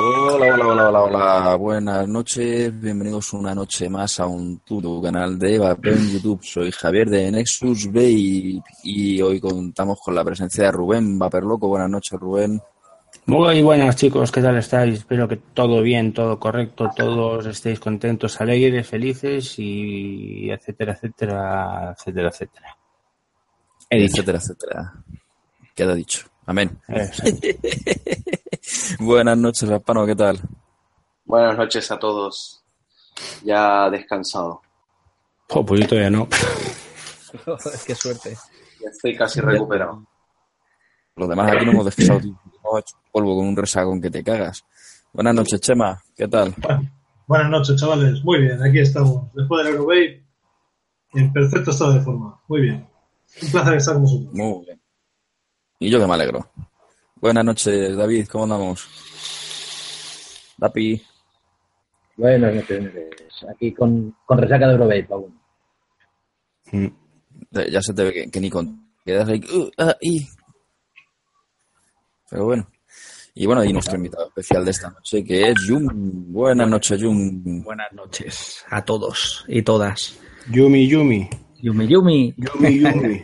[0.00, 1.56] Hola, hola, hola, hola, hola.
[1.56, 2.80] Buenas noches.
[2.80, 6.40] Bienvenidos una noche más a un tu canal de Vapeo en YouTube.
[6.40, 11.66] Soy Javier de Nexus Bay y hoy contamos con la presencia de Rubén Vaperloco.
[11.66, 12.62] Buenas noches, Rubén.
[13.26, 15.00] Muy buenas chicos, ¿qué tal estáis?
[15.00, 22.28] Espero que todo bien, todo correcto, todos estéis contentos, alegres, felices y etcétera, etcétera, etcétera,
[22.28, 22.76] etcétera.
[23.90, 24.12] He dicho.
[24.12, 24.92] Etcétera, etcétera.
[25.74, 26.28] Queda dicho.
[26.48, 26.80] Amén.
[29.00, 30.40] Buenas noches, Raspano, ¿qué tal?
[31.26, 32.64] Buenas noches a todos.
[33.44, 34.62] Ya descansado.
[35.50, 36.26] Oh, pues yo todavía no.
[37.86, 38.34] Qué suerte.
[38.80, 40.06] Ya estoy casi recuperado.
[41.16, 42.20] Los demás aquí no hemos descansado.
[42.20, 44.64] Hemos hecho polvo con un resagón que te cagas.
[45.12, 46.02] Buenas noches, Chema.
[46.16, 46.54] ¿Qué tal?
[47.26, 48.24] Buenas noches, chavales.
[48.24, 49.30] Muy bien, aquí estamos.
[49.34, 50.24] Después del Eurobay,
[51.12, 52.40] en perfecto estado de forma.
[52.48, 52.88] Muy bien.
[53.42, 54.32] Un placer estar con vosotros.
[54.32, 54.80] Muy bien.
[55.78, 56.50] Y yo que me alegro.
[57.16, 58.26] Buenas noches, David.
[58.28, 58.88] ¿Cómo andamos?
[60.56, 61.00] Dapi.
[62.16, 62.92] Buenas noches.
[63.48, 65.40] Aquí con, con resaca de Eurobay, aún.
[67.52, 68.88] Ya se te ve que, que ni con...
[69.04, 69.40] Quedas ahí...
[69.54, 70.28] uh, ah, y.
[72.28, 72.68] Pero bueno.
[73.34, 76.32] Y bueno, y nuestro invitado especial de esta noche, que es Jum.
[76.32, 77.62] Buenas noches, Jum.
[77.62, 80.18] Buenas noches a todos y todas.
[80.50, 81.30] Yumi, Yumi.
[81.60, 82.34] Yumi Yumi.
[82.36, 83.22] Yumi, Yumi.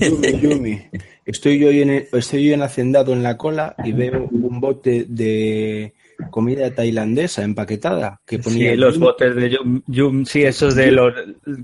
[0.00, 0.80] Yumi, Yumi.
[1.24, 5.04] Estoy yo en, el- estoy yo en hacendado en la cola y veo un bote
[5.08, 5.92] de
[6.30, 11.12] comida tailandesa empaquetada que ponía Sí, los botes de Yum, Yum, sí, esos de los,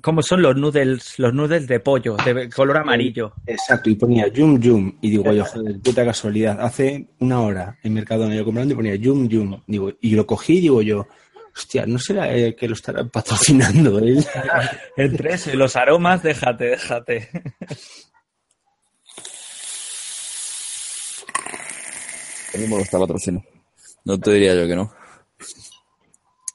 [0.00, 1.18] ¿cómo son los noodles?
[1.18, 3.32] Los noodles de pollo, de color amarillo.
[3.46, 4.92] Exacto, y ponía Yum Yum.
[5.00, 6.60] Y digo, yo, joder, puta casualidad.
[6.60, 9.60] Hace una hora en Mercadona yo comprando y ponía Yum Yum.
[9.66, 11.06] Digo, y lo cogí y digo yo,
[11.56, 14.24] hostia, ¿no será eh, que lo estará patrocinando él?
[14.97, 17.30] Entre eso y los aromas, déjate, déjate.
[22.55, 23.44] A mí me gusta el patrocinio.
[24.05, 24.92] No te diría yo que no.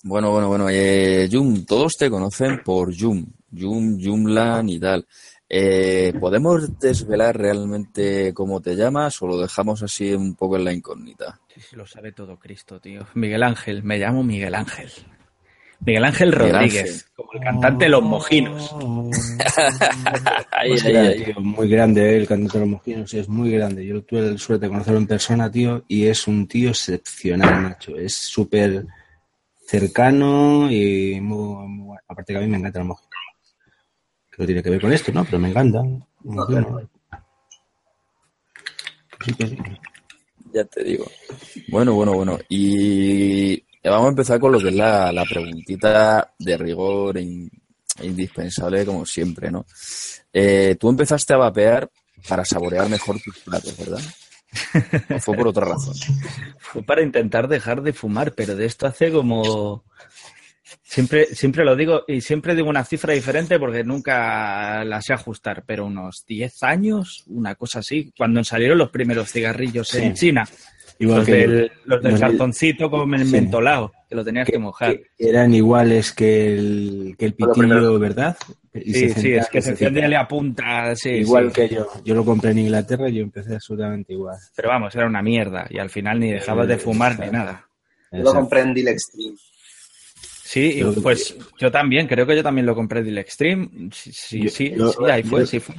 [0.03, 0.69] Bueno, bueno, bueno.
[0.69, 3.25] Eh, Jum, todos te conocen por Jum.
[3.51, 5.05] Jum, Jumlan y tal.
[5.51, 10.73] Eh, ¿Podemos desvelar realmente cómo te llamas o lo dejamos así un poco en la
[10.73, 11.39] incógnita?
[11.53, 13.07] Sí, sí, lo sabe todo Cristo, tío.
[13.15, 14.91] Miguel Ángel, me llamo Miguel Ángel.
[15.81, 17.01] Miguel Ángel Miguel Rodríguez, Ángel.
[17.15, 18.75] como el cantante de Los Mojinos.
[20.51, 21.23] Ahí, Pues ahí, era, ahí.
[21.23, 23.85] tío, muy grande eh, el cantante de los mojinos, es muy grande.
[23.85, 27.95] Yo tuve la suerte de conocerlo en persona, tío, y es un tío excepcional, macho.
[27.95, 28.85] Es súper
[29.65, 32.01] cercano y muy, muy bueno.
[32.07, 33.08] Aparte que a mí me encantan los mojinos.
[34.39, 35.25] Que no tiene que ver con esto, ¿no?
[35.25, 36.05] Pero me encantan.
[39.25, 39.57] Sí sí.
[40.53, 41.05] Ya te digo.
[41.67, 42.39] Bueno, bueno, bueno.
[42.47, 47.51] Y vamos a empezar con lo que es la, la preguntita de rigor e in-
[47.99, 49.65] e indispensable, como siempre, ¿no?
[50.31, 51.91] Eh, tú empezaste a vapear
[52.29, 53.99] para saborear mejor tus platos, ¿verdad?
[55.17, 55.95] ¿O fue por otra razón?
[56.59, 59.83] Fue para intentar dejar de fumar, pero de esto hace como...
[60.83, 65.63] Siempre, siempre lo digo y siempre digo una cifra diferente porque nunca la sé ajustar,
[65.65, 70.13] pero unos 10 años, una cosa así, cuando salieron los primeros cigarrillos en.
[70.13, 70.43] China.
[71.01, 73.31] Igual los, que del, los cartoncito con el Sí.
[73.31, 74.97] mentolado, que lo tenías que, mojar.
[74.97, 78.35] Que eran iguales que el, que el pitillo, ¿verdad?
[78.73, 81.53] Y Sí, se sí, es que se enciende y le apunta, sí, Igual sí.
[81.53, 81.87] que yo.
[82.03, 84.35] Yo lo compré en Inglaterra y yo empecé absolutamente igual.
[84.53, 87.65] Pero vamos, era una mierda y al final ni dejabas de fumar ni nada.
[88.11, 89.37] Yo lo compré en Deal Extreme.
[90.49, 93.69] Sí, Yo- pues yo también, creo que yo también lo compré del Extreme.
[93.93, 95.75] Sí, sí, Yo- sí, yo- sí, ahí fue, yo- sí fue.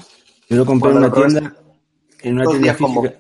[0.49, 1.57] Yo lo compré en una tienda,
[2.23, 3.15] en una tienda física.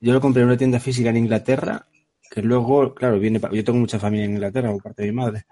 [0.00, 1.86] Yo lo compré en una tienda física en Inglaterra,
[2.30, 5.44] que luego, claro, viene, yo tengo mucha familia en Inglaterra por parte de mi madre.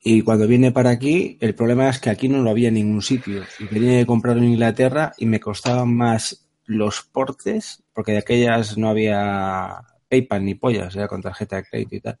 [0.00, 3.02] Y cuando viene para aquí, el problema es que aquí no lo había en ningún
[3.02, 3.42] sitio.
[3.58, 8.78] Y tenía que comprarlo en Inglaterra y me costaban más los portes, porque de aquellas
[8.78, 9.76] no había
[10.08, 12.16] PayPal ni pollas, era con tarjeta de crédito y tal.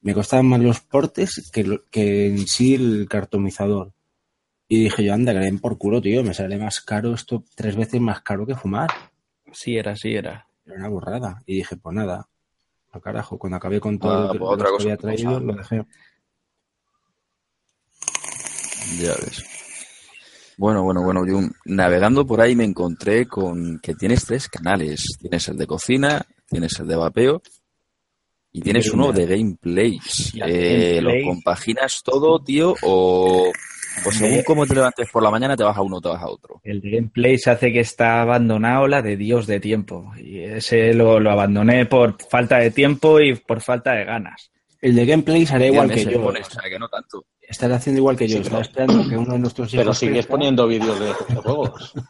[0.00, 3.92] Me costaban más los portes que, lo- que en sí el cartomizador.
[4.68, 7.42] Y dije yo, anda, que le den por culo, tío, me sale más caro esto,
[7.54, 8.90] tres veces más caro que fumar.
[9.52, 10.46] Sí era, sí era.
[10.66, 11.42] Era una burrada.
[11.46, 12.28] Y dije, pues nada,
[12.92, 14.96] al carajo, cuando acabé con todo Ah, lo que, pues lo otra que cosa había
[14.98, 15.84] traído, lo dejé.
[19.00, 19.44] Ya ves.
[20.56, 25.04] Bueno, bueno, bueno, yo navegando por ahí me encontré con que tienes tres canales.
[25.20, 27.42] Tienes el de cocina, tienes el de vapeo
[28.52, 30.32] y tienes uno de gameplays.
[30.44, 31.24] Eh, ¿Lo gameplay.
[31.24, 32.74] compaginas todo, tío?
[32.82, 33.50] O,
[34.06, 36.22] o según cómo te levantes por la mañana te vas a uno o te vas
[36.22, 36.60] a otro?
[36.64, 40.12] El de gameplay se hace que está abandonado la de Dios de tiempo.
[40.16, 44.50] Y ese lo, lo abandoné por falta de tiempo y por falta de ganas.
[44.80, 46.22] El de gameplay hará igual que yo.
[46.22, 47.24] pones, o sea, que no tanto.
[47.40, 48.36] Estará haciendo igual que yo.
[48.38, 50.30] Sí, pero- esperando que uno de nuestros hijos Pero sigues crezca.
[50.30, 51.92] poniendo vídeos de, de juegos.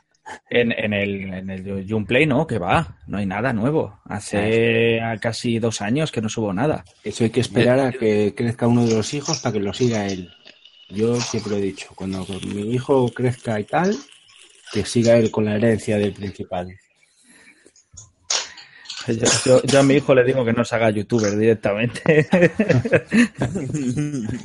[0.50, 4.00] En, en el, en el Junplay no, que va, no hay nada nuevo.
[4.04, 6.84] Hace casi dos años que no subo nada.
[7.04, 10.06] Eso hay que esperar a que crezca uno de los hijos para que lo siga
[10.06, 10.30] él.
[10.90, 13.94] Yo siempre he dicho, cuando mi hijo crezca y tal,
[14.72, 16.68] que siga él con la herencia del principal.
[19.08, 22.26] Yo, yo- yo a mi hijo le digo que no se haga youtuber directamente.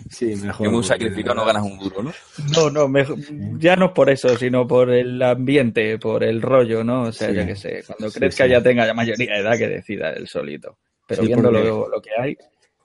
[0.09, 0.67] Sí, mejor.
[0.67, 2.11] Que muy sacrificado no ganas un duro, ¿no?
[2.55, 3.17] No, no, mejor-
[3.59, 7.03] ya no por eso, sino por el ambiente, por el rollo, ¿no?
[7.03, 7.35] O sea, Sí.
[7.35, 8.51] yo qué sé, cuando Sí, crezca sí.
[8.51, 10.77] ya tenga ya mayoría de edad que decida él solito.
[11.07, 12.37] Pero Sí, viendo lo, lo que hay,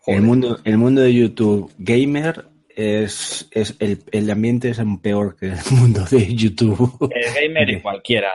[0.06, 2.46] El mundo, el mundo de YouTube gamer
[2.78, 7.10] es, es el, el ambiente es aún peor que el mundo de YouTube.
[7.12, 8.30] el gamer y cualquiera,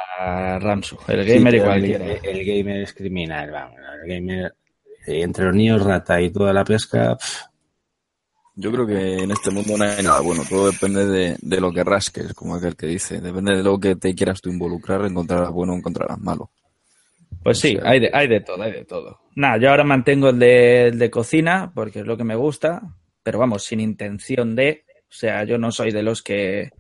[0.60, 2.06] Ramsu, el Sí, gamer y cualquiera.
[2.06, 3.78] El, el gamer es criminal, vamos.
[4.04, 4.54] El gamer,
[5.08, 7.18] eh, entre los niños rata y toda la pesca,
[8.56, 11.72] Yo creo que en este mundo no hay nada bueno, todo depende de, de lo
[11.72, 13.22] que rasques, como aquel que dice.
[13.22, 16.52] Depende de lo que te quieras tú involucrar, encontrarás bueno o encontrarás malo.
[17.42, 19.20] Pues sí, hay de, hay de todo, hay de todo.
[19.36, 22.82] Nada, yo ahora mantengo el de, el de cocina porque es lo que me gusta,
[23.24, 26.72] pero vamos, sin intención de, o sea, yo no soy de los que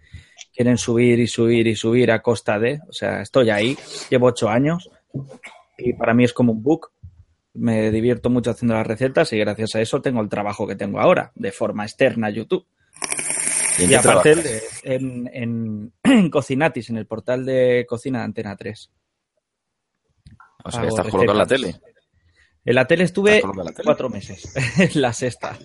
[0.53, 3.77] quieren subir y subir y subir a costa de, o sea, estoy ahí,
[4.09, 4.89] llevo ocho años
[5.77, 6.91] y para mí es como un book.
[7.55, 10.99] Me divierto mucho haciendo las recetas y gracias a eso tengo el trabajo que tengo
[10.99, 12.65] ahora, de forma externa a YouTube.
[13.79, 18.89] ¿Y aparte de- en, en, en Cocinatis, en el portal de cocina de Antena 3.
[20.65, 21.75] O sea, hago estás colocado en la tele.
[22.65, 23.41] En la tele estuve
[23.83, 24.51] cuatro meses,
[24.95, 25.57] en la sexta.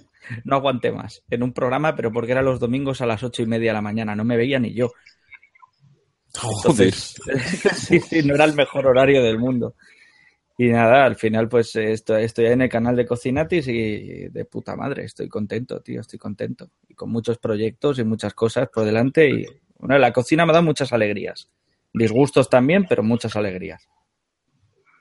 [0.44, 1.22] No aguanté más.
[1.30, 3.82] En un programa, pero porque era los domingos a las ocho y media de la
[3.82, 4.14] mañana.
[4.16, 4.92] No me veía ni yo.
[6.34, 6.92] Joder.
[6.94, 9.74] sí, sí, no era el mejor horario del mundo.
[10.56, 14.74] Y nada, al final pues estoy, estoy en el canal de Cocinatis y de puta
[14.74, 16.70] madre, estoy contento, tío, estoy contento.
[16.88, 19.46] Y con muchos proyectos y muchas cosas por delante y
[19.78, 21.48] bueno, la cocina me da muchas alegrías.
[21.92, 23.88] Disgustos también, pero muchas alegrías.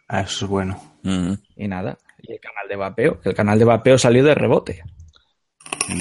[0.07, 0.79] ah, eso es bueno.
[1.03, 4.35] Mm, Y nada, y el canal de vapeo, que el canal de vapeo salió de
[4.35, 4.83] rebote.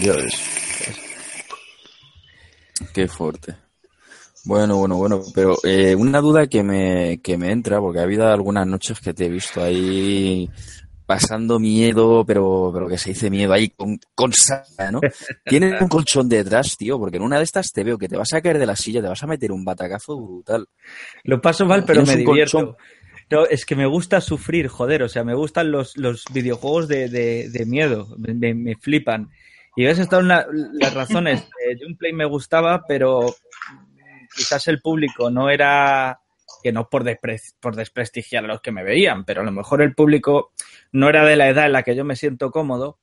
[0.02, 0.34] Ya ves.
[2.92, 3.56] Qué fuerte.
[4.44, 8.28] Bueno, bueno, bueno, pero eh, una duda que me, que me entra, porque ha habido
[8.28, 10.48] algunas noches que te he visto ahí
[11.04, 15.00] pasando miedo, pero, pero que se dice miedo ahí con, con saca, ¿no?
[15.46, 18.32] Tienes un colchón detrás, tío, porque en una de estas te veo que te vas
[18.34, 20.68] a caer de la silla, te vas a meter un batacazo brutal.
[21.24, 22.58] Lo paso mal, pero me divierto.
[22.58, 22.76] colchón.
[23.30, 27.08] No, es que me gusta sufrir, joder, o sea, me gustan los, los videojuegos de,
[27.08, 29.30] de, de miedo, me- me flipan.
[29.76, 31.46] Y ves, están la- las razones.
[31.66, 33.34] Eh, Gunplay me gustaba, pero
[34.36, 36.20] quizás el público no era,
[36.62, 37.04] que no por,
[37.60, 40.52] por desprestigiar a los que me veían, pero a lo mejor el público
[40.92, 42.98] no era de la edad en la que yo me siento cómodo.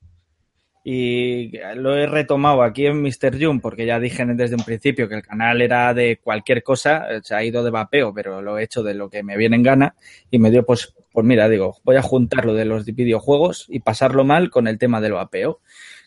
[0.86, 3.38] Y lo he retomado aquí en Mr.
[3.42, 7.34] June porque ya dije desde un principio que el canal era de cualquier cosa, se
[7.34, 9.94] ha ido de vapeo, pero lo he hecho de lo que me viene en gana
[10.30, 13.80] y me dio pues, pues mira, digo, voy a juntar lo de los videojuegos y
[13.80, 15.60] pasarlo mal con el tema del vapeo,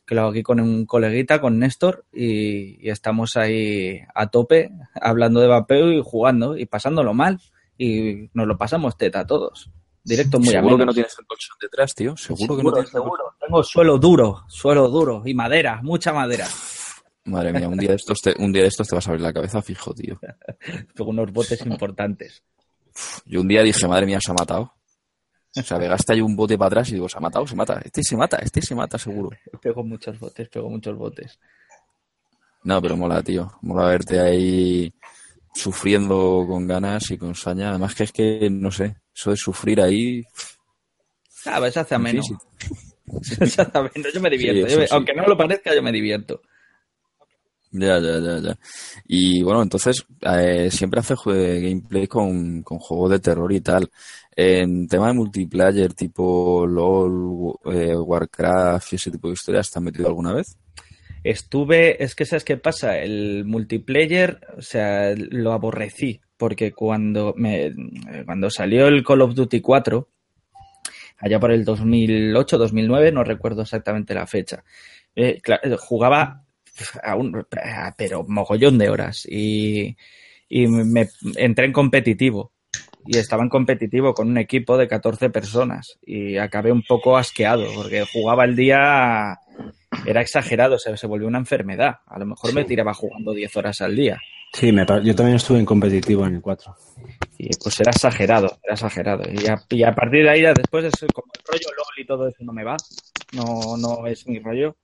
[0.07, 4.71] que lo hago aquí con un coleguita, con Néstor, y, y estamos ahí a tope
[4.95, 7.39] hablando de vapeo y jugando y pasándolo mal
[7.77, 9.69] y nos lo pasamos teta a todos.
[10.04, 12.15] Directo muy Seguro que no tienes el colchón detrás, tío.
[12.15, 13.24] Seguro, que no Seguro, tienes el seguro.
[13.39, 16.48] Tengo suelo duro, suelo duro y madera, mucha madera.
[17.25, 19.21] Madre mía, un día de estos te, un día de estos te vas a abrir
[19.21, 20.18] la cabeza fijo, tío.
[20.95, 22.42] Tengo unos botes importantes.
[23.25, 24.77] Yo un día dije, madre mía, se ha matado.
[25.59, 27.81] O sea, pegaste ahí un bote para atrás y digo, se ha matado, se mata.
[27.83, 29.30] Este se mata, este se mata seguro.
[29.61, 31.40] Pego muchos botes, pego muchos botes.
[32.64, 33.52] No, pero mola, tío.
[33.61, 34.94] Mola verte ahí
[35.54, 37.69] sufriendo con ganas y con saña.
[37.69, 40.23] Además que es que, no sé, eso de sufrir ahí...
[41.45, 42.21] Ah, pues se hace ameno.
[43.42, 44.09] hace ameno.
[44.14, 44.68] Yo me divierto.
[44.68, 44.94] Sí, Yo me- sí.
[44.94, 46.42] Aunque no lo parezca, yo me divierto.
[47.71, 48.57] Ya, ya, ya, ya.
[49.07, 53.90] Y bueno, entonces, eh, siempre haces jue- gameplay con, con juegos de terror y tal.
[54.36, 60.07] En tema de multiplayer, tipo LOL, eh, Warcraft y ese tipo de historias, ¿te metido
[60.07, 60.57] alguna vez?
[61.24, 67.74] Estuve, es que sabes qué pasa, el multiplayer, o sea, lo aborrecí, porque cuando me,
[68.26, 70.07] cuando salió el Call of Duty 4,
[71.18, 74.64] allá por el 2008, 2009, no recuerdo exactamente la fecha,
[75.16, 75.42] eh,
[75.80, 76.45] jugaba
[77.98, 79.98] pero mogollón de horas y,
[80.50, 82.52] y me entré en competitivo
[83.06, 87.66] y estaba en competitivo con un equipo de 14 personas y acabé un poco asqueado
[87.76, 89.40] porque jugaba el día
[90.06, 91.96] era exagerado, se, se volvió una enfermedad.
[92.06, 94.19] A lo mejor me tiraba jugando 10 horas al día.
[94.54, 96.76] Sí, me yo también estuve en competitivo en el 4.
[97.38, 99.24] Y pues era exagerado, era exagerado.
[99.31, 102.28] Y a, y a partir de ahí, después, es como el rollo LOL y todo
[102.28, 102.76] eso no me va.
[103.34, 104.76] No, no es mi rollo.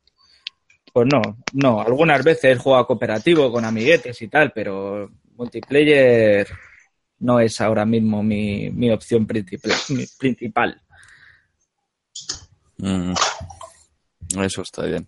[0.93, 1.21] Pues no,
[1.53, 1.81] no.
[1.81, 6.47] Algunas veces jugado cooperativo con amiguetes y tal, pero multiplayer
[7.19, 10.79] no es ahora mismo mi, mi opción principal.
[12.77, 13.13] Mm.
[14.39, 15.07] Eso está bien.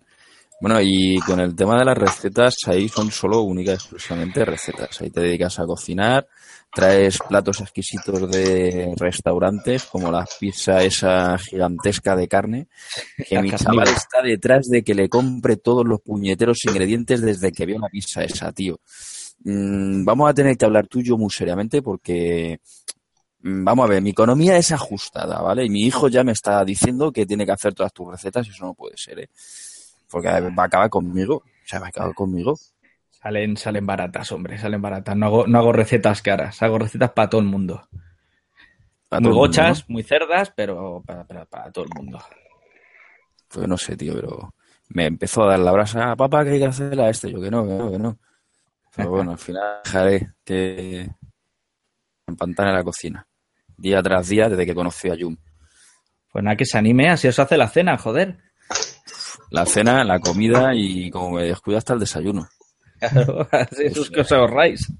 [0.58, 5.00] Bueno, y con el tema de las recetas, ahí son solo únicas y exclusivamente recetas.
[5.02, 6.26] Ahí te dedicas a cocinar,
[6.72, 12.68] traes platos exquisitos de restaurantes, como la pizza esa gigantesca de carne,
[13.28, 17.52] que La mi chaval está detrás de que le compre todos los puñeteros ingredientes desde
[17.52, 18.80] que vio la pizza esa, tío.
[19.44, 22.60] Mm, vamos a tener que hablar tú y yo muy seriamente porque,
[23.40, 25.66] mm, vamos a ver, mi economía es ajustada, ¿vale?
[25.66, 28.50] Y mi hijo ya me está diciendo que tiene que hacer todas tus recetas y
[28.50, 29.28] eso no puede ser, ¿eh?
[30.10, 31.36] Porque va a acabar conmigo.
[31.36, 32.56] O sea, va a acabar conmigo.
[33.10, 35.16] Salen, salen baratas, hombre, salen baratas.
[35.16, 37.88] No hago, no hago recetas caras, hago recetas para todo el mundo.
[39.08, 39.92] Para muy mundo, gochas, ¿no?
[39.94, 42.18] muy cerdas, pero para, para- para todo el mundo.
[43.48, 44.54] Pues no sé, tío, pero
[44.88, 46.14] me empezó a dar la brasa.
[46.16, 47.30] Papá, que hay que hacerle a este.
[47.32, 48.18] Yo que no, que no, que no.
[48.94, 51.10] Pero bueno, al final dejaré que
[52.26, 53.26] en pantalla la cocina.
[53.76, 55.38] Día tras día desde que conocí a Jun.
[56.32, 58.38] Pues nada, que se anime, así os hace la cena, joder.
[59.50, 62.48] La cena, la comida y como me descuido hasta el desayuno.
[62.98, 64.92] Claro, así es que os ahorráis.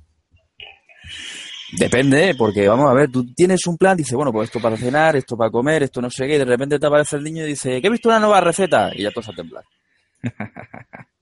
[1.73, 5.17] Depende, porque vamos a ver, tú tienes un plan, dices, bueno, pues esto para cenar,
[5.17, 7.49] esto para comer, esto no sé qué, y de repente te aparece el niño y
[7.49, 9.65] dice, que he visto una nueva receta, y ya todo a temblar.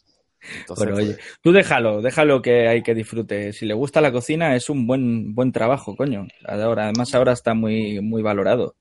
[0.60, 3.54] Entonces, Pero oye, pues, tú déjalo, déjalo que hay que disfrute.
[3.54, 6.26] Si le gusta la cocina, es un buen, buen trabajo, coño.
[6.46, 8.74] Ahora, además, ahora está muy, muy valorado.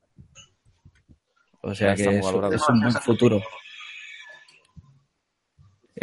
[1.61, 3.41] O sea que es, es un buen futuro.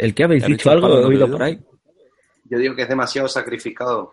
[0.01, 0.99] ¿El que habéis ¿Has dicho dicho algo?
[0.99, 1.59] ¿He oído por ahí?
[2.45, 4.11] Yo digo que es demasiado sacrificado.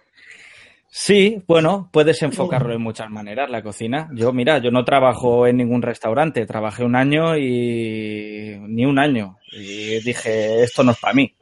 [0.90, 4.08] Sí, bueno, puedes enfocarlo de muchas maneras, la cocina.
[4.14, 9.36] Yo, mira, yo no trabajo en ningún restaurante, trabajé un año y ni un año.
[9.52, 11.34] Y dije, esto no es para mí.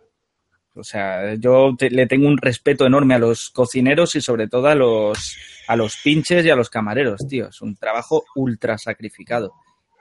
[0.75, 4.67] O sea, yo te- le tengo un respeto enorme a los cocineros y sobre todo
[4.67, 5.37] a los,
[5.69, 7.49] a los pinches y a los camareros, tío.
[7.49, 9.53] Es un trabajo ultra sacrificado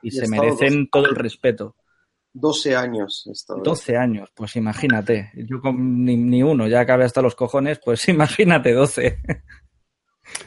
[0.02, 1.76] y Y se merecen todo el respeto.
[2.38, 3.24] 12 años.
[3.28, 5.32] he estado- 12 años, pues imagínate.
[5.36, 9.18] Yo con ni, ni uno, ya acabé hasta los cojones, pues imagínate 12.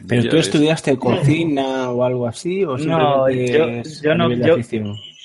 [0.07, 2.65] ¿Pero ya tú estudiaste cocina o algo así?
[2.65, 4.57] ¿O No, yo- yo no- yo-?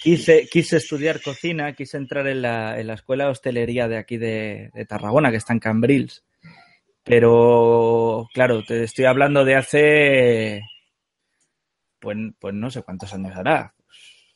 [0.02, 4.18] Quise, quise estudiar cocina, quise entrar en la, en la escuela de hostelería de aquí
[4.18, 6.24] de, de Tarragona, que está en Cambrils.
[7.04, 10.62] Pero, claro, te estoy hablando de hace,
[12.00, 13.74] pues, pues no sé cuántos años hará.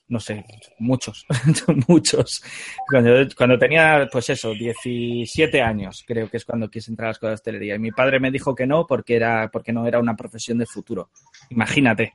[0.09, 0.45] No sé,
[0.79, 1.25] muchos,
[1.87, 2.41] muchos.
[2.89, 7.11] Cuando, cuando tenía, pues eso, 17 años, creo que es cuando quise entrar a la
[7.11, 7.75] escuela de hostelería.
[7.75, 10.65] Y mi padre me dijo que no porque, era, porque no era una profesión de
[10.65, 11.09] futuro.
[11.49, 12.13] Imagínate.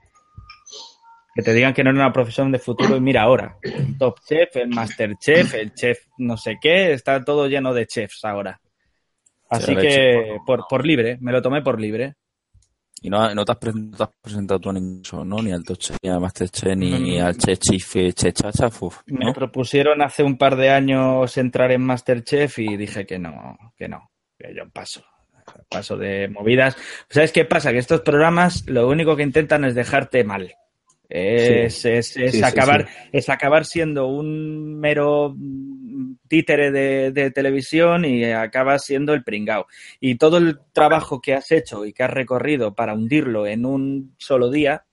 [1.34, 4.20] Que te digan que no era una profesión de futuro y mira ahora, el Top
[4.26, 8.60] Chef, el Master Chef, el Chef no sé qué, está todo lleno de chefs ahora.
[9.48, 12.16] Así Sí, que por, por libre, me lo tomé por libre.
[13.02, 15.42] Y no, no te, has pre- no te has presentado tú a ningún ¿no?
[15.42, 18.70] Ni al Toche, ni al Masterchef, ni al Che Chife, Che Chacha,
[19.06, 23.88] Me propusieron hace un par de años entrar en Masterchef y dije que no, que
[23.88, 25.04] no, que yo paso.
[25.68, 26.76] Paso de movidas.
[27.10, 27.72] ¿Sabes qué pasa?
[27.72, 30.54] Que estos programas lo único que intentan es dejarte mal.
[31.08, 35.34] Es, es- es Sí, sí, acabar, es acabar siendo un mero
[36.28, 39.66] títere de, de televisión y acabas siendo el pringao.
[40.00, 44.14] Y todo el trabajo que has hecho y que has recorrido para hundirlo en un
[44.18, 44.84] solo día,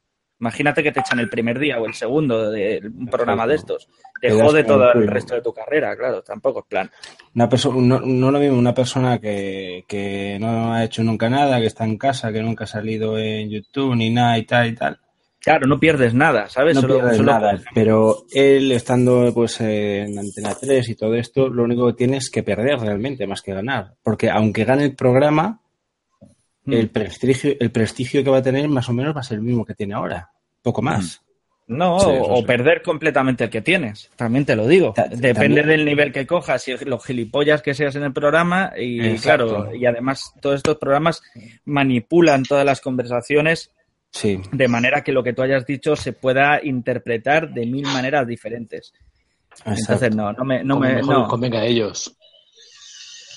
[0.41, 3.87] imagínate que te echan el primer día o el segundo de un programa de estos.
[4.21, 6.89] Te jode todo el resto de tu carrera, claro, tampoco es plan.
[7.35, 11.59] Una persona, no, no lo mismo una persona que, que no ha hecho nunca nada,
[11.61, 14.75] que está en casa, que nunca ha salido en YouTube ni nada y tal y
[14.75, 14.99] tal.
[15.41, 16.75] Claro, no pierdes nada, ¿sabes?
[16.75, 21.47] No Solo- pierdes solo- nada, pero él estando pues en Antena 3 y todo esto,
[21.47, 23.93] lo único que tiene es que perder realmente, más que ganar.
[24.03, 25.61] Porque aunque gane el programa,
[26.65, 26.73] Mm.
[26.73, 29.43] el prestigio, el prestigio que va a tener más o menos va a ser el
[29.43, 30.29] mismo que tiene ahora.
[30.61, 31.21] Poco más.
[31.67, 34.09] No, Sí, o- perder completamente el que tienes.
[34.15, 34.91] También te lo digo.
[34.93, 38.73] Ta- Depende también- del nivel que cojas y los gilipollas que seas en el programa.
[38.77, 39.47] Y Exacto.
[39.47, 41.21] claro, y además todos estos programas
[41.65, 43.71] manipulan todas las conversaciones
[44.11, 44.41] Sí.
[44.51, 48.93] de manera que lo que tú hayas dicho se pueda interpretar de mil maneras diferentes.
[49.51, 49.71] exacto.
[49.81, 51.27] Entonces, no, no me, no Como me, mejor no.
[51.27, 52.15] convenga a ellos.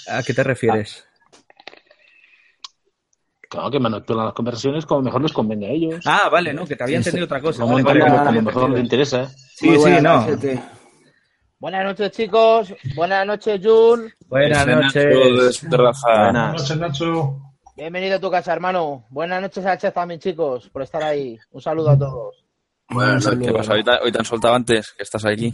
[0.09, 1.05] ¿A qué te refieres?
[3.49, 6.01] Claro, que manipulan las conversaciones como mejor les convenga a ellos.
[6.07, 7.09] Ah, vale, no, que te había Sí, sí.
[7.11, 7.63] entendido otra cosa.
[7.63, 9.29] como, Vale, como- vale, como vale, mejor les interesa.
[9.29, 10.27] Sí, Muy sí, no.
[11.59, 12.75] Buenas noches, chicos.
[12.97, 14.13] Buenas noches, Jun.
[14.27, 15.63] Buenas noches.
[15.63, 15.69] Nacho.
[15.69, 17.52] Buenas noches, Nacho.
[17.77, 19.07] Bienvenido a tu casa, hermano.
[19.11, 21.39] Buenas noches chef también, chicos, por estar ahí.
[21.53, 22.45] Un saludo a todos.
[22.91, 23.47] Buenas noches.
[23.47, 23.73] ¿Qué pasa?
[23.73, 25.53] Hoy te, hoy te han soltado antes, que estás aquí.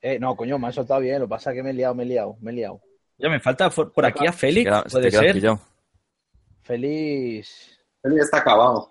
[0.00, 1.20] Eh, no, coño, me han soltado bien.
[1.20, 2.80] Lo que pasa es que me he liado, me he liado, me he liado.
[3.18, 5.36] Ya me falta por por aquí a Félix, queda- puede ser.
[8.04, 8.88] Él ya está acabado.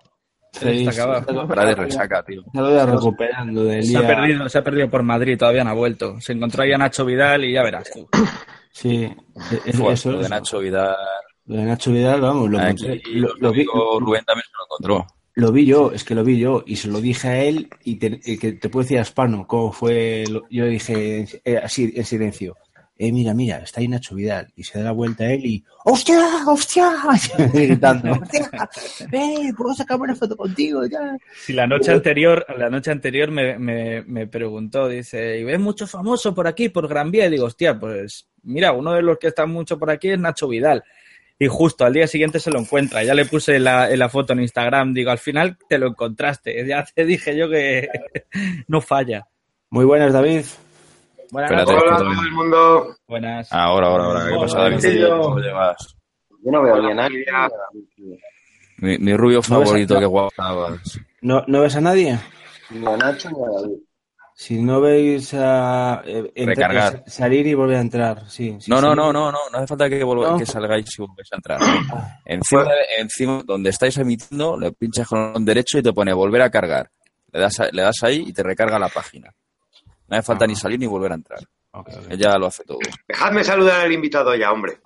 [0.52, 1.48] Sí, Está acabado.
[1.48, 2.42] Para de resaca, tío.
[2.52, 5.70] se lo voy recuperando del Se ha, perdido, se ha perdido por Madrid, todavía no
[5.70, 6.20] ha vuelto.
[6.20, 8.08] Se encontró ahí a Nacho Vidal y ya verás tú.
[8.70, 9.10] Sí,
[9.66, 10.96] es- Fue, eso lo de Nacho Vidal.
[11.48, 13.02] Lo de Nacho Vidal, vamos, lo, Aquí, encontré-
[13.40, 15.06] lo, vi, Rubén también se lo encontró.
[15.34, 17.96] lo vi yo, es que lo vi yo y se lo dije a él y
[17.96, 21.92] te, y que te puedo decir a Spano cómo fue, lo- yo dije eh, así
[21.96, 22.56] en silencio,
[23.00, 25.64] eh, mira, mira, está ahí Nacho Vidal y se da la vuelta a él y
[25.84, 26.90] ¡hostia, hostia!
[27.54, 28.50] gritando, ¡hostia!
[29.12, 30.84] ¡eh, puedo sacarme una foto contigo!
[30.86, 31.16] Ya.
[31.46, 35.86] Si la noche anterior, la noche anterior me, me, me preguntó, dice, ¿y ves mucho
[35.86, 37.26] famoso por aquí, por Gran Vía?
[37.26, 40.48] Y digo, hostia, pues mira, uno de los que está mucho por aquí es Nacho
[40.48, 40.82] Vidal.
[41.40, 43.04] Y justo al día siguiente se lo encuentra.
[43.04, 44.92] Ya le puse la, la foto en Instagram.
[44.92, 46.64] Digo, al final te lo encontraste.
[46.66, 47.88] Ya te dije yo que
[48.68, 49.26] no falla.
[49.70, 50.44] Muy buenas, David.
[51.30, 51.72] Buenas Espérate.
[51.72, 51.88] noches.
[51.88, 52.96] Hola a todo el mundo.
[53.06, 53.52] Buenas.
[53.52, 54.20] Ahora, ahora, ahora.
[54.26, 54.76] ¿Qué Hola, pasa, David?
[54.82, 55.20] Davidillo.
[55.20, 55.96] ¿Cómo llevas?
[56.42, 57.24] Yo no veo Hola, ni a nadie.
[58.78, 60.00] Mi, mi rubio No a- favorito, no.
[60.00, 60.32] qué guapo.
[61.20, 62.18] ¿No, ¿No ves a nadie?
[62.70, 63.76] Ni a Nacho ni a David.
[64.40, 67.02] Si no veis a eh, Recargar.
[67.08, 68.56] salir y volver a entrar, sí.
[68.60, 70.38] sí, No, no, no, no, no, no hace falta que, volva- No.
[70.38, 71.60] que salgáis y volváis a entrar.
[72.24, 76.42] Encima, de- encima, donde estáis emitiendo, le pinchas con el derecho y te pone volver
[76.42, 76.88] a cargar.
[77.32, 79.34] Le das, a- le das ahí y te recarga la página.
[80.06, 80.48] No hace falta Ah.
[80.48, 81.40] ni salir ni volver a entrar.
[81.72, 82.04] Ok, ok.
[82.12, 82.78] Ella lo hace todo.
[83.08, 84.78] Dejadme saludar al invitado ya, hombre.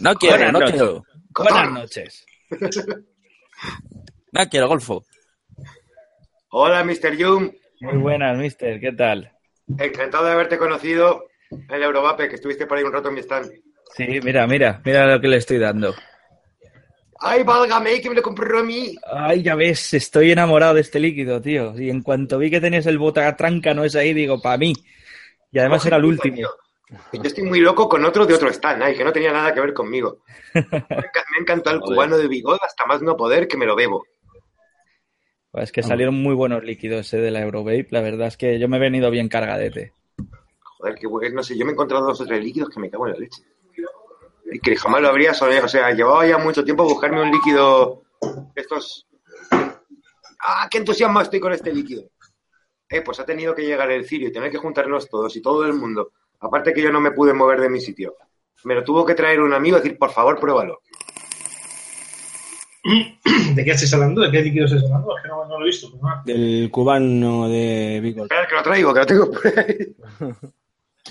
[0.00, 0.76] No quiero, Buenas no noches.
[0.76, 1.04] quiero.
[1.36, 2.26] Buenas noches.
[4.30, 5.04] No quiero, golfo.
[6.50, 7.20] Hola, Mr.
[7.20, 7.50] Jung.
[7.84, 8.80] Muy buenas, mister.
[8.80, 9.30] ¿Qué tal?
[9.78, 13.20] Encantado de haberte conocido en el Eurovape, que estuviste por ahí un rato en mi
[13.20, 13.50] stand.
[13.94, 15.94] Sí, mira, mira, mira lo que le estoy dando.
[17.20, 18.94] ¡Ay, válgame, que me lo compró a mí!
[19.06, 21.78] Ay, ya ves, estoy enamorado de este líquido, tío.
[21.78, 24.72] Y en cuanto vi que tenías el botagátranca no es ahí, digo, para mí.
[25.52, 26.36] Y además era el último.
[27.12, 29.60] Yo estoy muy loco con otro de otro stand, ay, que no tenía nada que
[29.60, 30.18] ver conmigo.
[30.54, 33.74] Me enca- me encantó el cubano de Bigod hasta más no poder que me lo
[33.76, 34.04] bebo.
[35.54, 37.86] Pues es que salieron muy buenos líquidos eh, de la Eurovape.
[37.90, 39.92] La verdad es que yo me he venido bien cargadete.
[40.60, 42.90] Joder, que bueno, no sé, yo me he encontrado dos o tres líquidos que me
[42.90, 43.44] cago en la leche.
[44.50, 48.02] Y que jamás lo habría soñado, o sea, llevaba ya mucho tiempo buscarme un líquido
[48.52, 49.06] de estos...
[50.40, 52.02] ¡Ah, qué entusiasmado estoy con este líquido!
[52.88, 55.64] Eh, pues ha tenido que llegar el cirio y tener que juntarnos todos y todo
[55.64, 56.10] el mundo.
[56.40, 58.16] Aparte que yo no me pude mover de mi sitio.
[58.64, 60.80] Me lo tuvo que traer un amigo y decir, por favor, pruébalo.
[63.54, 64.20] ¿De qué estáis hablando?
[64.22, 65.16] ¿De qué líquido estáis hablando?
[65.16, 65.88] Es que no, no lo he visto.
[65.92, 66.22] pero nada.
[66.26, 68.24] Del cubano de Vigo.
[68.24, 69.76] Espera, que lo traigo, que lo tengo por ahí.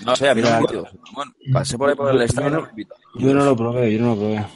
[0.04, 0.66] No sé, a mí no me.
[1.14, 2.88] Bueno, pasé por ahí por el yo stand y no-.
[3.16, 4.46] Yo no lo probé, yo no lo probé.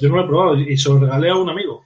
[0.00, 1.84] Yo no lo he probado y se lo regalé a un amigo.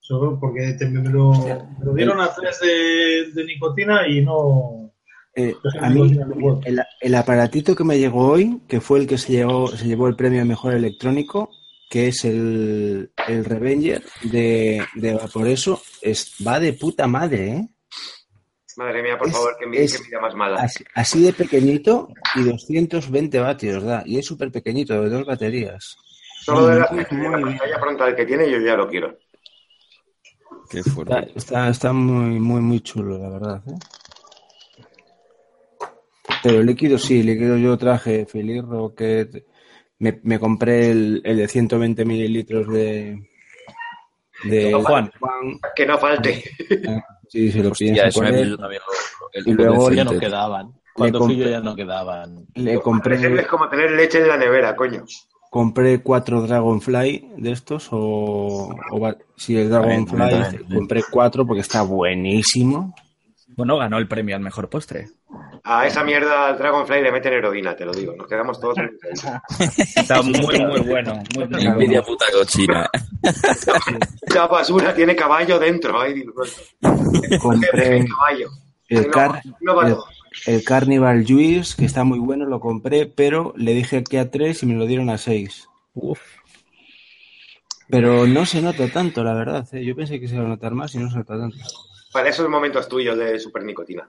[0.00, 4.92] Solo porque te- me, lo, me lo dieron a tres de, de nicotina y no.
[5.34, 6.12] Eh, Yo a mí,
[6.64, 10.08] el, el aparatito que me llegó hoy, que fue el que se llevó, se llevó
[10.08, 11.50] el premio a mejor electrónico,
[11.92, 17.68] que es el, el Revenger de, de Vaporeso, es, va de puta madre, ¿eh?
[18.78, 20.56] Madre mía, por Es- favor, que mi es- que más mala.
[20.56, 24.02] Así, así de pequeñito y 220 vatios da.
[24.06, 25.94] Y es súper pequeñito, de dos baterías.
[26.40, 29.18] Solo de la, Muy, de muy la pantalla frontal que tiene, yo ya lo quiero.
[30.70, 31.32] Qué Está, fuerte.
[31.36, 33.62] está, está muy, muy, muy chulo, la verdad.
[33.68, 33.78] ¿eh?
[36.42, 39.44] Pero líquido sí, líquido yo traje Philip Rocket.
[40.02, 43.22] Me, me compré el, el de 120 mililitros de.
[44.44, 45.10] de Juan.
[45.76, 46.42] Que no falte.
[47.28, 48.08] Sí, se lo Hostia, pienso.
[48.08, 48.42] eso me él.
[48.44, 49.90] pilló también lo- el Y luego.
[49.92, 50.72] Ya no quedaban.
[50.94, 52.46] Cuando fui yo compré- ya no quedaban.
[52.54, 55.04] Le Es compré, como tener leche en la nevera, coño.
[55.50, 57.88] compré cuatro Dragonfly de estos.
[57.92, 58.74] O,
[59.36, 60.64] sí, el Dragonfly.
[60.74, 62.94] Compré cuatro porque está buenísimo.
[63.56, 65.08] Bueno, ganó el premio al mejor postre.
[65.64, 68.14] A esa mierda al Dragonfly le meten heroína, te lo digo.
[68.16, 68.90] Nos quedamos todos en
[69.96, 71.22] Está muy, muy bueno.
[71.34, 71.72] Muy, muy bueno.
[71.72, 72.90] Envidia puta cochina.
[74.34, 76.00] La basura tiene caballo dentro.
[76.00, 76.32] Ay, mío.
[77.40, 78.50] Compré El caballo.
[78.88, 79.96] el, No, car, no el,
[80.46, 84.64] el Carnival Juice, que está muy bueno, lo compré, pero le dije que a 3
[84.64, 85.68] y me lo dieron a 6.
[85.94, 86.20] Uf.
[87.88, 89.68] Pero no se nota tanto, la verdad.
[89.72, 89.84] ¿eh?
[89.84, 91.58] Yo pensé que se iba a notar más y no se nota tanto.
[92.12, 94.08] Para esos momentos tuyos de super nicotina.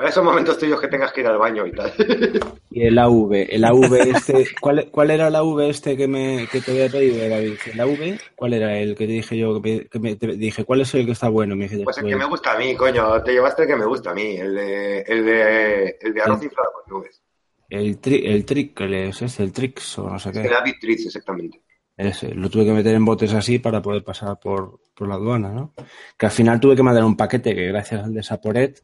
[0.00, 1.92] Para esos momentos tuyos que tengas que ir al baño y tal.
[2.72, 6.60] Y el AV, el AV este, ¿cuál, cuál era el AV este que, me, que
[6.62, 7.54] te había pedido, David?
[7.74, 8.18] ¿El AV?
[8.36, 9.60] ¿Cuál era el que te dije yo?
[9.60, 11.54] Que, me- te dije, ¿cuál es el que está bueno?
[11.56, 13.22] Me dijiste, Pues el que pues, me gusta a mí, coño.
[13.24, 14.36] Te llevaste el que me gusta a mí.
[14.36, 17.20] El de, el de, el de arroz inflado con nubes.
[17.68, 20.48] el, tri, el Trickles, es el Trix o no sé El qué.
[20.48, 21.60] David Tritz, exactamente.
[21.96, 25.50] Ese, lo tuve que meter en botes así para poder pasar por, por la aduana,
[25.50, 25.74] ¿no?
[26.16, 28.80] Que al final tuve que mandar un paquete que gracias al de Saporet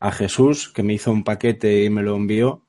[0.00, 2.62] a Jesús, que me hizo un paquete y me lo envió,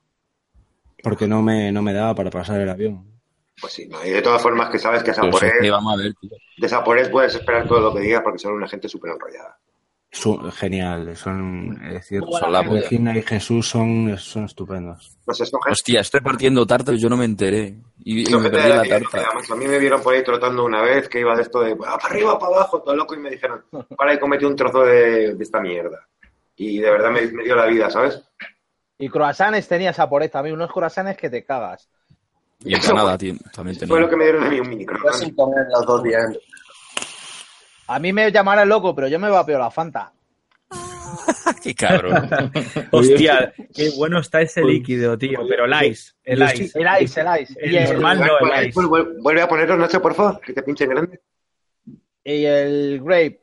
[1.03, 3.05] porque no me, no me daba para pasar el avión.
[3.61, 6.29] Pues sí, no, y de todas formas que sabes que Saporet, vamos a ver, tío.
[6.57, 9.57] de Saporet puedes esperar todo lo que diga porque son una gente súper enrollada.
[10.11, 12.63] Son genial, son, es decir, Son la.
[12.63, 15.15] Regina y Jesús son, son estupendos.
[15.31, 17.75] Gente Hostia, estoy partiendo tarta y yo no me enteré.
[17.99, 19.23] Y, y me perdí la tarta.
[19.51, 21.99] A mí me vieron por ahí trotando una vez que iba de esto de "Ah,
[22.01, 23.63] para arriba, para abajo, todo loco, y me dijeron,
[23.95, 26.07] para y comete un trozo de, de esta mierda.
[26.61, 28.21] Y de verdad me, me dio la vida, ¿sabes?
[28.97, 31.89] Y croissants tenías a por también unos croissants que te cagas.
[32.65, 34.09] Y empanada, tío, también Eso fue lo tenía.
[34.09, 35.23] que me dieron a mí un mini croissant.
[35.23, 36.37] sin comer los dos días.
[37.87, 40.11] A mí me llamarán loco, pero yo me vapeo la Fanta.
[41.63, 42.29] Qué cabrón.
[42.91, 45.39] Hostia, qué bueno está ese líquido, tío.
[45.47, 46.77] Pero el ice, el ice.
[46.77, 47.55] El ice, el ice.
[47.57, 48.19] El normal.
[48.19, 48.79] no, el ice.
[49.21, 51.21] Vuelve a ponerlo, Nacho, por favor, que te pinche grande.
[52.23, 53.41] y el grape.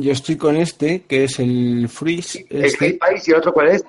[0.00, 2.46] Yo estoy con este, que es el Freeze.
[2.50, 3.84] El Este, Great Ice y el otro, ¿cuál es?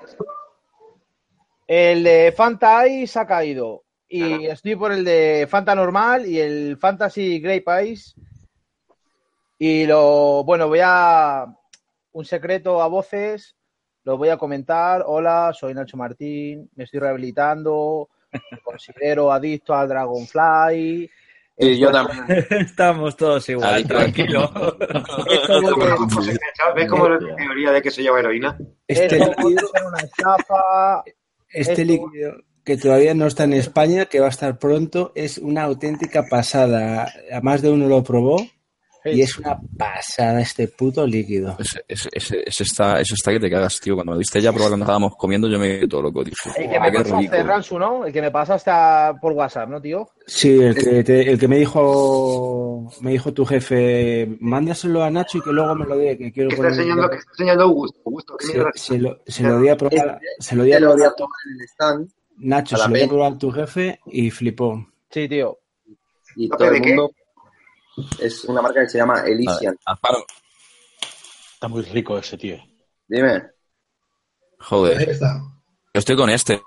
[1.68, 3.84] El de Fanta Ice ha caído.
[4.08, 8.14] Y estoy por el de Fanta normal y el Fantasy Grape Ice.
[9.56, 11.46] Y lo, bueno, voy a.
[12.10, 13.54] Un secreto a voces.
[14.02, 15.04] Lo voy a comentar.
[15.06, 16.68] Hola, soy Nacho Martín.
[16.74, 18.08] Me estoy rehabilitando.
[18.50, 21.08] Me considero adicto al Dragonfly.
[21.60, 22.24] Y yo también.
[22.50, 24.50] Estamos todos igual, tranquilo.
[26.74, 28.56] ¿Ves cómo es la teoría de que se lleva heroína?
[28.88, 31.04] este líquido, una estafa.
[31.50, 32.32] este líquido
[32.64, 37.12] que todavía no está en España, que va a estar pronto, es una auténtica pasada.
[37.32, 38.46] A más de uno lo probó
[39.04, 41.56] y es una pasada este puto líquido.
[41.58, 43.94] Ese, ese, ese, ese está, eso está que te cagas, tío.
[43.94, 46.36] Cuando me viste ya probar cuando estábamos comiendo, yo me quedé todo loco, dije.
[46.56, 47.48] El que "Joder, me pasaste, rico".
[47.48, 48.06] Ransu, ¿no?
[48.06, 50.08] El que me pasaste a- por WhatsApp, ¿no, tío?
[50.26, 55.38] Sí, el que, te- el que me dijo me dijo tu jefe, mándaselo a Nacho
[55.38, 58.00] y que luego me lo dé, que quiero ¿Qué está enseñando, qué está enseñando Augusto?
[58.04, 61.02] Augusto, ¿qué se, lo, se lo di a probar, se lo di a lo voy
[61.02, 62.08] a probar tomar en el stand
[62.38, 64.86] Nacho, se lo di a probar a tu jefe y flipó.
[65.10, 65.58] Sí, tío.
[66.36, 67.10] y ¿No, todo el mundo.
[68.20, 69.76] Es una marca que se llama Elysian.
[71.54, 72.56] Está muy rico ese, tío.
[73.08, 73.42] Dime.
[74.60, 75.40] Joder, está.
[75.40, 76.60] yo estoy con este.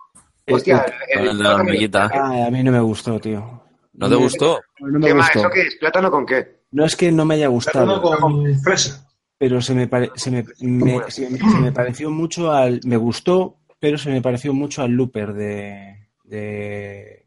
[0.50, 2.10] Hostia, Con el de la hormiguita.
[2.14, 3.64] Ay, a mí no me gustó, tío.
[3.94, 4.60] ¿No te gustó?
[4.80, 5.28] No me ¿Qué más?
[5.28, 5.40] gustó.
[5.40, 5.76] ¿Eso qué es?
[5.78, 6.64] ¿Plátano con qué?
[6.72, 9.08] No es que no me haya Plátano gustado, con fresa.
[9.38, 12.82] pero se me, pare- se, me, me- se, me- se me pareció mucho al...
[12.86, 17.26] Me gustó, pero se me pareció mucho al Looper de, de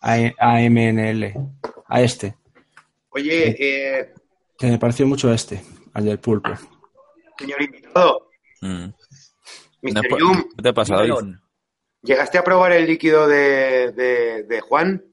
[0.00, 1.34] A- AMNL,
[1.86, 2.36] a este.
[3.22, 4.14] Oye, eh,
[4.62, 5.60] me pareció mucho a este,
[5.94, 6.50] al del pulpo.
[7.38, 8.28] señor invitado,
[8.60, 8.86] Mm.
[9.82, 11.10] ¿Qué te pasa, David?
[11.10, 11.40] Melón.
[12.02, 15.04] ¿llegaste a probar el líquido de, de, de Juan?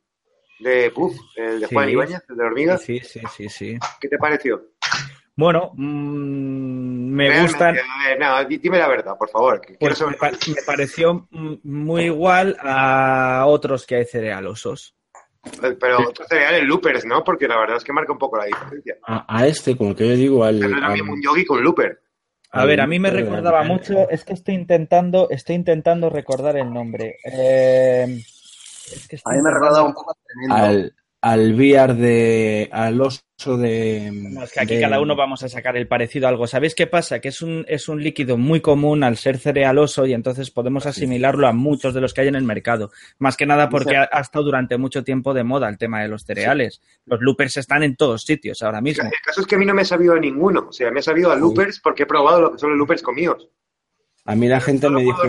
[0.60, 1.76] De Puff, el de Sí.
[1.76, 2.78] Juan Ibáñez, el de la hormiga.
[2.78, 3.78] Sí, sí, sí, sí.
[4.00, 4.63] ¿Qué te pareció?
[5.36, 7.78] Bueno, mm, me Realmente, gustan.
[7.78, 9.62] a ver, no, di- dime la verdad, por favor.
[9.80, 14.96] Pues me, pa- me pareció mm, muy igual a otros que hay cerealosos.
[15.79, 17.23] Pero otros cereales loopers, ¿no?
[17.23, 18.95] Porque la verdad es que marca un poco la diferencia.
[19.08, 20.63] A, a este, como que yo digo, al...
[20.63, 21.99] Es lo al- mismo un yogi con looper.
[22.51, 26.71] A ver, a mí me recordaba mucho, es que estoy intentando, estoy intentando recordar el
[26.71, 27.17] nombre.
[27.25, 28.05] Eh,
[28.93, 30.55] es que A mí me recordaba un poco tremendo.
[30.55, 30.95] al,
[31.27, 32.69] al VR de...
[32.71, 34.11] al oso de...
[34.13, 36.45] No, es que aquí de- cada uno vamos a sacar el parecido a algo.
[36.45, 37.19] ¿Sabéis qué pasa?
[37.19, 41.47] Que es un, es un líquido muy común al ser cerealoso y entonces podemos asimilarlo
[41.47, 42.91] a muchos de los que hay en el mercado.
[43.17, 46.09] Más que nada porque ha, ha estado durante mucho tiempo de moda el tema de
[46.09, 46.79] los cereales.
[47.05, 49.05] Los loopers están en todos sitios ahora mismo.
[49.05, 50.67] El caso es que a mí no me he sabido a ninguno.
[50.69, 53.01] O sea, me he sabido a loopers porque he probado lo que son los loopers
[53.01, 53.49] comidos.
[54.27, 55.21] A mí la gente no me dijo...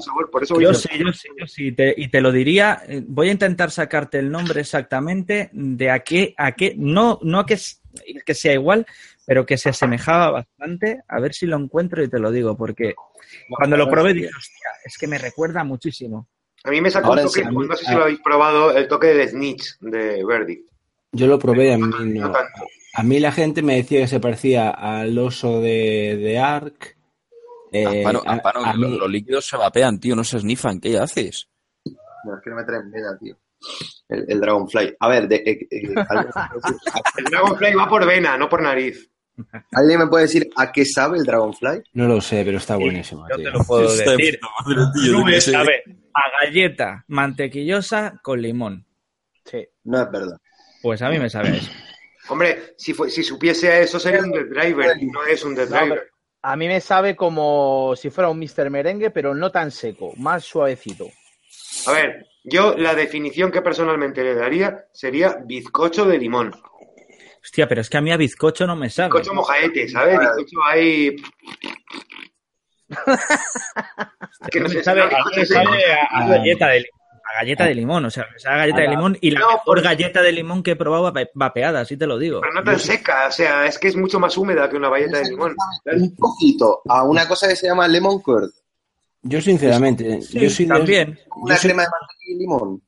[0.00, 0.30] sabor.
[0.30, 1.72] Por eso Yo a- sí, yo sí, yo sí.
[1.72, 5.98] Te- y te lo diría, eh, voy a intentar sacarte el nombre exactamente de a
[6.00, 7.82] qué, a qué, no, no que, es-
[8.24, 8.86] que sea igual,
[9.26, 11.02] pero que se asemejaba bastante.
[11.08, 12.94] A ver si lo encuentro y te lo digo, porque
[13.50, 16.26] cuando lo probé dije, hostia, es que me recuerda muchísimo.
[16.64, 18.02] A mí me sacó Ahora un toque, sí, a mí- no sé si a- lo
[18.04, 20.70] habéis probado, el toque de Snitch de Verdict.
[21.12, 21.98] Yo lo probé, a mí No
[22.28, 22.32] no.
[22.32, 22.66] tanto.
[22.94, 26.95] A mí la gente me decía que se parecía al oso de, de Ark.
[27.72, 30.80] Eh, a- a los, mí- los líquidos se vapean, tío, no se snifan.
[30.80, 31.48] ¿Qué haces?
[32.24, 33.36] No, es que no me traen vena, tío.
[34.08, 34.96] El, el Dragonfly.
[35.00, 36.32] A ver, de, eh, eh, ¿alguien,
[37.18, 39.10] El Dragonfly va por vena, no por nariz.
[39.72, 41.82] ¿alguien me puede decir a qué sabe el Dragonfly?
[41.92, 43.44] No lo sé, pero está buenísimo, Yo tío.
[43.44, 44.38] te lo puedo Está decir.
[45.34, 45.82] es- se- A ver,
[46.14, 48.86] a galleta mantequillosa con limón.
[49.44, 49.66] Sí.
[49.84, 50.38] No es verdad.
[50.82, 51.70] Pues a mí me sabe eso.
[52.28, 55.54] Hombre, si, fue, si supiese a eso sería un Death Driver y no es un
[55.54, 56.10] Death No, Driver.
[56.48, 58.70] A mí me sabe como si fuera un Mr.
[58.70, 61.08] Merengue, pero no tan seco, más suavecito.
[61.88, 66.54] A ver, yo la definición que personalmente le daría sería bizcocho de limón.
[67.42, 69.08] Hostia, pero es que a mí a bizcocho no me sabe.
[69.08, 70.20] Bizcocho mojaete, ¿sabes?
[70.20, 71.16] Bizcocho ahí...
[74.52, 77.05] que no me sabe, a a, a galleta de limón.
[77.28, 79.46] A galleta de limón, o sea, me sabe a galleta de limón y la no,
[79.52, 82.40] mejor pues- galleta de limón que he probado vape- vapeada, así te lo digo.
[82.40, 85.18] Pero no tan seca, o sea, es que es mucho más húmeda que una valleta
[85.18, 85.54] de limón.
[85.84, 88.50] Un poquito a una cosa que se llama lemon curd.
[89.22, 91.18] Yo, sinceramente, Sí, yo soy de- también.
[91.36, 92.82] Una Yo soy- crema de mantequilla y limón.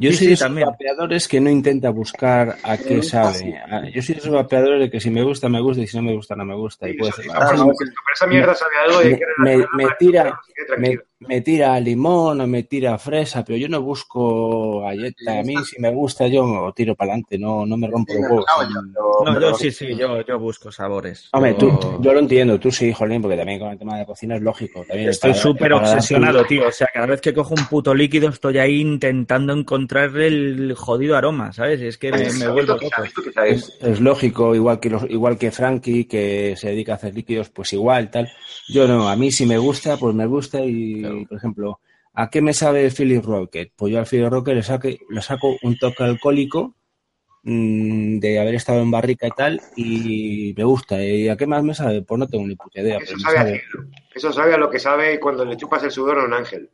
[0.00, 0.68] Yo Sí, soy sí, de esos también.
[0.68, 3.56] vapeadores que no intenta buscar a qué sabe.
[3.58, 5.96] A- Yo soy de esos vapeadores de que si me gusta, me gusta y si
[5.96, 6.88] no me gusta, no me gusta.
[6.88, 7.72] Y puede ser- pero
[8.14, 11.02] esa mierda sabe algo de me, que me- me tira, me, tranquilo.
[11.20, 15.40] Me tira limón o me tira fresa, pero yo no busco galleta.
[15.40, 18.44] A mí, si me gusta, yo tiro para adelante, no, no me rompo los huevos.
[19.24, 21.28] No, yo sí, sí, yo, yo busco sabores.
[21.32, 24.06] Hombre, Yo- tú, yo lo entiendo, tú sí, jolín, porque también con el tema de
[24.06, 24.84] cocina es lógico.
[24.86, 26.68] También Estoy súper obsesionado, tío.
[26.68, 31.16] O sea, cada vez que cojo un puto líquido estoy ahí intentando encontrar el jodido
[31.16, 31.80] aroma, ¿sabes?
[31.80, 32.88] Y es que me, me vuelvo loco.
[33.44, 37.48] Es, es lógico, igual que los, igual que Frankie, que se dedica a hacer líquidos,
[37.50, 38.30] pues igual, tal.
[38.68, 41.80] Yo no, a mí si me gusta, pues me gusta y, por ejemplo,
[42.14, 43.72] ¿a qué me sabe el Philly Rocket?
[43.76, 46.74] Pues yo al Philly Rocket le, saque, le saco un toque alcohólico
[47.42, 51.02] mm, de haber estado en barrica y tal, y me gusta.
[51.04, 52.02] ¿Y a qué más me sabe?
[52.02, 52.98] Pues no tengo ni puta idea.
[52.98, 53.60] Eso sabe, a.
[54.14, 56.70] Eso sabe a lo que sabe cuando le chupas el sudor a un ángel.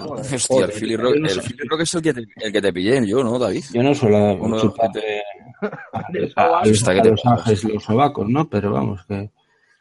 [0.00, 3.06] Hostia, el Philly Rock, el Philly Rock es el que, te, el que te pillé
[3.06, 3.64] yo, ¿no, David?
[3.72, 5.22] Yo no suelo chupar te-
[5.62, 5.68] a,
[6.60, 8.48] a los, a te los ángeles los sobacos, ¿no?
[8.48, 9.30] Pero vamos, que...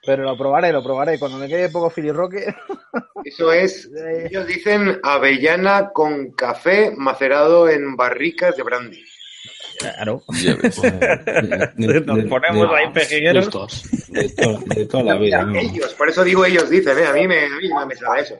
[0.07, 1.19] Pero lo probaré, lo probaré.
[1.19, 2.55] Cuando me quede poco filirroque.
[3.25, 3.89] Eso es,
[4.25, 9.03] ellos dicen avellana con café macerado en barricas de brandy.
[9.79, 10.23] Claro.
[10.41, 10.81] Ya ves.
[10.81, 13.45] de- Nos ponemos de- ahí pejigueros.
[14.07, 15.43] De, to- de toda la vida.
[15.43, 15.59] ¿no?
[15.59, 17.05] Ellos, por eso digo ellos dicen, ¿eh?
[17.05, 18.35] a mí me, a mí me sabe eso.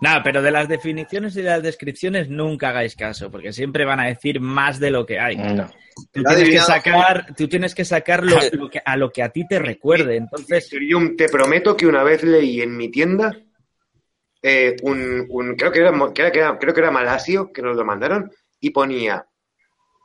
[0.00, 4.00] Nada, pero de las definiciones y de las descripciones nunca hagáis caso, porque siempre van
[4.00, 5.36] a decir más de lo que hay.
[5.36, 5.70] No.
[6.12, 9.30] Tú tienes que sacar, tú tienes que sacar lo, lo que, a lo que a
[9.30, 10.16] ti te recuerde.
[10.16, 13.36] Entonces, Yo te prometo que una vez leí en mi tienda
[14.42, 17.52] eh, un, un- creo que era, mo- que era- que era- creo que era Malasio
[17.52, 18.30] que nos lo mandaron
[18.60, 19.26] y ponía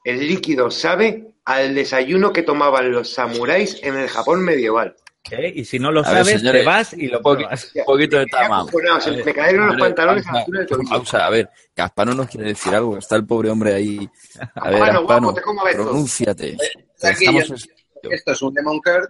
[0.04, 4.96] el líquido sabe al desayuno que tomaban los samuráis en el Japón medieval.
[5.32, 5.54] ¿Eh?
[5.56, 7.72] y si no lo A ver, sabes, señores, te vas y lo pruebas.
[7.76, 8.62] un poquito de Me quedé tama.
[8.62, 11.30] acojonado, se A ver, me cayeron los pantalones a la pausa, altura del pausa, a
[11.30, 12.98] ver, Caspano nos quiere decir algo.
[12.98, 14.10] Está el pobre hombre ahí.
[14.56, 15.86] A ver, Caspano, Caspano, guapo, te como besos.
[15.86, 16.58] pronúnciate.
[17.02, 17.48] Estamos-
[18.04, 19.08] yo- Esto es un lemon curd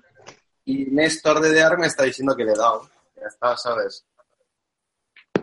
[0.66, 2.88] y Néstor de Dear me está diciendo que le he dado.
[3.20, 4.06] Ya está, ¿sabes?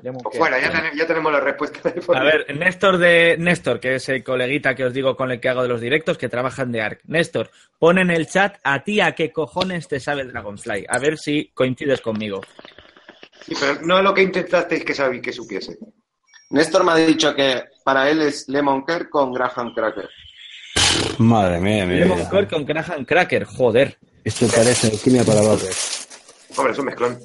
[0.02, 1.92] Pues fuera, ya, ten- ya tenemos la respuesta.
[2.14, 5.48] A ver, Néstor de Néstor, que es el coleguita que os digo con el que
[5.48, 7.00] hago de los directos, que trabajan de ARC.
[7.04, 10.86] Néstor, pon en el chat a ti a qué cojones te sabe el Dragonfly.
[10.88, 12.40] A ver si coincides conmigo.
[13.46, 15.78] Sí, pero no lo que intentasteis que sabí que supiese.
[16.50, 20.08] Néstor me ha dicho que para él es lemon curd con Graham Cracker.
[21.18, 22.00] Madre mía, mira.
[22.06, 23.98] Lemon Core con Graham Cracker, joder.
[24.24, 25.68] Esto parece alquimia para vapor.
[26.56, 27.18] Hombre, es un mezclón.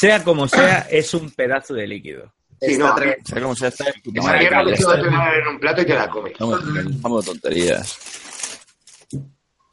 [0.00, 2.32] Sea como sea, es un pedazo de líquido.
[2.58, 3.84] Sí, Está no, tre- ¿Sabes cómo se hace?
[3.84, 6.32] esa mierda que tener en un plato y te la comes.
[6.32, 6.60] Estamos,
[6.90, 7.98] estamos tonterías.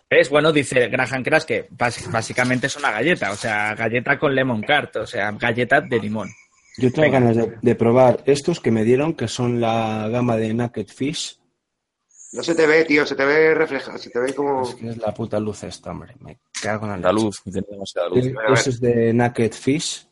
[0.09, 1.67] Es bueno, dice Graham Crash que
[2.11, 6.29] básicamente es una galleta, o sea, galleta con lemon cart, o sea, galleta de limón.
[6.77, 10.53] Yo tengo ganas de, de probar estos que me dieron, que son la gama de
[10.53, 11.39] Naked Fish.
[12.33, 14.61] No se te ve, tío, se te ve reflejado, se te ve como...
[14.63, 16.13] Es que es la puta luz esta, hombre.
[16.19, 18.27] Me cago en la La luz, demasiada luz.
[18.53, 20.07] Ese es de Naked Fish.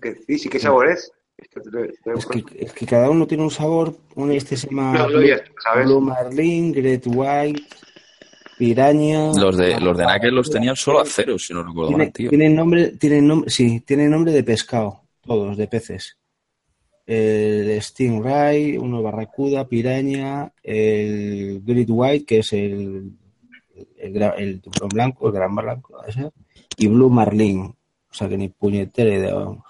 [0.00, 1.10] Que- Sí, sí, ¿qué sabor es?
[1.38, 3.94] Es que, es que cada uno tiene un sabor.
[4.16, 5.06] Uno este se llama.
[5.84, 7.62] Blue Marlin, Great White,
[8.58, 9.32] Piraña.
[9.34, 12.12] Los de, los de Naked los tenían solo a cero, si no recuerdo Tiene- mal,
[12.12, 12.28] tío.
[12.28, 16.16] tienen nombre, tienen nombre, sí, tienen nombre de pescado, todos, de peces.
[17.06, 23.12] El Stingray, uno Barracuda, Piraña, el Great White, que es el,
[23.96, 26.30] el, el tiburón blanco, el gran blanco, ese,
[26.76, 27.60] y Blue Marlin.
[28.10, 29.64] O sea que ni puñetera idea, vamos.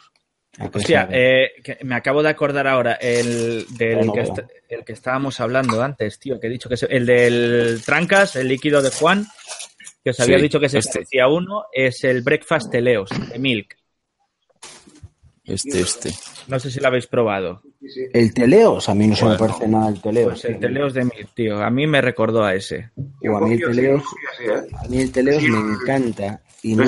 [0.59, 4.35] ¿A qué Hostia, eh, que me acabo de acordar ahora el del Bueno, que, bueno.
[4.43, 8.49] est- el que estábamos hablando antes, tío, que he dicho que el del Trancas, el
[8.49, 9.27] líquido de Juan,
[10.03, 10.93] que os había Sí, dicho que se este.
[11.01, 13.77] parecía uno, es el Breakfast Teleos, de Milk.
[15.45, 16.11] Este, este.
[16.49, 17.63] No sé si lo habéis probado.
[18.13, 20.33] El Teleos, a mí no se me parece nada el Teleos.
[20.33, 21.63] Pues el Teleos de Milk, tío.
[21.63, 22.91] A mí me recordó a ese.
[22.97, 24.03] O a mí el Teleos,
[24.41, 24.69] ¿eh?
[24.77, 26.85] a mí el Teleos me encanta y no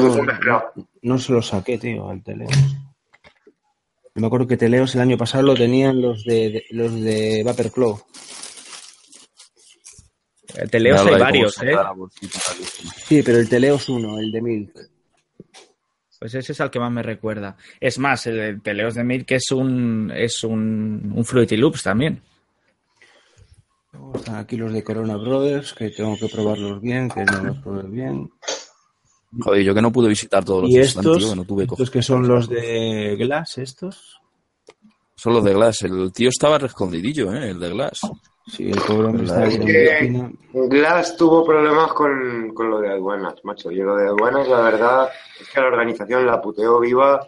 [1.02, 2.50] no se lo saqué, tío, al Teleos.
[4.14, 7.42] Yo me acuerdo que Teleos el año pasado lo tenían los de, de- los de
[7.44, 8.00] Vapor Claw.
[10.56, 11.76] El Teleos Míralo hay varios, ¿eh?
[13.06, 14.72] Sí, pero el Teleos 1, el de Milk.
[16.18, 17.56] Pues ese es al que más me recuerda.
[17.78, 22.20] Es más, el, el Teleos de Milk es un, es un, un Fruity Loops también.
[24.14, 27.88] Están aquí los de Corona Brothers, que tengo que probarlos bien, que no los probé
[27.88, 28.28] bien.
[29.38, 31.90] Joder, yo que no pude visitar todos los Y estos, tío, que no tuve estos
[31.90, 34.20] que son los de Glass, estos.
[35.14, 35.82] Son los de Glass.
[35.82, 37.50] El tío estaba escondidillo, ¿eh?
[37.50, 38.00] El de Glass.
[38.46, 40.32] Sí, el pobre hombre está Es en que-.
[40.52, 43.70] Glass tuvo problemas con, con lo de aduanas, macho.
[43.70, 45.08] Y lo de aduanas, la verdad,
[45.40, 47.24] es que la organización la puteó viva.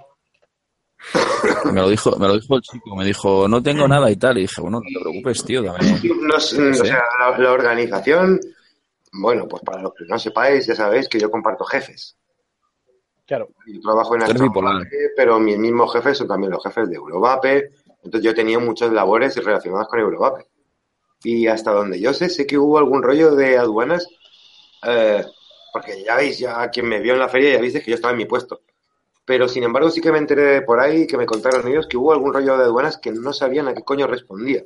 [1.66, 2.96] Me lo dijo, me lo dijo el chico.
[2.96, 4.38] Me dijo, no tengo nada y tal.
[4.38, 5.62] Y dije, bueno, no te preocupes, tío.
[5.62, 6.00] Dame.
[6.20, 8.40] No sé, o sea, la, la organización,
[9.12, 12.16] bueno, pues para los que no sepáis, ya sabéis que yo comparto jefes.
[13.26, 13.48] Claro.
[13.66, 14.22] Yo trabajo en.
[14.22, 17.70] Astrovape, pero mis mismos jefes son también los jefes de Eurovape.
[18.02, 20.46] Entonces yo he tenido muchas labores relacionadas con Eurovape.
[21.24, 24.08] Y hasta donde yo sé, sé que hubo algún rollo de aduanas,
[24.84, 25.24] eh,
[25.72, 28.12] porque ya veis, ya quien me vio en la feria ya viste que yo estaba
[28.12, 28.62] en mi puesto.
[29.24, 32.12] Pero sin embargo sí que me enteré por ahí, que me contaron ellos, que hubo
[32.12, 34.64] algún rollo de aduanas que no sabían a qué coño respondía.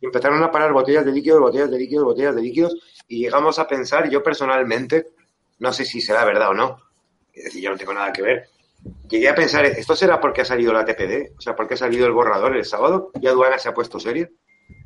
[0.00, 2.76] Y empezaron a parar botellas de líquidos, botellas de líquidos, botellas de líquidos,
[3.08, 5.06] y llegamos a pensar, yo personalmente,
[5.58, 6.78] no sé si será verdad o no,
[7.32, 8.44] es decir, yo no tengo nada que ver,
[9.08, 11.36] llegué a pensar, ¿esto será porque ha salido la TPD?
[11.36, 14.28] O sea, porque ha salido el borrador el sábado y aduana se ha puesto seria.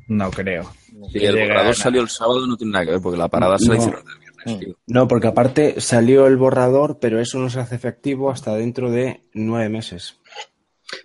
[0.07, 0.71] No creo.
[1.11, 3.57] Si Que el borrador salió el sábado, no tiene nada que ver, porque la parada
[3.57, 3.79] se la No.
[3.81, 4.75] hicieron el viernes, tío.
[4.87, 9.21] No, porque aparte salió el borrador, pero eso no se hace efectivo hasta dentro de
[9.33, 10.19] nueve meses.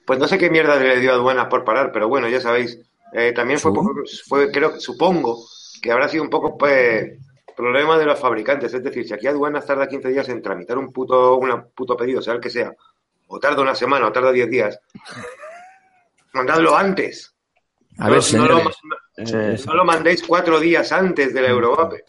[0.06, 2.78] Pues no sé qué mierda le dio a aduanas por parar, pero bueno, ya sabéis.
[3.12, 3.72] Eh, también fue,
[4.06, 4.20] ¿Sí?
[4.26, 5.38] fue, creo, supongo
[5.80, 7.12] que habrá sido un poco pues,
[7.56, 8.72] problema de los fabricantes.
[8.74, 12.20] Es decir, si aquí aduanas tarda 15 días en tramitar un puto, una puto pedido,
[12.22, 12.72] sea el que sea,
[13.26, 14.78] o tarda una semana o tarda 10 días,
[16.32, 17.34] mandadlo antes.
[17.98, 18.70] A No- ver, no, lo,
[19.16, 19.60] señores.
[19.62, 22.04] Eh, no lo mandéis cuatro días antes de la Eurovape.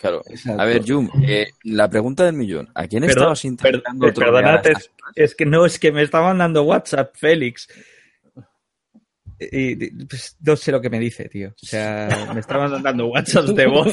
[0.00, 0.20] Claro.
[0.28, 0.60] Exacto.
[0.60, 2.68] A ver, Jum, eh, la pregunta del millón.
[2.74, 6.20] ¿A quién Perdón, estabas intentando per- perdonad, es, es que no, es que me está
[6.20, 7.68] mandando WhatsApp, Félix.
[9.50, 11.48] Y, y, pues, no sé lo que me dice, tío.
[11.50, 13.92] O sea, me está mandando WhatsApp de voz.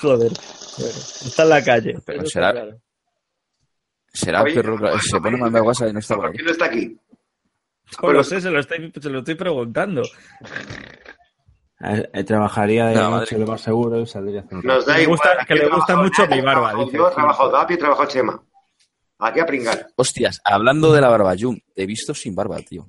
[0.00, 0.32] Joder.
[0.78, 0.94] Bueno,
[1.26, 1.94] está en la calle.
[2.04, 2.80] pero será- claro.
[4.12, 4.78] Será Oye, perro.
[5.00, 6.42] Se pone mandar WhatsApp y no está por ¿Por aquí.
[6.44, 6.98] no está aquí?
[8.02, 10.02] No lo sé, se lo estoy, se lo estoy preguntando.
[11.84, 15.02] eh, eh, trabajaría de No, noche lo más seguro y saldría Nos da Que le
[15.04, 15.18] igual.
[15.18, 16.96] gusta- que le gusta trabajado mucho mi barba, dice.
[16.96, 18.42] Yo he trabajado Dapi, he trabajado Chema.
[19.18, 19.86] Aquí a pringar.
[19.96, 22.86] Hostias, hablando de la barba, Jum, te he visto sin barba, tío.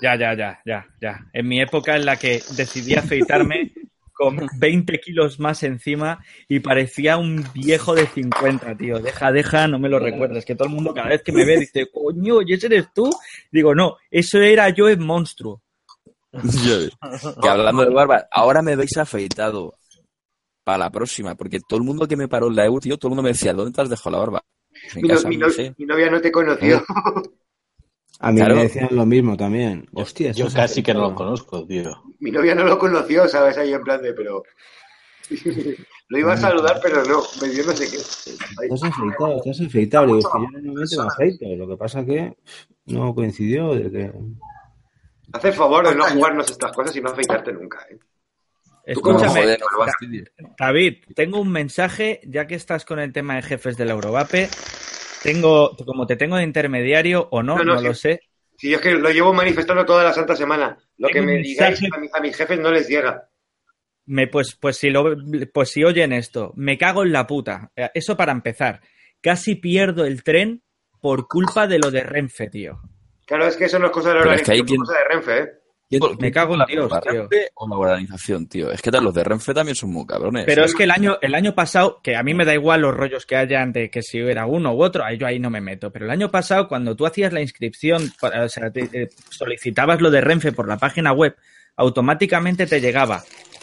[0.00, 1.26] Ya, ya, ya, ya, ya.
[1.32, 3.72] En mi época en la que decidí afeitarme
[4.12, 8.98] con 20 kilos más encima y parecía un viejo de 50, tío.
[9.00, 10.44] Deja, deja, no me lo recuerdes.
[10.44, 13.10] Que todo el mundo cada vez que me ve dice, coño, ¿y ese eres tú?
[13.52, 15.62] Digo, no, eso era yo en monstruo.
[16.32, 19.74] que hablando de barba, ahora me veis afeitado
[20.64, 23.08] para la próxima, porque todo el mundo que me paró en la EU, tío, todo
[23.08, 24.42] el mundo me decía, ¿dónde te has dejado la barba?
[24.70, 25.74] Pues en Mi, no- casa, mi no no- sé.
[25.78, 26.82] mi novia no te conoció.
[28.20, 28.56] A mí Claro.
[28.56, 29.88] me decían lo mismo también.
[29.92, 32.02] Hostia, Yo casi que no lo conozco, tío.
[32.18, 33.56] Mi novia no lo conoció, ¿sabes?
[33.58, 34.42] Ahí en plan de, pero...
[36.08, 37.96] lo iba a saludar, pero no, me dio no sé qué.
[37.96, 40.06] Estás afeitado, estás afeitado.
[40.06, 41.56] Le digo, es que yo normalmente me afeito.
[41.56, 42.36] Lo que pasa que
[42.86, 44.12] no coincidió de que...
[45.32, 47.98] Haz el favor de no jugarnos estas cosas y no afeitarte nunca, ¿eh?
[48.84, 50.32] Escúchame, joder.
[50.58, 54.48] David, tengo un mensaje, ya que estás con el tema de jefes de la Eurovape.
[55.32, 57.86] Tengo, como te tengo de intermediario o no, No, no, no, sí.
[57.86, 58.20] lo sé.
[58.56, 60.76] Si yo es que lo llevo manifestando toda la santa semana.
[60.96, 63.28] Lo que me digáis a, mi- a mis jefes no les llega.
[64.06, 65.14] Me, pues, pues, si lo,
[65.52, 67.70] pues si oyen esto, me cago en la puta.
[67.76, 68.80] Eh, Eso para empezar.
[69.20, 70.62] Casi pierdo el tren
[71.00, 72.80] por culpa de lo de Renfe, tío.
[73.26, 74.98] Claro, es que eso no es cosa de la es que organización, es quien- cosa
[74.98, 75.52] de Renfe, ¿eh?
[76.20, 77.22] Me cago en la Dios, culpa, tío.
[77.22, 78.70] Renfe o la organización, tío?
[78.70, 80.44] Es que tal, los de Renfe también son muy cabrones.
[80.44, 80.66] Pero ¿eh?
[80.66, 83.24] es que el año, el año pasado, que a mí me da igual los rollos
[83.24, 85.90] que hayan de que si era uno u otro, ahí yo ahí no me meto.
[85.90, 90.10] Pero el año pasado, cuando tú hacías la inscripción, o sea, te- eh, solicitabas lo
[90.10, 91.34] de Renfe por la página web,
[91.76, 93.22] automáticamente te llegaba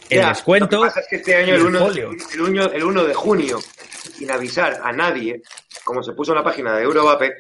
[0.10, 0.78] el Ya, descuento.
[0.78, 2.10] Lo que pasa es que este año, y el el 1, folio.
[2.34, 3.60] el, uno- el 1 de junio,
[4.14, 5.42] sin avisar a nadie,
[5.84, 7.32] como se puso en la página de Eurovape,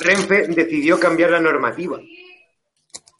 [0.00, 1.98] Renfe decidió cambiar la normativa.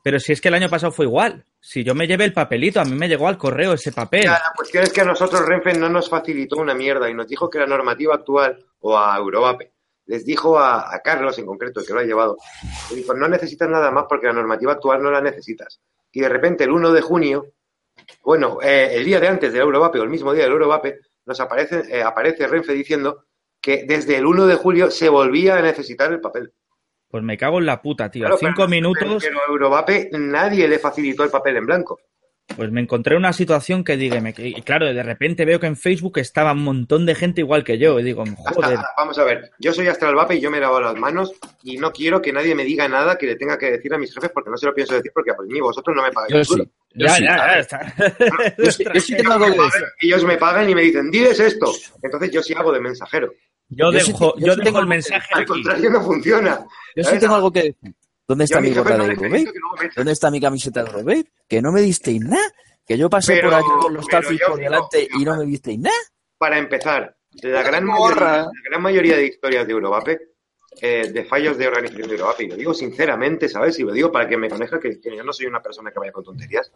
[0.09, 1.45] Pero si es que el año pasado fue igual.
[1.61, 4.25] Si yo me llevé el papelito, a mí me llegó al correo ese papel.
[4.25, 7.51] La cuestión es que a nosotros Renfe no nos facilitó una mierda y nos dijo
[7.51, 9.71] que la normativa actual, o a Eurovape,
[10.07, 12.39] les dijo a, Carlos en concreto, que lo ha llevado,
[12.89, 15.79] le dijo, no necesitas nada más porque la normativa actual no la necesitas.
[16.11, 17.45] Y de repente el 1 de junio,
[18.23, 21.39] bueno, eh, el día de antes del Eurovape o el mismo día del Eurovape, nos
[21.39, 23.27] aparece, eh, aparece Renfe diciendo
[23.61, 26.55] que desde el 1 de julio se volvía a necesitar el papel.
[27.11, 28.23] Pues me cago en la puta, tío.
[28.23, 31.99] Claro, Cinco pero- minutos, Pero a Eurovape nadie le facilitó el papel en blanco.
[32.57, 36.19] pues me encontré una situación que que- Y claro, de repente veo que en Facebook
[36.19, 38.01] estaba un montón de gente igual que yo.
[38.01, 38.79] Y digo, Hasta- joder.
[38.97, 41.33] vamos a ver, yo soy Astralvape y yo me lavo las manos
[41.63, 44.15] y no quiero que nadie me diga nada que le tenga que decir a mis
[44.15, 46.33] jefes porque no se lo pienso decir porque por mí vosotros no me pagáis.
[46.33, 46.53] Yo un sí.
[46.57, 46.65] duro.
[46.95, 47.25] Yo Ya, sí.
[47.25, 47.95] ya, ya está.
[48.59, 49.83] Yo sí, yo sí tengo algo que decir.
[50.01, 51.71] Ellos me pagan y me dicen, diles esto.
[52.03, 53.31] Entonces yo sí hago de mensajero.
[53.71, 55.49] Yo Yo dejo, yo yo sí dejo tengo el mensaje Al aquí.
[55.53, 56.67] contrario, no funciona.
[56.97, 57.95] Yo sí tengo algo que decir.
[58.27, 59.53] ¿Dónde está mi gorra no de me eche.
[59.97, 61.25] ¿Dónde está mi camiseta de Eurobabe?
[61.49, 62.43] Que no me disteis nada.
[62.87, 65.79] Que yo pasé Pero- por aquí con los yo- por delante y no me visteis
[65.79, 65.97] nada.
[66.39, 70.19] Para empezar, la gran, mayoría, la gran mayoría de historias de Eurovape,
[70.81, 73.79] eh, de fallos de organización de Eurovape, y lo digo sinceramente, ¿sabes?
[73.79, 75.99] Y lo digo para que me conozca que, que yo no soy una persona que
[75.99, 76.71] vaya con tonterías,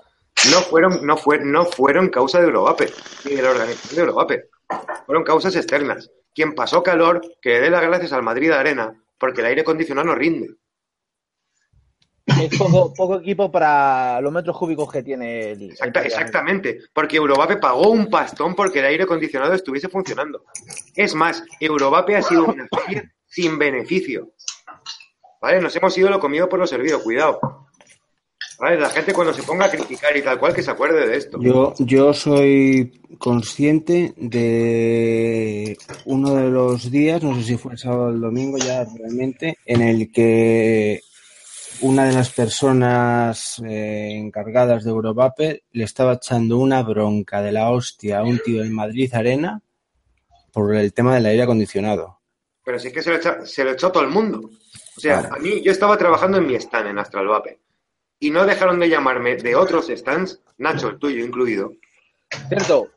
[0.51, 2.91] no fueron, no fue, no fueron causa de Eurovape,
[3.27, 4.49] ni de la organización de Eurovape.
[5.07, 6.11] Fueron causas externas.
[6.35, 10.07] Quien pasó calor, que le dé las gracias al Madrid Arena, porque el aire acondicionado
[10.07, 10.55] no rinde.
[12.41, 15.71] Es poco, poco equipo para los metros cúbicos que tiene el.
[15.73, 20.45] Exacta- el- exactamente, porque Eurovape pagó un pastón porque el aire acondicionado estuviese funcionando.
[20.95, 22.69] Es más, Eurovape ha sido una
[23.27, 24.33] sin beneficio.
[25.41, 25.61] ¿Vale?
[25.61, 27.41] Nos hemos ido lo comido por lo servido, cuidado.
[28.63, 28.79] ¿Vale?
[28.79, 31.37] La gente cuando se ponga a criticar y tal cual que se acuerde de esto.
[31.43, 38.05] Yo, yo soy consciente de uno de los días, no sé si fue el sábado
[38.05, 41.01] o el domingo ya realmente, en el que
[41.81, 47.69] una de las personas eh, encargadas de Eurovape le estaba echando una bronca de la
[47.71, 49.61] hostia a un tío en Madrid Arena
[50.53, 52.21] por el tema del aire acondicionado.
[52.65, 54.39] Pero sí que se lo, echa- se lo echó todo el mundo.
[54.97, 55.35] O sea, Claro.
[55.35, 57.59] a mí yo estaba trabajando en mi stand en Astralvape
[58.23, 61.73] y no dejaron de llamarme de otros stands, Nacho, el tuyo incluido,
[62.49, 62.89] Cierto.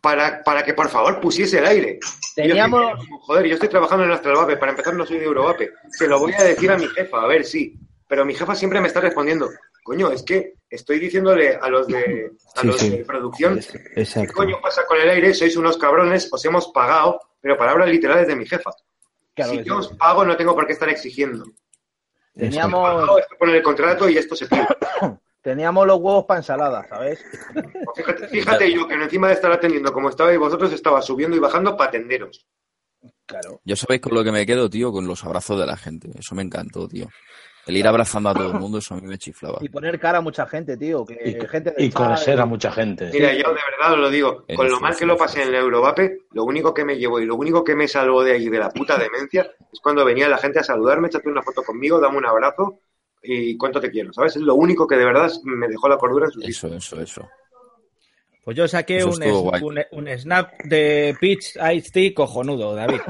[0.00, 1.98] para, para que por favor pusiese el aire.
[2.36, 2.98] Yo Teníamos.
[2.98, 5.70] dije, joder, yo estoy trabajando en Astralvape, para empezar no soy de Eurovape.
[5.90, 7.74] Se lo voy a decir a mi jefa, a ver si.
[8.08, 9.50] Pero mi jefa siempre me está respondiendo,
[9.84, 12.88] coño, es que estoy diciéndole a los de, a Sí, los sí.
[12.90, 14.32] de producción, Es- ¿qué Exacto.
[14.32, 15.34] coño pasa con el aire?
[15.34, 18.70] Sois unos cabrones, os hemos pagado, pero palabras literales de mi jefa.
[19.34, 19.88] Claro si yo sí.
[19.90, 21.44] os pago, no tengo por qué estar exigiendo.
[22.34, 24.66] Teníamos, Pago, esto pone el contrato y esto se pide.
[25.42, 27.22] teníamos los huevos para ensalada, ¿sabes?
[27.96, 31.76] Fíjate, fíjate yo que encima de estar atendiendo como estabais vosotros, estaba subiendo y bajando
[31.76, 32.46] para atenderos.
[33.26, 33.60] Claro.
[33.64, 36.10] Yo sabéis con lo que me quedo, tío, con los abrazos de la gente.
[36.18, 37.08] Eso me encantó, tío.
[37.66, 39.58] El ir abrazando a todo el mundo, eso a mí me chiflaba.
[39.60, 41.04] Y poner cara a mucha gente, tío.
[41.04, 43.10] Que Y, gente y conocer a mucha gente.
[43.12, 45.54] Mira, yo de verdad os lo digo, con lo mal que lo pasé en el
[45.54, 48.58] Eurovape, lo único que me llevó y lo único que me salvó de ahí de
[48.58, 52.18] la puta demencia es cuando venía la gente a saludarme, echarte una foto conmigo, dame
[52.18, 52.80] un abrazo
[53.22, 54.34] y cuánto te quiero, ¿sabes?
[54.34, 56.68] Es lo único que de verdad me dejó la cordura en su sitio.
[56.68, 57.28] Eso, eso, eso.
[58.44, 59.62] Pues yo saqué un, guay.
[59.62, 63.00] un, un snap de Peach Ice Tea cojonudo, David.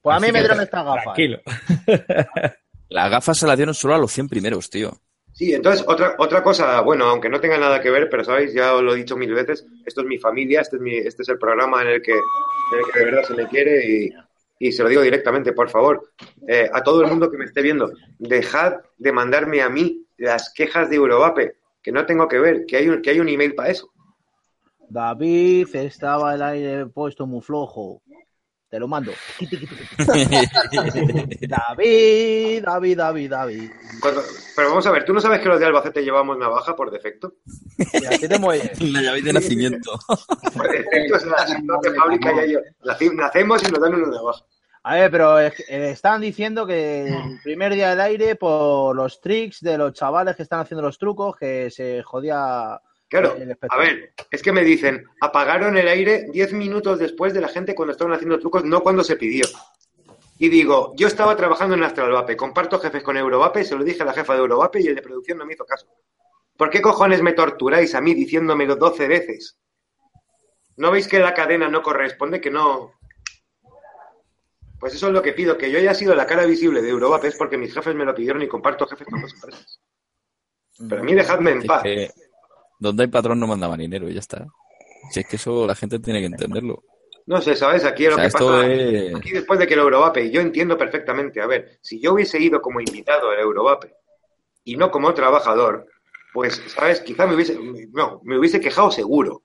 [0.00, 1.04] Pues a mí Así me dieron estas gafas.
[1.04, 1.40] Tranquilo.
[2.88, 4.92] Las gafas se las dieron solo a los 100 primeros, tío.
[5.32, 8.74] Sí, entonces otra, otra cosa, bueno, aunque no tenga nada que ver, pero sabéis, ya
[8.74, 11.28] os lo he dicho mil veces, esto es mi familia, este es, mi, este es
[11.28, 14.10] el programa en el que, en el que de verdad se me quiere y,
[14.58, 16.10] y se lo digo directamente, por favor,
[16.46, 20.52] eh, a todo el mundo que me esté viendo, dejad de mandarme a mí las
[20.52, 23.54] quejas de Eurovape, que no tengo que ver, que hay un, que hay un email
[23.54, 23.92] para eso.
[24.88, 28.02] David, estaba el aire puesto muy flojo.
[28.70, 29.12] Te lo mando.
[31.48, 33.70] David, David, David, David.
[34.00, 34.22] Cuando-
[34.56, 37.34] pero vamos a ver, ¿tú no sabes que los de Albacete llevamos navaja por defecto?
[37.92, 39.98] La llave de nacimiento.
[40.54, 41.44] Por defecto es la
[41.82, 42.60] de fábrica ya yo.
[43.14, 44.44] Nacemos y nos dan una navaja.
[44.84, 49.60] A ver, pero eh, están diciendo que el primer día del aire, por los tricks
[49.60, 53.36] de los chavales que están haciendo los trucos, que se jodía Claro,
[53.70, 57.74] a ver, es que me dicen, apagaron el aire 10 minutos después de la gente
[57.74, 59.46] cuando estaban haciendo trucos, no cuando se pidió.
[60.38, 64.06] Y digo, yo estaba trabajando en Astralvape, comparto jefes con Eurovape, se lo dije a
[64.06, 65.86] la jefa de Eurovape y el de producción no me hizo caso.
[66.56, 69.58] ¿Por qué cojones me torturáis a mí diciéndomelo 12 veces?
[70.76, 72.92] ¿No veis que la cadena no corresponde, que no...
[74.78, 77.28] Pues eso es lo que pido, que yo haya sido la cara visible de Eurovape
[77.28, 79.80] es porque mis jefes me lo pidieron y comparto jefes con dos empresas.
[80.88, 81.82] Pero a mí dejadme en paz.
[81.82, 82.10] que
[82.78, 84.46] donde hay patrón no manda marinero y ya está.
[85.10, 86.82] Si es que eso la gente tiene que entenderlo.
[87.26, 87.84] No sé, ¿sabes?
[87.84, 88.66] Aquí lo O sea, que pasa...
[88.66, 89.14] es...
[89.14, 92.60] Aquí después de que el Eurovape, yo entiendo perfectamente, a ver, si yo hubiese ido
[92.62, 93.94] como invitado al Eurovape
[94.64, 95.86] y no como trabajador,
[96.32, 97.00] pues, ¿sabes?
[97.00, 97.58] Quizá me hubiese,
[97.92, 99.42] no, me hubiese quejado seguro.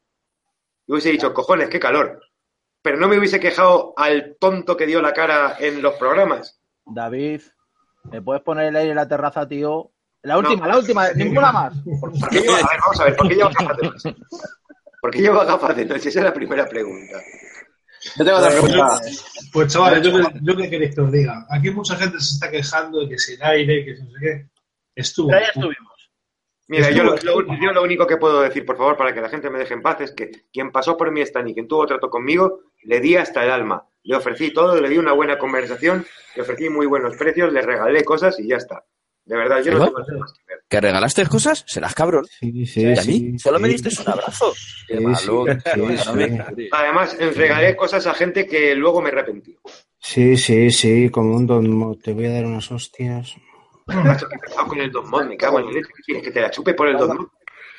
[0.87, 2.21] Me hubiese dicho, cojones, qué calor.
[2.81, 6.61] Pero no me hubiese quejado al tonto que dio la cara en los programas.
[6.85, 7.41] David,
[8.03, 9.92] ¿me puedes poner el aire en la terraza, tío?
[10.23, 11.73] La última, la última, ninguna más.
[11.99, 14.15] ¿Por qué lleva, a ver, vamos a ver, ¿por qué lleva gafas de noche?
[15.01, 16.09] ¿Por qué lleva gafas de noche?
[16.09, 17.21] Esa es la primera pregunta.
[18.17, 19.01] Yo tengo otra pregunta.
[19.51, 21.45] Pues chavales, yo, qué- yo qué queréis que os diga.
[21.49, 24.47] Aquí mucha gente se está quejando de que si el aire, que no sé qué.
[24.95, 25.31] Estuvo.
[25.31, 26.11] Ya estuvimos.
[26.67, 29.21] Mira, yo lo, Estuvo- lo- yo lo único que puedo decir, por favor, para que
[29.21, 31.67] la gente me deje en paz, es que quien pasó por mi stand y quien
[31.67, 33.85] tuvo trato conmigo, le di hasta el alma.
[34.03, 36.05] Le ofrecí todo, le di una buena conversación,
[36.35, 38.83] le ofrecí muy buenos precios, le regalé cosas y ya está.
[39.25, 40.59] De verdad, yo no ¿Qué tengo nada más que ver.
[40.67, 41.63] ¿Que regalaste cosas?
[41.67, 42.25] Serás cabrón.
[42.25, 43.39] Sí, sí, ¿Y a sí, mí?
[43.39, 43.73] Solo me sí.
[43.75, 44.53] diste un abrazo.
[44.87, 45.45] Qué Sí, malo.
[46.71, 49.55] Además, regalé cosas a gente que luego me arrepentí.
[49.99, 51.99] Sí, sí, sí, como un don.
[52.01, 53.35] Te voy a dar unas hostias.
[53.85, 55.69] Macho, que he empezado con el Don Mod, me cago en.
[55.71, 56.23] ¿Qué quieres?
[56.23, 57.27] ¿Que te la chupe por el Don Mod?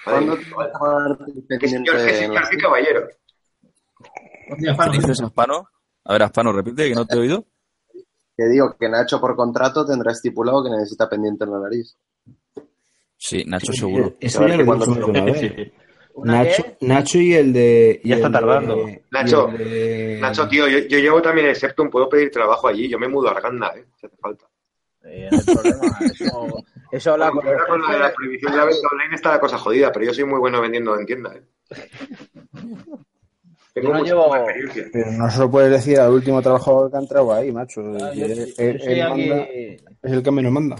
[0.05, 3.09] ¿Cuándo Madre te mía, vas a poner Qué independiente señor, qué señor, qué caballero.
[4.59, 5.69] ¿Qué dices, Aspano?
[6.05, 7.47] A ver, Aspano, repite, que no te he oído.
[8.37, 11.97] Que digo que Nacho por contrato tendrá estipulado que necesita pendiente en la nariz.
[13.17, 14.15] Sí, Nacho seguro.
[14.21, 15.41] Eso ya lo Cuando dijimos una vez.
[15.41, 15.73] Sí.
[16.15, 16.65] ¿Una Nacho?
[16.81, 18.01] Nacho y el de.
[18.05, 18.87] y Ya está de- tardando.
[19.11, 22.89] Nacho, de- Nacho, tío, yo, yo llevo también el Septum, puedo pedir trabajo allí.
[22.89, 23.85] Yo me mudo a Arganda, ¿eh?
[24.01, 24.45] Si hace falta.
[25.05, 25.99] Eh, no hay problema.
[26.01, 28.15] Eso, eso habla con Ahora el con lo de la jefe.
[28.17, 30.99] prohibición de la venta online está la cosa jodida, pero yo soy muy bueno vendiendo
[30.99, 31.43] en tienda, ¿eh?
[33.75, 34.85] Tengo no llevo- experiencia.
[34.93, 37.81] Pero no se lo puedes decir al último trabajador que ha entrado ahí, macho.
[38.01, 39.45] Ah, yo- él- yo él- estoy él aquí- manda-
[40.03, 40.77] es el que menos manda.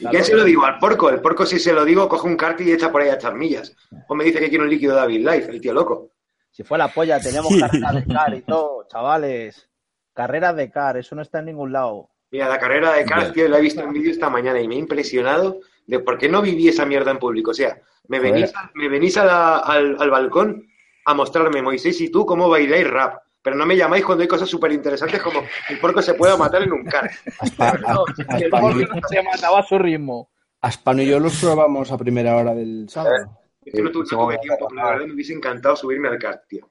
[0.00, 0.64] ¿Y quién se lo digo?
[0.64, 1.08] Al porco.
[1.08, 3.34] El porco, si se lo digo, coge un carti y echa por ahí a echar
[3.36, 3.76] millas.
[4.08, 6.10] O me dice que quiere un líquido David Life, el tío loco.
[6.50, 9.68] Si fue la polla, tenemos carreras de car y todo, chavales.
[10.12, 12.10] Carreras de car, eso no está en ningún lado.
[12.30, 14.74] Mira, la carrera de Cars, tío, la he visto en vídeo esta mañana y me
[14.74, 17.52] ha impresionado de por qué no viví esa mierda en público.
[17.52, 17.78] O sea,
[18.08, 20.66] me venís, a- me venís a la- al, al balcón
[21.04, 23.22] a mostrarme, Moisés y tú, cómo bailáis rap.
[23.42, 26.62] Pero no me llamáis cuando hay cosas súper interesantes como el porco se pueda matar
[26.62, 27.10] en un car.
[27.86, 30.30] No, que el porco se mataba a su ritmo.
[30.62, 33.38] Aspano y yo los probamos a primera hora del sábado.
[33.62, 36.18] Es que no tuve, no tuve tiempo, pero la verdad me hubiese encantado subirme al
[36.18, 36.70] car, tío.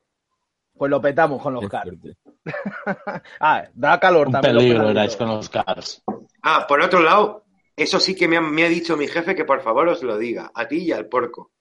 [0.76, 1.84] Pues lo petamos con los Qué car.
[1.84, 2.18] fuerte.
[3.40, 4.58] Ah, da calor Un también.
[4.58, 6.04] peligro erais con los cars.
[6.42, 9.46] Ah, por otro lado, eso sí que me ha, me ha dicho mi jefe que
[9.46, 11.52] por favor os lo diga, a ti y al porco.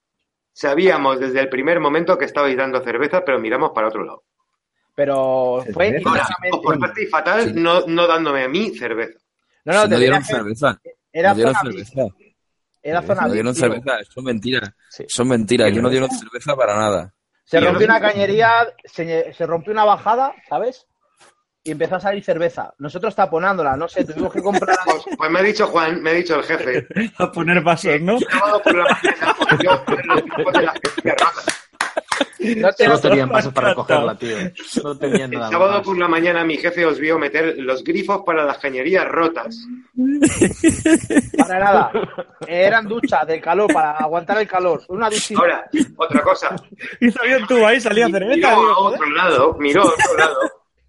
[0.53, 4.22] Sabíamos desde el primer momento que estabais dando cerveza, pero miramos para otro lado.
[4.94, 6.09] Pero fue Cerveza.
[6.11, 6.59] Ahora, os inmediatamente.
[6.62, 7.53] portasteis fatal Sí.
[7.55, 9.18] no, no dándome a mí cerveza.
[9.64, 10.80] No, no, Si te no dieron cerveza.
[11.12, 12.03] Era No dieron cerveza.
[12.82, 13.98] Era zona No dieron cerveza.
[14.12, 14.70] Son mentiras.
[14.90, 15.05] Sí.
[15.09, 15.70] Son mentiras.
[15.70, 17.14] Aquí no dieron cerveza para nada.
[17.44, 18.50] Se rompió una cañería,
[18.84, 20.86] se, se rompió una bajada, ¿sabes?
[21.64, 22.74] Y empezó a salir cerveza.
[22.78, 24.76] Nosotros taponándola, no sé, tuvimos que comprar.
[24.84, 26.86] Pues, pues me ha dicho Juan, me ha dicho el jefe,
[27.18, 28.18] A poner vasos, ¿no?
[28.18, 31.32] sábado por la mañana, porque yo en los grupos de la gente rara.
[32.60, 34.36] No te Solo lo tenían pasos para recogerla, tío.
[34.82, 35.82] No tenían El nada sábado más.
[35.82, 39.56] por la mañana mi jefe os vio meter los grifos para las cañerías rotas.
[41.38, 41.92] para nada.
[42.48, 44.82] Eran duchas del calor, para aguantar el calor.
[44.88, 45.40] Una duchita.
[45.40, 45.64] Ahora,
[45.96, 46.56] otra cosa.
[47.00, 48.34] Y salía tú ahí, salía cerveza.
[48.34, 50.38] Miró a otro lado, miró a otro lado,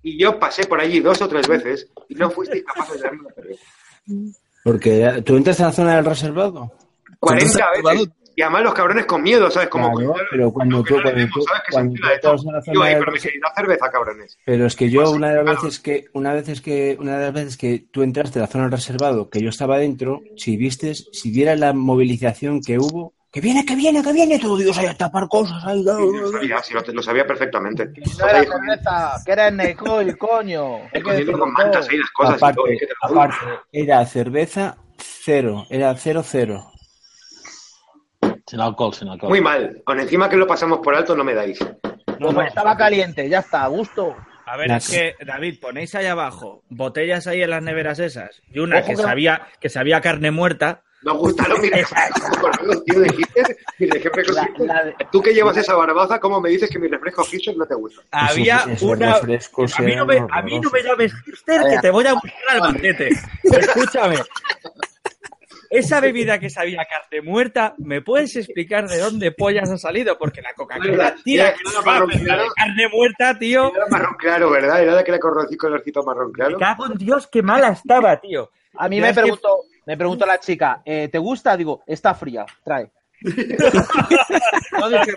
[0.03, 3.21] y yo pasé por allí dos o tres veces y no fuisteis capaces de darme
[3.21, 3.63] una cerveza.
[4.63, 6.71] Porque tú entras en la zona del reservado.
[7.19, 8.09] 40 Entonces, veces.
[8.35, 9.69] Y además los cabrones con miedo, ¿sabes?
[9.69, 11.61] Como Claro, pero cuando tú- no cuando tú- ¿sabes?
[11.61, 12.01] Que se cuando tú
[12.51, 13.19] la zona "Ey, del pero me
[13.55, 14.37] cerveza, cabrones.
[14.43, 15.61] Pero es que yo Pues, una de las claro.
[15.61, 18.63] veces que una vez que una de las veces que tú entraste a la zona
[18.63, 23.41] del reservado, que yo estaba dentro, si vistes, si vieras la movilización que hubo, que
[23.41, 26.61] viene, que viene, que viene, todo Dios ahí a tapar cosas, ahí, Sí, lo sabía,
[26.61, 27.87] sí, lo, lo sabía perfectamente.
[28.19, 30.75] No era cerveza, que era Necoil, coño.
[30.83, 31.91] Hay que Escondiendo decirlo con mantas todo.
[31.91, 32.65] ahí las cosas y todo.
[33.01, 33.35] aparte,
[33.71, 36.71] era cerveza cero, era cero cero.
[38.45, 39.29] Sin alcohol, sin alcohol.
[39.31, 39.81] Muy mal.
[39.87, 41.57] Aún encima que lo pasamos por alto no me dais.
[42.21, 44.15] Como estaba caliente, ya está, a gusto.
[44.45, 48.59] A ver, es que, David, ponéis ahí abajo botellas ahí en las neveras esas y
[48.59, 50.83] una Ojo que que- sabía, que sabía carne muerta.
[51.03, 55.75] Nos gustaron mis refrescos, tío, dijiste, mis refrescos La- la de- Tú que llevas esa
[55.75, 58.05] barbaza, ¿cómo me dices que mis refrescos Hipster no te gustan?
[58.11, 59.15] Había esos una...
[59.15, 62.13] refrescos A mí, no me, a mí no me llames hipster que te voy a
[62.13, 63.09] buscar al banquete.
[63.43, 64.17] Escúchame.
[65.69, 70.17] Esa bebida que sabía carne muerta, ¿me puedes explicar de dónde pollas ha salido?
[70.19, 72.53] Porque la Coca-Cola tira era- que era va, marrón pero la de claro.
[72.55, 73.71] carne muerta, tío.
[73.75, 74.83] Era marrón claro, ¿verdad?
[74.83, 76.51] Era la que le corrocí colorcito marrón claro.
[76.51, 78.51] Me cago en Dios, qué mala estaba, tío.
[78.77, 81.55] A mí me preguntó, me preguntó la chica, eh, ¿te gusta?
[81.57, 82.91] Digo, está fría, trae.
[84.79, 85.13] No dije,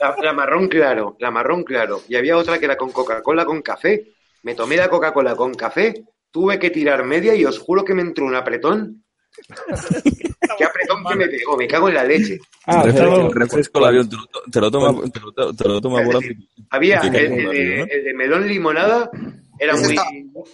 [0.00, 2.02] La, la marrón claro, la marrón claro.
[2.08, 4.12] Y había otra que era con Coca-Cola con café.
[4.42, 8.02] Me tomé la Coca-Cola con café, tuve que tirar media y os juro que me
[8.02, 9.04] entró un apretón.
[10.58, 12.38] Qué apretón que me pegó, me cago en la leche.
[12.66, 15.10] Ah, el refresco, el avión, te lo, te lo toma,
[15.56, 16.36] te lo, toma decir,
[16.70, 19.10] Había el, de, melón limonada,
[19.58, 19.96] era muy,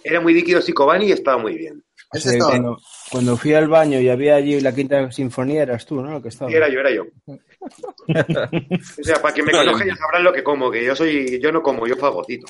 [0.03, 1.83] era muy líquido Sicobani y estaba muy bien.
[2.11, 2.77] Ese estaba-
[3.11, 6.17] cuando, fui al baño y había allí la quinta sinfonía, eras tú, ¿no?
[6.17, 6.51] El que estaba.
[6.51, 7.03] Y era yo, era yo.
[8.09, 11.51] O sea, para quien me conozca ya sabrán lo que como, que yo soy, yo
[11.51, 12.47] no como, yo fagocito.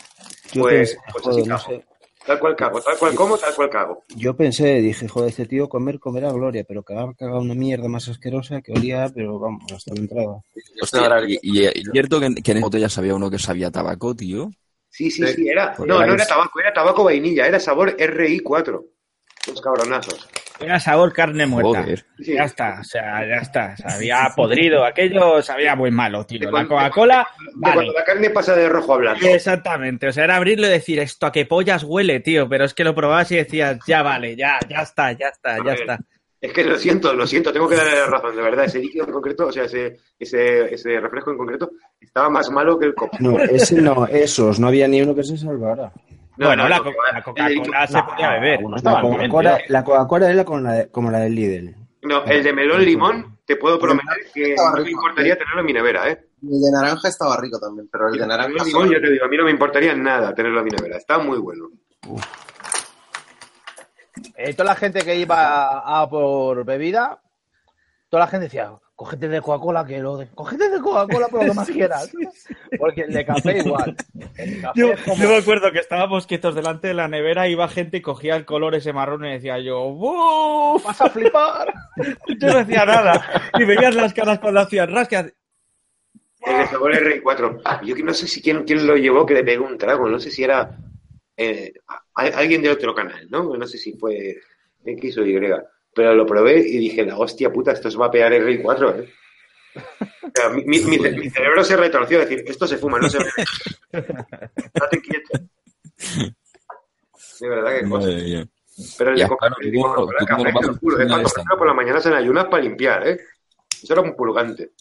[0.54, 1.70] Yo Pues, pues joder, así no cago.
[1.70, 1.86] sé.
[2.26, 4.04] Tal cual cago, tal cual como, tal cual cago.
[4.10, 7.88] Yo pensé, dije, joder, este tío comer, comerá gloria, pero que ha cagado una mierda
[7.88, 10.42] más asquerosa que olía, pero vamos, hasta la entrada.
[10.82, 14.14] Hostia, y, y- y cierto que, en- que en botellas había uno que sabía tabaco,
[14.16, 14.50] tío.
[14.90, 15.76] Sí, sí, sí, era.
[15.80, 18.84] No, no era tabaco, era tabaco vainilla, era sabor RI4.
[19.48, 20.28] Los cabronazos.
[20.60, 21.84] Era sabor carne muerta.
[21.84, 22.06] Joder.
[22.18, 23.78] Ya está, o sea, ya está.
[23.78, 26.40] Sabía podrido, aquello sabía muy malo, tío.
[26.40, 27.76] De La Coca-Cola, De vale.
[27.76, 29.28] cuando la carne pasa de rojo a blanco.
[29.28, 32.74] Exactamente, o sea, era abrirlo y decir, esto a qué pollas huele, tío, pero es
[32.74, 35.82] que lo probabas y decías, ya vale, ya, ya está, ya está, A ya ver,
[35.82, 36.00] está.
[36.42, 38.66] Es que lo siento, lo siento, tengo que darle la razón, de verdad.
[38.66, 42.78] Ese líquido en concreto, o sea, ese, ese, ese refresco en concreto, estaba más malo
[42.78, 43.18] que el copo.
[43.20, 45.92] No, ese no, esos, no había ni uno que se salvara.
[46.38, 46.78] No, bueno, no, la,
[47.24, 48.60] Coca-Cola se podía beber.
[49.70, 51.76] La Coca-Cola la era con la de- como la del Lidl.
[52.04, 55.74] No, el de melón limón, te puedo prometer que no me importaría tenerlo en mi
[55.74, 56.24] nevera, ¿eh?
[56.44, 59.12] El de naranja estaba rico también, pero el de El naranja melón limón, yo te
[59.12, 60.98] digo, a mí no me importaría nada tenerlo en mi nevera.
[60.98, 61.70] Está muy bueno.
[64.36, 65.36] Eh, toda la gente que iba
[65.80, 67.20] a, a por bebida,
[68.10, 70.28] toda la gente decía, cógete de Coca-Cola que lo de...
[70.34, 72.12] Cógete de Coca-Cola por lo que más quieras.
[72.80, 73.96] Porque el de café igual.
[74.36, 77.48] El café Yo, es como- yo me acuerdo que estábamos quietos delante de la nevera,
[77.48, 80.84] iba gente y cogía el color ese marrón y decía yo, ¡Buf!
[80.84, 81.72] Vas a flipar.
[82.40, 83.52] Yo no decía nada.
[83.60, 85.32] Y veías las caras cuando hacían rascas.
[86.42, 87.84] El de sabor R4.
[87.86, 90.10] Yo que no sé si quién, quién lo llevó que le pegó un trago.
[90.10, 90.76] No sé si era
[91.36, 93.56] eh, a- alguien de otro canal, ¿no?
[93.56, 94.38] No sé si fue
[94.86, 95.36] X o Y.
[95.98, 99.14] Pero lo probé y dije, la hostia puta, esto se va a pegar R4, ¿eh?
[99.76, 103.00] O sea, mi, mi- mi ce- mi cerebro se retorció, es decir, esto se fuma,
[103.00, 103.32] no se bebe.
[103.92, 105.40] Date quieto.
[107.40, 108.08] De verdad que cosa.
[108.98, 111.76] Pero el de el ¿tú tú café, te lo juro, es para tomarlo por las
[111.76, 113.20] mañanas en ayunas para limpiar, ¿eh?
[113.82, 114.72] Eso era un purgante.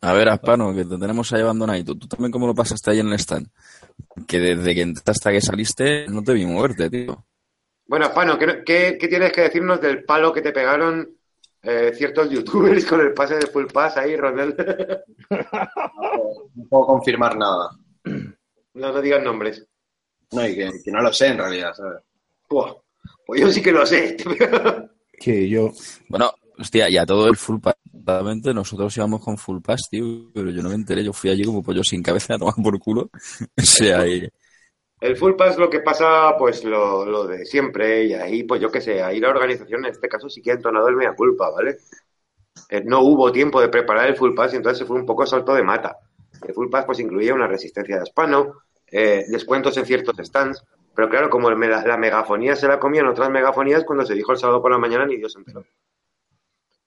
[0.00, 1.94] A ver, Aspano, que te tenemos ahí abandonadito.
[1.96, 3.48] ¿Tú también cómo lo pasaste ahí en el stand?
[4.26, 7.24] Que desde que entraste hasta que saliste no te vi moverte, tío.
[7.86, 11.08] Bueno, Pano, ¿qué, qué, qué tienes que decirnos del palo que te pegaron
[11.62, 14.56] eh, ciertos youtubers con el pase de full pass ahí, Ronald?
[15.30, 17.70] no puedo confirmar nada.
[18.74, 19.66] no te digas nombres.
[20.32, 22.02] No, y que, que no lo sé en realidad, ¿sabes?
[22.48, 22.74] Buah,
[23.24, 24.16] pues yo sí que lo sé.
[25.18, 25.70] Que yo,
[26.10, 27.76] Bueno, hostia, y a todo el full pass.
[28.54, 31.02] Nosotros íbamos con full pass, tío, pero yo no me enteré.
[31.02, 33.08] Yo fui allí como pollo sin cabeza a tomar por culo.
[33.56, 34.28] o sea, y-
[35.06, 38.72] El full pass lo que pasa, pues lo, lo de siempre, y ahí, pues yo
[38.72, 41.48] qué sé, ahí la organización en este caso sí que ha entonado el mea culpa,
[41.50, 41.78] ¿vale?
[42.68, 45.24] Eh, no hubo tiempo de preparar el full pass y entonces se fue un poco
[45.24, 45.96] salto de mata.
[46.46, 51.08] El full pass pues incluía una resistencia de hispano, eh, descuentos en ciertos stands, pero
[51.08, 54.72] claro, como la megafonía se la comían otras megafonías, cuando se dijo el sábado por
[54.72, 55.64] la mañana ni Dios enteró.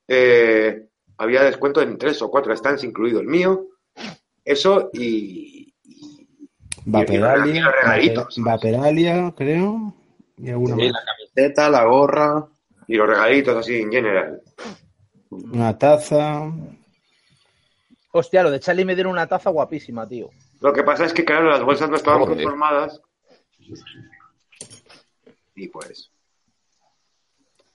[0.08, 3.68] Eh, había descuento en tres o cuatro stands, incluido el mío,
[4.44, 5.69] eso y,
[6.92, 7.72] Vaperalia.
[8.38, 9.94] Vaperalia, creo,
[10.38, 10.92] y alguna Sí, más.
[10.92, 12.48] la camiseta, la gorra.
[12.88, 14.42] y los regalitos así en general.
[15.30, 16.52] Una taza.
[18.12, 20.30] Hostia, lo de Charlie me dieron una taza guapísima, tío.
[20.62, 23.00] Lo que pasa es que, claro, las bolsas no estaban conformadas.
[25.56, 26.12] Y pues.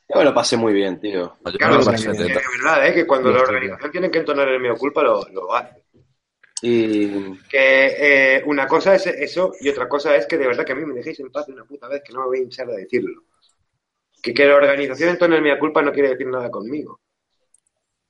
[0.08, 1.36] Yo me lo pasé muy bien, tío.
[1.56, 2.94] Claro, es lo que, pasé de verdad, ¿eh?
[2.94, 5.83] que cuando Sí, la organización tiene que entonar el meo culpa, lo, lo hace.
[6.66, 10.72] Y Que eh, una cosa es eso y otra cosa es que de verdad que
[10.72, 12.42] a mí me dejéis en paz de una puta vez que no me voy a
[12.42, 13.24] hinchar de decirlo.
[14.22, 17.02] Que, que la organización entone el mea culpa no quiere decir nada conmigo.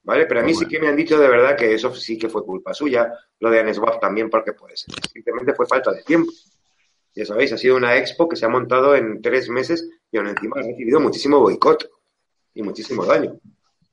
[0.05, 0.27] ¿Vale?
[0.27, 2.45] Pero a mí sí que me han dicho de verdad que eso sí que fue
[2.45, 3.13] culpa suya.
[3.41, 6.31] Lo de Aneswap también, porque pues simplemente fue falta de tiempo.
[7.13, 10.29] Ya sabéis, ha sido una expo que se ha montado en tres meses y aún
[10.29, 11.91] encima ha recibido muchísimo boicot
[12.55, 13.37] y muchísimo daño.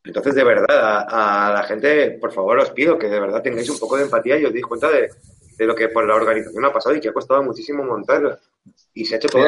[0.04, 0.68] Entonces, de verdad,
[1.08, 4.04] a, a la gente, por favor, os pido que de verdad tengáis un poco de
[4.04, 5.10] empatía y os deis cuenta de,
[5.58, 8.40] de lo que por la organización ha pasado y que ha costado muchísimo montarla.
[8.94, 9.46] Y se ha hecho todo.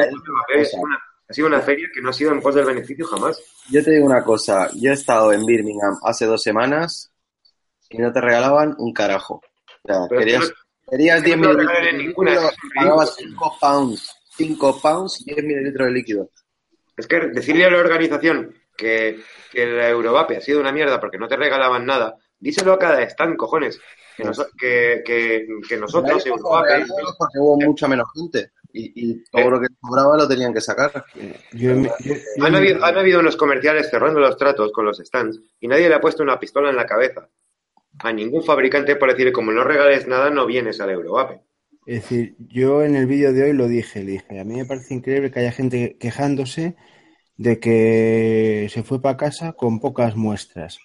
[0.54, 0.98] Es una-
[1.28, 3.40] ha sido una feria que no ha sido en pos del beneficio jamás.
[3.70, 4.68] yo te digo una cosa.
[4.74, 7.10] Yo he estado en Birmingham hace dos semanas
[7.88, 9.36] y no te regalaban un carajo.
[9.36, 9.42] O
[9.92, 12.40] sea, Pero es que querías, no- querías es que 10 no mililitros de líquido, es
[12.42, 12.50] ridículo.
[12.76, 14.16] pagabas 5 pounds.
[14.36, 16.30] 5 pounds, 10 mililitros de líquido.
[16.96, 19.20] Es que decirle a la organización que,
[19.54, 23.02] que la Eurovape ha sido una mierda porque no te regalaban nada, díselo a cada
[23.04, 23.80] stand, cojones.
[24.16, 26.84] Que, noso- que, que, que nosotros, Eurovape,
[27.18, 29.50] porque hubo mucha menos gente y, y todo Eh.
[29.50, 31.04] lo que sobraba lo tenían que sacar.
[31.52, 35.40] Yo, yo- yo- Han habido, han habido unos comerciales cerrando los tratos con los stands
[35.58, 37.28] y nadie le ha puesto una pistola en la cabeza
[38.00, 41.40] a ningún fabricante por decir, como no regales nada, no vienes al Eurovape.
[41.86, 44.64] Es decir, yo en el vídeo de hoy lo dije, le dije, a mí me
[44.64, 46.76] parece increíble que haya gente quejándose
[47.36, 50.78] de que se fue para casa con pocas muestras.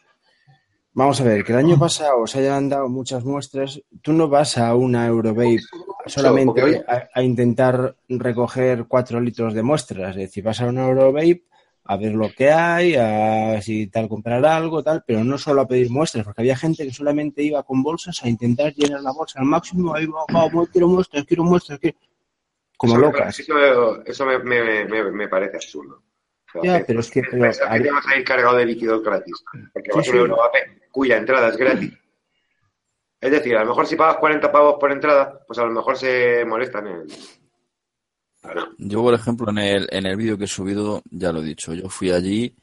[0.94, 4.58] Vamos a ver, que el año pasado se hayan dado muchas muestras, tú no vas
[4.58, 5.60] a una Eurovape
[6.08, 11.44] solamente a, a intentar recoger cuatro litros de muestras, es decir, vas a una Eurovape
[11.86, 15.68] a ver lo que hay, a si tal comprar algo, tal, pero no solo a
[15.68, 19.40] pedir muestras, porque había gente que solamente iba con bolsas a intentar llenar la bolsa
[19.40, 20.26] al máximo, ahí va,
[20.72, 21.98] quiero muestras, quiero muestras, quiero...
[22.78, 23.40] como Eso me- locas.
[23.40, 26.04] Eso, eso me, me- me- me parece absurdo.
[26.64, 29.04] Ya, que- pero es que- pero- pensar que te vas a ir cargado de líquidos
[29.04, 29.36] gratis.
[29.74, 30.18] Porque vas Sí, a sí.
[30.20, 31.94] Eurovape cuya entrada es gratis.
[33.22, 35.98] Es decir, a lo mejor si pagas 40 pavos por entrada, pues a lo mejor
[35.98, 37.08] se molestan en...
[38.78, 41.74] Yo, por ejemplo, en el, en el vídeo que he subido, ya lo he dicho,
[41.74, 42.56] yo fui allí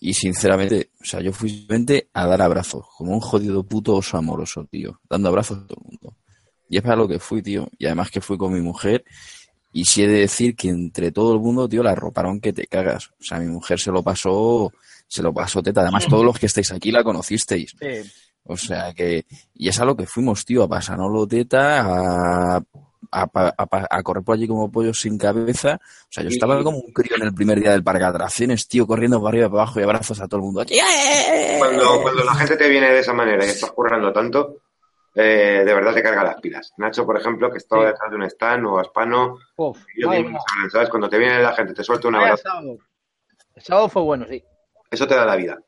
[0.00, 4.16] y sinceramente, o sea, yo fui simplemente a dar abrazos, como un jodido puto oso
[4.16, 6.16] amoroso, tío, dando abrazos a todo el mundo.
[6.68, 7.68] Y es para lo que fui, tío.
[7.78, 9.04] Y además que fui con mi mujer
[9.78, 12.66] y sí he de decir que entre todo el mundo, tío, la roparon que te
[12.66, 13.10] cagas.
[13.20, 14.72] O sea, mi mujer se lo pasó,
[15.06, 15.82] se lo pasó teta.
[15.82, 17.76] Además, todos los que estáis aquí la conocisteis.
[17.78, 18.10] Sí.
[18.42, 19.24] O sea que,
[19.54, 22.62] y es a lo que fuimos, tío, a pasárnoslo teta, a, a,
[23.12, 25.78] a a correr por allí como pollos sin cabeza.
[25.80, 28.66] O sea, yo estaba como un crío en el primer día del parque de atracciones,
[28.66, 30.64] tío, corriendo para arriba y para abajo y abrazos a todo el mundo.
[31.56, 34.56] Cuando, cuando la gente te viene de esa manera y estás currando tanto,
[35.20, 36.72] eh, de verdad te carga las pilas.
[36.76, 37.86] Nacho, por ejemplo, que estaba Sí.
[37.88, 39.78] detrás de un stand o Aspano, Uf,
[40.70, 40.88] ¿sabes?
[40.88, 42.78] Cuando te viene la gente, te suelta un Vaya abrazo, sábado.
[43.56, 44.44] El sábado fue bueno, sí.
[44.90, 45.58] eso te da la vida.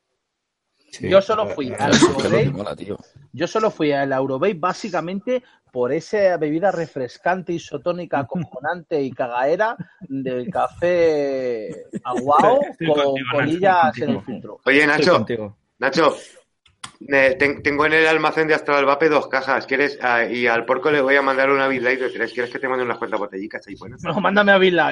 [0.91, 1.09] Sí.
[1.09, 1.91] Yo solo fui al
[2.77, 2.97] tío.
[3.33, 5.41] yo solo fui al Eurobay básicamente
[5.71, 14.21] por esa bebida refrescante, isotónica, acojonante y cagaera del café aguao con colillas en el
[14.21, 14.59] filtro.
[14.65, 15.25] Oye, Nacho.
[15.79, 16.15] Nacho,
[17.07, 19.65] eh, ten- tengo en el almacén de Astral Vape dos cajas.
[19.65, 19.97] ¿Quieres?
[20.01, 22.31] Ah, y al porco le voy a mandar una Big Light de tres.
[22.33, 24.01] ¿Quieres que te mande unas cuantas botellicas ahí buenas?
[24.03, 24.91] No, mándame a que da.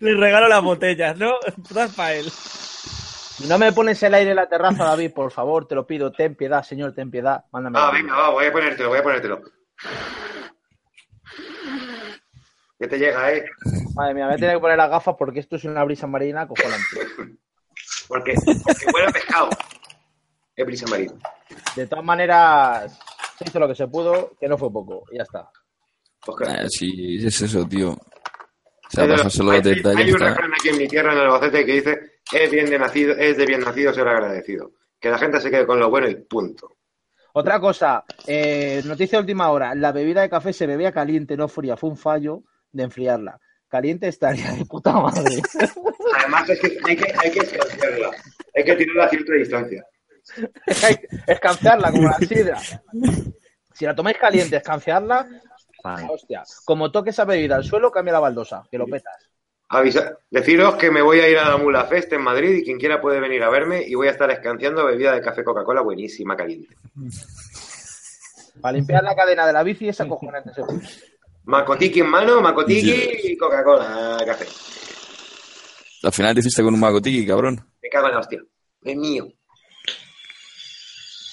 [0.00, 1.34] Le regalo las botellas, ¿no?
[1.70, 2.26] Das para él.
[3.48, 6.10] No me pones el aire en la terraza, David, por favor, te lo pido.
[6.12, 7.44] Ten piedad, señor, ten piedad.
[7.52, 7.78] Mándame.
[7.80, 9.42] Ah, venga, va, voy a ponértelo, voy a ponértelo.
[12.80, 13.44] Que te llega, ¿eh?
[13.94, 16.06] Madre mía, me voy a tener que poner las gafas porque esto es una brisa
[16.06, 17.36] marina acojonante.
[18.08, 18.34] Porque,
[18.64, 19.48] porque huele a pescado.
[20.56, 21.12] Es brisa marina.
[21.76, 22.98] De todas maneras,
[23.38, 25.04] se hizo lo que se pudo, que no fue poco.
[25.12, 25.48] Y ya está.
[26.24, 27.90] Pues Eh, sí, es eso, tío.
[27.90, 31.98] O sea, Hay- pasárselo hay, aquí en mi tierra, en Albacete, que dice:
[32.32, 34.72] es, bien de nacido, es de bien nacido ser agradecido.
[34.98, 36.76] Que la gente se quede con lo bueno y punto.
[37.34, 39.74] Otra cosa, eh, noticia de última hora.
[39.74, 41.76] La bebida de café se bebía caliente, no fría.
[41.76, 42.42] Fue un fallo
[42.72, 43.38] de enfriarla.
[43.68, 45.42] Caliente estaría de puta madre.
[46.20, 48.10] Además, es que hay que, hay que escanciarla.
[48.56, 49.84] Hay que tirarla a cierta distancia.
[50.86, 52.58] Hay que escanciarla como la sidra.
[53.74, 55.28] Si la tomáis caliente, escanciarla,
[56.08, 56.42] hostia.
[56.64, 59.14] Como toques esa bebida al suelo, cambia la baldosa, que lo petas.
[59.70, 62.78] Avisa- deciros que me voy a ir a la Mula Fest en Madrid y quien
[62.78, 66.34] quiera puede venir a verme y voy a estar escanciando bebida de café Coca-Cola buenísima,
[66.36, 66.74] caliente.
[68.62, 70.52] Para limpiar la cadena de la bici es acojonante.
[71.48, 72.92] Macotiki en mano, Macotiki
[73.24, 74.46] y Coca-Cola, café.
[76.02, 77.54] Al final te hiciste con un magotiki, cabrón.
[77.82, 78.40] Me cago en la hostia.
[78.82, 79.26] Es mío.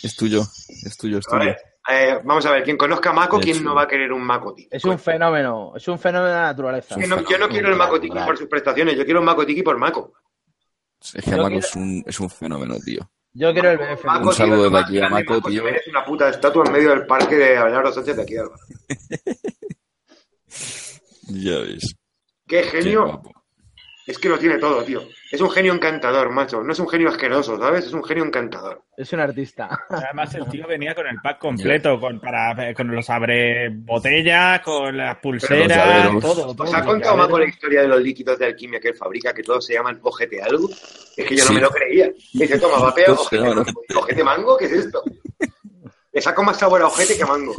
[0.03, 1.51] Es tuyo, es tuyo, es tuyo.
[1.91, 4.23] Eh, vamos a ver, quien conozca a Maco, De ¿quién no va a querer un
[4.23, 4.69] Macotiki?
[4.71, 6.95] Es un fenómeno, es un fenómeno de la naturaleza.
[6.95, 9.77] Que no- yo no quiero el Macotiki por sus prestaciones, yo quiero un Macotiki por
[9.77, 10.13] Maco.
[11.01, 13.01] Es que Yo quiero- es un, es un fenómeno, tío.
[13.33, 14.05] Yo quiero el BF.
[14.05, 15.67] Maco, Un saludo desde aquí a Maco, tío.
[15.67, 18.55] Eres una puta estatua en medio del parque de Abelardo Sánchez de aquí de Alba.
[21.27, 21.95] Ya ves.
[22.47, 23.21] ¡Qué genio!
[24.07, 25.01] Es que lo tiene todo, tío.
[25.31, 26.61] Es un genio encantador, macho.
[26.61, 27.87] No es un genio asqueroso, ¿sabes?
[27.87, 28.83] Es un genio encantador.
[28.95, 29.67] Es un artista.
[29.89, 34.95] Además, el tío venía con el pack completo, con, para, con los abre botellas, con
[34.95, 36.21] las pulseras, llaveros.
[36.21, 36.47] todo.
[36.49, 37.55] ¿Os todo, ha contado Maco la llaveros.
[37.55, 40.69] historia de los líquidos de alquimia que él fabrica, que todos se llaman ojete algo?
[40.69, 41.55] Es que yo no Sí.
[41.55, 42.11] me lo creía.
[42.33, 43.63] Dice, toma, vapea, se ojete, mango.
[43.95, 45.01] ojete mango, ¿qué es esto?
[46.13, 47.55] Le saco más sabor a ojete que a mango.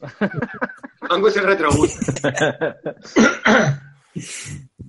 [1.08, 1.96] Mango es el retrobús.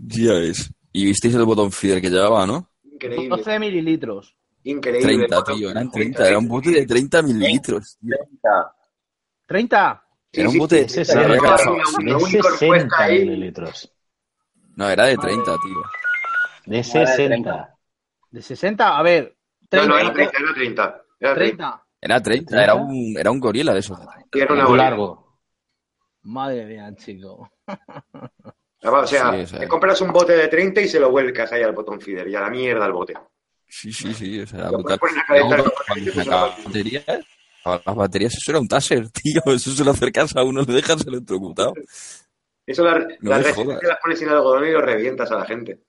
[0.07, 0.71] Ya ves.
[0.91, 2.69] Y visteis el botón feeder que llevaba, ¿no?
[2.83, 3.27] Increíble.
[3.29, 4.35] 12 mililitros.
[4.63, 5.27] Increíble.
[5.27, 5.69] 30, tío.
[5.71, 6.27] Eran 30.
[6.27, 7.97] Era un bote de 30 mililitros.
[7.99, 8.15] tío.
[9.47, 10.01] ¿30?
[10.31, 11.95] Era un bote de sí, De sí, se había sí, calzado sí, así.
[11.97, 13.19] sí, de Una única 60 encuesta ahí.
[13.25, 13.91] mililitros.
[14.75, 15.81] No, era de 30, tío.
[16.65, 17.75] De 60.
[18.31, 18.97] ¿De 60?
[18.97, 19.37] A ver.
[19.61, 19.87] No, 30.
[19.87, 21.01] no, era 30, era 30.
[21.19, 21.35] Era 30.
[21.35, 21.85] 30.
[22.01, 22.63] Era 30.
[22.63, 23.97] Era un, era un gorila de esos.
[24.31, 24.53] 30.
[24.53, 24.83] Era bolita.
[24.83, 25.24] largo.
[26.25, 27.49] Madre mía, chico.
[28.83, 29.59] O sea, Sí, o sea.
[29.59, 32.35] te compras un bote de 30 y se lo vuelcas ahí al botón feeder y
[32.35, 33.13] a la mierda al bote.
[33.67, 34.41] Sí, sí, sí.
[34.41, 34.99] O sea, Lo brutal.
[37.65, 39.41] las baterías, las eso era un taser, tío.
[39.45, 41.73] Eso se lo acercas a uno, le dejas electrocutado.
[42.65, 45.79] Eso la- No las que las pones sin algodón y lo revientas a la gente.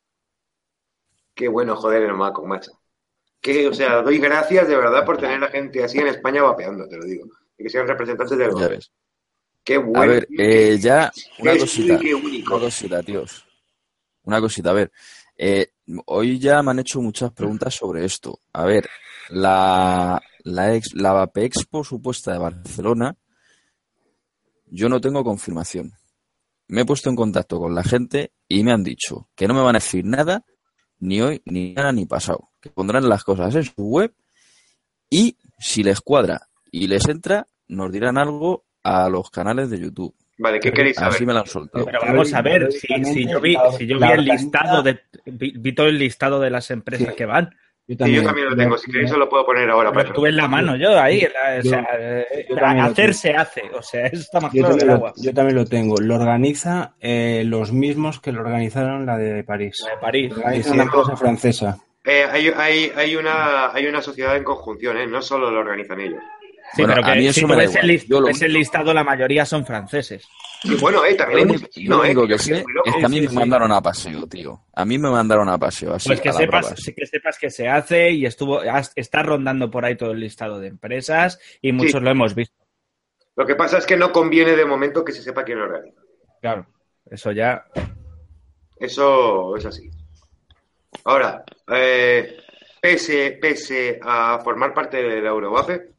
[1.35, 2.73] Qué bueno, joder, el maco, macho.
[3.41, 6.89] Que, o sea, doy gracias de verdad por tener a gente así en España vapeando,
[6.89, 7.27] te lo digo.
[7.59, 8.77] Y que sean representantes del Ya gobierno.
[8.77, 8.91] ves.
[9.67, 10.01] Qué bueno.
[10.01, 11.95] A ver, eh, ya una cosita.
[11.95, 12.55] y qué único.
[12.55, 13.45] Una cosita, tíos.
[14.23, 14.93] Una cosita, a ver.
[15.37, 15.73] eh,
[16.07, 18.41] hoy ya me han hecho muchas preguntas sobre esto.
[18.53, 18.89] A ver,
[19.31, 23.17] la, la, ex, la Vape Expo supuesta de Barcelona,
[24.67, 25.93] yo no tengo confirmación.
[26.69, 29.63] Me he puesto en contacto con la gente y me han dicho que no me
[29.63, 30.45] van a decir nada,
[30.99, 32.51] ni hoy, ni nada, ni pasado.
[32.61, 34.15] Que pondrán las cosas en su web
[35.11, 40.15] y si les cuadra y les entra, nos dirán algo a los canales de YouTube.
[40.39, 41.15] Vale, ¿qué queréis saber?
[41.15, 41.85] Así me lo han soltado.
[41.87, 45.53] Pero vamos a ver, si, si yo vi, si yo vi el listado de vi,
[45.57, 47.15] vi todo el listado de las empresas Sí.
[47.17, 47.51] que van,
[47.89, 48.77] Yo Sí, yo también lo tengo.
[48.77, 49.93] Si queréis, os lo puedo poner ahora.
[49.93, 51.87] para tuve en la mano yo ahí, la- o Yo- sea,
[52.49, 54.91] yo también lo hacer se hace, o sea, eso está más Yo claro que el
[54.91, 55.13] agua.
[55.17, 55.97] yo también lo tengo.
[56.01, 59.83] Lo organiza eh, los mismos que lo organizaron la de París.
[59.87, 60.35] La de París.
[60.65, 61.79] Sí, una empresa francesa.
[62.05, 65.07] Eh, hay, hay, hay, una, hay una sociedad en conjunción, ¿eh?
[65.07, 66.23] No solo lo organizan ellos.
[66.75, 67.87] Sí, Bueno, pero a que mí si eso tú me da ves, el, igual.
[67.89, 70.29] list- Yo lo ves el único- listado, la mayoría son franceses.
[70.65, 72.89] Y bueno, eh, también hay lo chinos, eh, que que yo sé soy muy loco.
[72.91, 73.35] es que a mí Sí, me sí.
[73.37, 74.61] mandaron a paseo, tío.
[74.75, 77.69] A mí me mandaron a paseo, así Pues que a sepas, que sepas que se
[77.69, 78.61] hace y estuvo,
[78.97, 82.55] está rondando por ahí todo el listado de empresas y muchos lo hemos visto.
[83.37, 86.01] Lo que pasa es que no conviene de momento que se sepa quién lo organiza.
[86.41, 86.67] Claro,
[87.11, 87.65] eso ya.
[88.79, 89.91] Eso es así.
[91.05, 92.39] Ahora, eh,
[92.81, 95.91] pese, pese a formar parte de la Eurovape,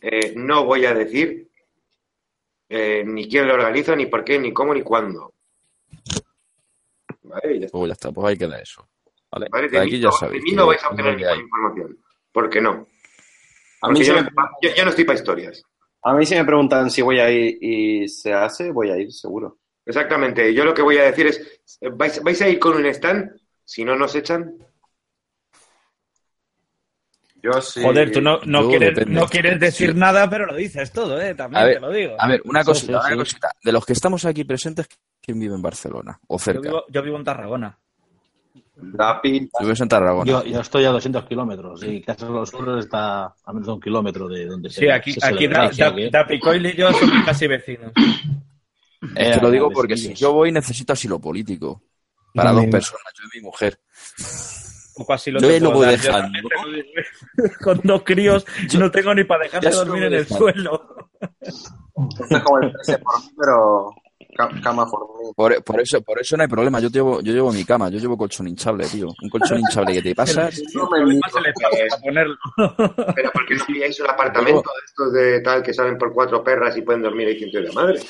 [0.00, 1.48] eh, no voy a decir
[2.68, 5.34] eh, ni quién lo organiza, ni por qué, ni cómo, ni cuándo.
[7.22, 7.78] Vale, ya está.
[7.78, 8.88] Pues ya está, pues ahí queda eso.
[9.30, 10.42] Vale, Vale, de de, aquí mí, ya no, sabéis.
[10.42, 11.98] de mí no vais a obtener ninguna información.
[12.32, 12.70] ¿Por qué no?
[13.82, 15.62] A mí, Porque yo, me, yo no estoy para historias.
[16.02, 19.12] a mí si me preguntan si voy a ir y se hace, voy a ir,
[19.12, 19.58] seguro.
[19.86, 20.52] Exactamente.
[20.52, 23.30] Yo lo que voy a decir es, ¿vais, vais a ir con un stand?
[23.64, 24.56] Si no nos echan,
[27.42, 27.80] Yo sí.
[27.82, 29.96] Joder, tú no, no yo quieres, no quieres decir Sí.
[29.98, 31.34] nada, pero lo dices todo, ¿eh?
[31.34, 32.16] También A ver, te lo digo.
[32.18, 33.50] A ver, una Sí, cosita, sí, una cosita.
[33.64, 34.86] De los que estamos aquí presentes,
[35.22, 36.20] ¿quién vive en Barcelona?
[36.28, 36.60] O yo, cerca.
[36.60, 37.78] vivo, yo vivo en Tarragona.
[39.22, 39.58] Pinta.
[39.58, 40.30] Tú vives en Tarragona.
[40.30, 43.72] Yo, yo estoy a 200 kilómetros y Casas de los Sur está a menos de
[43.74, 45.70] un kilómetro de donde se Sí, aquí, se aquí celebra,
[46.10, 47.92] da, que- y yo somos casi vecinos.
[47.94, 51.82] Que Eh, lo digo porque si yo voy necesito asilo político.
[52.34, 53.78] Para dos personas, yo y mi mujer.
[55.00, 56.38] Un poco así lo Yo te lo puedo voy yo dejando.
[56.38, 57.50] digo.
[57.62, 58.46] Con dos críos
[58.78, 61.10] no tengo ni para dejar Ya de se lo dormir en el suelo.
[61.20, 63.94] Esto es como el 13 por mí, pero
[64.62, 65.30] cama por mí.
[65.34, 66.80] Por, por eso, por eso no hay problema.
[66.80, 69.08] Yo llevo, yo llevo mi cama, yo llevo colchón hinchable, tío.
[69.22, 70.58] Un colchón hinchable que te pasas.
[70.58, 72.36] El espacio para ponerlo.
[73.14, 76.42] pero ¿por qué no pilláis un apartamento de estos de tal que salen por cuatro
[76.42, 78.00] perras y pueden dormir ahí ciento de la madre?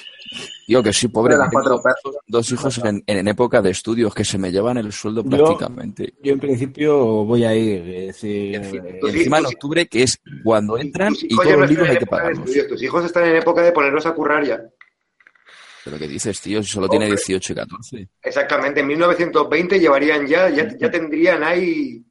[0.67, 1.37] Tío, que sí, pobre.
[1.37, 4.93] Las cuatro dos, dos hijos en, en época de estudios que se me llevan el
[4.93, 6.15] sueldo Yo- prácticamente.
[6.23, 7.81] Yo en principio voy a ir.
[8.11, 11.89] Decir, encima, eh, encima en octubre, que es cuando entran y todos no los libros
[11.89, 12.39] hay que pagarlos.
[12.41, 14.61] estudios, tus hijos están en época de ponerlos a currar ya.
[15.85, 16.63] Pero ¿qué dices, tío?
[16.63, 17.17] Si solo tiene Hombre.
[17.27, 18.09] 18 y 14.
[18.23, 22.05] Exactamente, en 1920 llevarían ya, ya, ya tendrían ahí,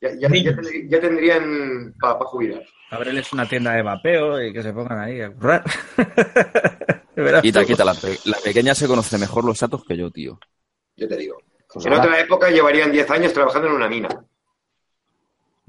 [0.00, 2.62] ya, ya, ya tendrí- ya tendrían para jubilar.
[2.90, 5.64] Abreles una tienda de vapeo y que se pongan ahí a currar.
[7.42, 7.84] Quita, quita.
[7.84, 10.38] La, pe- la pequeña se conoce mejor los datos que yo, tío.
[10.96, 11.36] Yo te digo.
[11.72, 14.08] pues En ahora- otra época llevarían 10 años trabajando en una mina.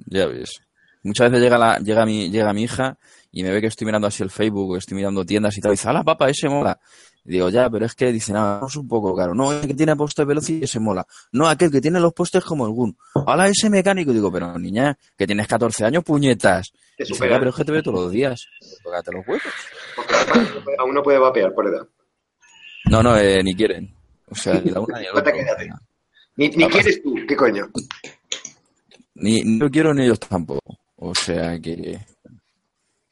[0.05, 0.61] Ya ves.
[1.03, 2.97] Muchas veces llega, la, llega, mi, llega mi hija
[3.31, 5.71] y me ve que estoy mirando así el Facebook o estoy mirando tiendas y tal.
[5.71, 6.79] Y dice, ¡hala, papá, ese mola!
[7.23, 9.35] Y digo, ya, pero es que dice, nada, es un poco caro.
[9.35, 11.05] No, el que tiene postes veloz y ese mola.
[11.31, 12.97] No, aquel que tiene los postes como el Gun.
[13.27, 14.11] ¡Hala, ese mecánico!
[14.11, 16.71] Digo, pero niña, que tienes 14 años, puñetas.
[16.97, 18.47] Te Dice, ya, pero es que te veo todos los días.
[18.83, 19.43] Tócate los huevos.
[19.95, 21.87] Porque no puede vapear por edad.
[22.89, 23.93] No, no, eh, ni quieren.
[24.27, 25.33] O sea, ni la una ni la otra.
[26.37, 27.69] Ni, ni quieres tú, ¿qué coño?
[29.15, 30.79] Ni, ni yo quiero ni ellos tampoco.
[30.95, 31.99] O sea que.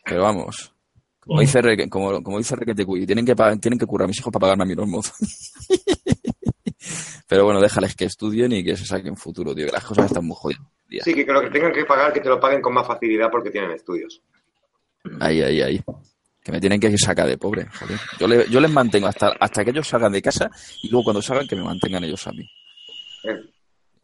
[0.06, 0.74] Pero vamos.
[1.30, 4.18] Como dice Reque, como, como dice Requete Cuy, tienen que, tienen que currar a mis
[4.20, 5.14] hijos para pagarme a mí los mozos.
[7.28, 9.68] Pero bueno, déjales que estudien y que se saquen futuro, tío.
[9.68, 10.64] Que las cosas están muy jodidas.
[11.04, 13.52] Sí, que lo que tengan que pagar, que te lo paguen con más facilidad porque
[13.52, 14.22] tienen estudios.
[15.20, 15.82] Ahí, ahí, ahí.
[16.42, 18.00] Que me tienen que sacar de pobre, joder.
[18.20, 20.50] Yo, le- yo les mantengo hasta, hasta que ellos salgan de casa
[20.82, 22.50] y luego cuando salgan que me mantengan ellos a mí.
[23.26, 23.38] Eh,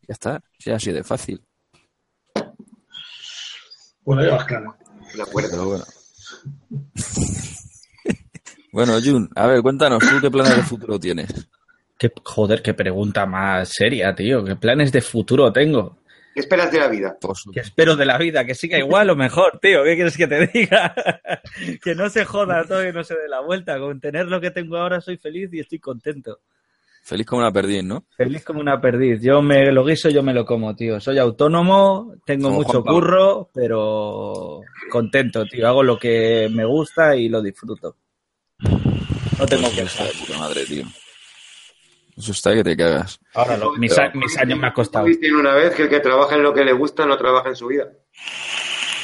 [0.07, 0.43] Ya está.
[0.59, 1.41] Sí, así de fácil.
[4.03, 4.75] Bueno, ya vas claro.
[5.15, 5.49] de acuerdo.
[5.49, 5.83] Pero bueno.
[8.71, 11.49] Bueno, Jun, a ver, cuéntanos, ¿tú qué planes de futuro tienes?
[11.97, 14.43] Qué, joder, qué pregunta más seria, tío.
[14.43, 15.97] ¿Qué planes de futuro tengo?
[16.35, 17.17] ¿Qué esperas de la vida?
[17.53, 18.43] ¿Qué espero de la vida?
[18.43, 19.85] Que siga igual o mejor, tío.
[19.85, 20.93] ¿Qué quieres que te diga?
[21.81, 23.79] que no se joda todo y no se dé la vuelta.
[23.79, 26.41] Con tener lo que tengo ahora soy feliz y estoy contento.
[27.05, 28.07] Feliz como una perdiz, ¿no?
[28.17, 29.21] Feliz como una perdiz.
[29.21, 30.99] Yo me lo guiso, yo me lo como, tío.
[30.99, 35.67] Soy autónomo, tengo Como mucho curro, pero contento, tío.
[35.67, 37.97] Hago lo que me gusta y lo disfruto.
[39.37, 40.83] No tengo Pues que está de puta madre, tío.
[42.17, 43.19] Eso está que te cagas.
[43.35, 45.05] Ahora, lo- mis, años me ha costado.
[45.05, 47.55] Dicen una vez que el que trabaja en lo que le gusta no trabaja en
[47.55, 47.87] su vida.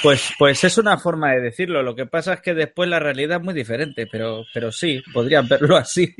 [0.02, 1.84] Pues, pues es una forma de decirlo.
[1.84, 5.48] Lo que pasa es que después la realidad es muy diferente, pero, pero sí, podrían
[5.48, 6.16] verlo así.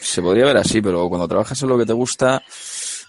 [0.00, 2.42] Se podría ver así, pero cuando trabajas en lo que te gusta,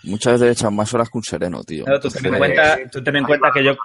[0.04, 1.86] muchas veces echas más horas que un sereno, tío.
[1.86, 3.76] Claro, tú ten en cuenta, tú ten en cuenta que yo,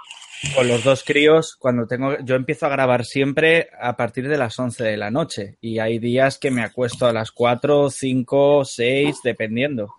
[0.55, 4.57] con los dos críos, cuando tengo, yo empiezo a grabar siempre a partir de las
[4.57, 9.17] 11 de la noche y hay días que me acuesto a las 4, 5, 6,
[9.23, 9.93] dependiendo.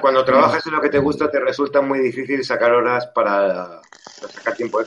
[0.00, 3.80] Cuando trabajas en lo que te gusta, te resulta muy difícil sacar horas para,
[4.20, 4.80] para sacar tiempo.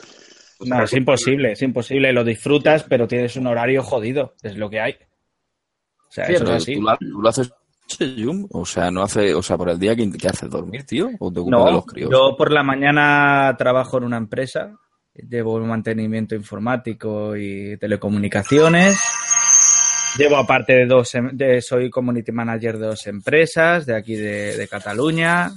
[0.60, 2.12] No, es imposible, es imposible.
[2.12, 4.34] Lo disfrutas, pero tienes un horario jodido.
[4.42, 4.96] Es lo que hay.
[6.10, 6.74] O sea, Sí, eso es así.
[6.74, 7.52] ¿tú, lo, tú lo haces,
[7.98, 8.46] Jum?
[8.50, 11.32] O sea, no hace, o sea, por el día que, que haces dormir, tío, o
[11.32, 12.10] te ocupas de los críos.
[12.10, 14.76] yo por la mañana trabajo en una empresa,
[15.14, 18.98] llevo mantenimiento informático y telecomunicaciones.
[20.18, 24.56] Llevo aparte de dos, em- de, soy community manager de dos empresas de aquí de,
[24.56, 25.52] de Cataluña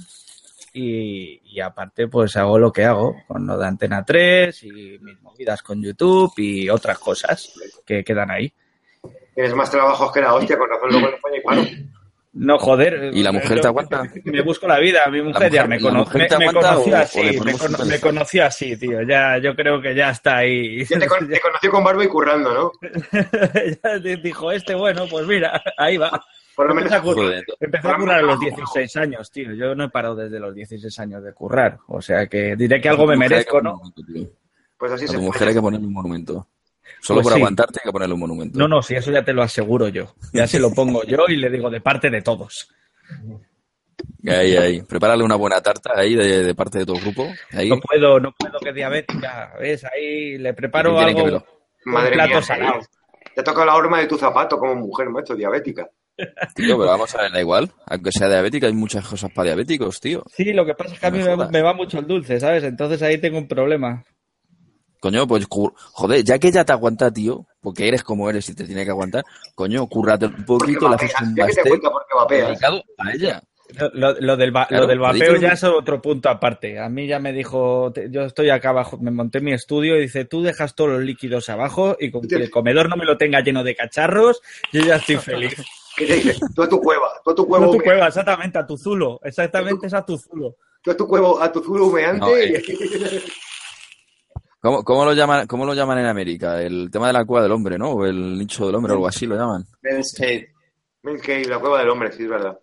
[0.72, 5.20] y, y aparte pues hago lo que hago con lo de Antena 3 y mis
[5.20, 7.52] movidas con YouTube y otras cosas
[7.84, 8.52] que quedan ahí.
[9.34, 11.62] Tienes más trabajos que la hostia, con razón luego en España y paro.
[12.36, 13.10] No, joder.
[13.12, 14.02] ¿Y la mujer te aguanta?
[14.24, 15.06] Me busco la vida.
[15.08, 17.40] Mi mujer, ya me, cono- mujer me- me conoció así.
[17.44, 19.02] Me, cono- me conoció así, tío.
[19.02, 20.84] Ya, yo creo que ya está ahí.
[20.90, 22.72] Ya te, con- te conocí con barba y currando, ¿no?
[23.84, 26.20] Ya di- dijo este, bueno, pues mira, ahí va.
[26.56, 29.52] Por lo menos Empecé a currar, empecé a currar a los 16 años, tío.
[29.54, 31.78] Yo no he parado desde los 16 años de currar.
[31.88, 33.80] O sea que diré que algo me merezco, ¿no?
[34.78, 36.48] Pues así A se mujer hay que ponerle un monumento.
[37.00, 37.38] Solo Pues por sí.
[37.40, 38.58] aguantarte hay que ponerle un monumento.
[38.58, 40.14] No, no, si eso ya te lo aseguro yo.
[40.32, 42.68] Ya se lo pongo yo y le digo de parte de todos.
[44.26, 44.82] Ahí, ahí.
[44.82, 47.28] Prepárale una buena tarta ahí de, de parte de tu grupo.
[47.52, 47.68] Ahí.
[47.68, 49.52] No puedo, no puedo que es diabética.
[49.60, 49.84] ¿Ves?
[49.84, 51.46] Ahí le preparo ¿Qué tiene que algo.
[51.86, 52.80] un Madre plato mía, salado.
[53.34, 55.88] te toca la horma de tu zapato como mujer, macho, diabética.
[56.54, 57.70] Tío, pero vamos a ver, da igual.
[57.86, 60.22] Aunque sea diabética, hay muchas cosas para diabéticos, tío.
[60.34, 62.62] Sí, lo que pasa es que a mí me me va mucho el dulce, ¿sabes?
[62.64, 64.04] Entonces ahí tengo un problema.
[65.04, 65.44] Coño, pues,
[65.92, 68.90] joder, ya que ella te aguanta, tío, porque eres como eres y te tiene que
[68.90, 69.22] aguantar,
[69.54, 72.48] coño, cúrrate un poquito, le haces un ya que te pastel cuenta por qué vapeas.
[72.48, 73.42] dedicado a ella.
[73.76, 76.78] Lo, lo- lo del, va- Claro, lo del vapeo ya es otro punto aparte.
[76.78, 80.00] A mí ya me dijo, te- yo estoy acá abajo, me monté mi estudio y
[80.04, 83.18] dice, tú dejas todos los líquidos abajo y con que el comedor no me lo
[83.18, 84.40] tenga lleno de cacharros,
[84.72, 85.54] yo ya estoy feliz.
[85.98, 86.38] ¿Qué te dice?
[86.54, 88.78] Tú a tu cueva, tú a tu No cueva, tu hume- cueva, exactamente, a tu
[88.78, 90.56] zulo, exactamente es a tu zulo.
[90.82, 92.20] tú a tu cueva, a tu zulo humeante.
[92.20, 92.62] No, y- eh.
[94.64, 96.58] ¿Cómo, cómo lo llaman, ¿Cómo lo llaman en América?
[96.62, 97.90] El tema de la cueva del hombre, ¿no?
[97.90, 99.62] O el nicho del hombre, o algo así lo llaman.
[99.82, 100.54] Men's Cave.
[101.02, 102.58] Men's Cave, la cueva del hombre, sí, es verdad.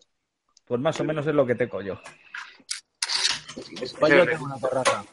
[0.65, 1.93] Pues más o menos es lo que tengo yo.
[3.55, 5.05] Es- es- yo tengo una terraza.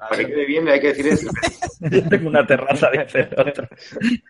[0.00, 1.28] para que quede bien, hay que decir eso.
[1.92, 3.68] Yo tengo una terraza, dice el otro.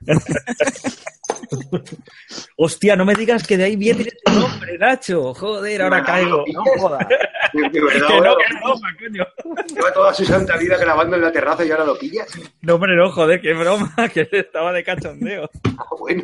[2.57, 5.35] Hostia, no me digas que de ahí viene tu nombre, Nacho.
[5.35, 6.45] Joder, ahora caigo.
[6.53, 7.07] No jodas.
[7.53, 9.65] Que no, bueno, que no, coño.
[9.75, 12.27] lleva toda su santa vida grabando en la terraza y ahora lo pillas.
[12.63, 15.51] No, hombre, no, joder, qué broma, que estaba de cachondeo.
[15.77, 16.23] Ah, bueno,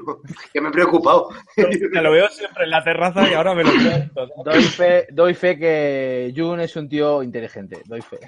[0.54, 1.28] que me he preocupado.
[1.56, 4.26] Me lo veo siempre en la terraza y ahora me lo cuento.
[4.42, 7.82] Doy fe, doy fe que Jun es un tío inteligente.
[7.84, 8.18] Doy fe.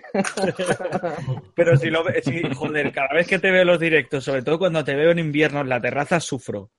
[1.54, 4.42] Pero si lo ve- si, joder, cada vez que te veo en los directos, sobre
[4.42, 6.70] todo cuando te veo en invierno en la terraza, sufro.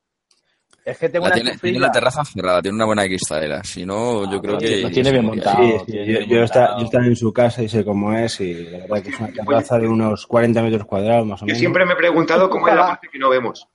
[0.84, 3.64] Es que tengo La una tiene, la terraza cerrada, tiene una buena cristalera.
[3.64, 4.78] Si no, yo creo que.
[4.82, 5.58] Lo tiene bien montado.
[5.58, 8.12] Sí, sí, tiene yo, bien yo, está- yo estaba en su casa y sé cómo
[8.14, 11.46] es y la verdad que es una terraza de unos 40 metros cuadrados más o
[11.46, 11.60] Yo menos.
[11.60, 13.68] siempre me he preguntado cómo es la parte que no vemos.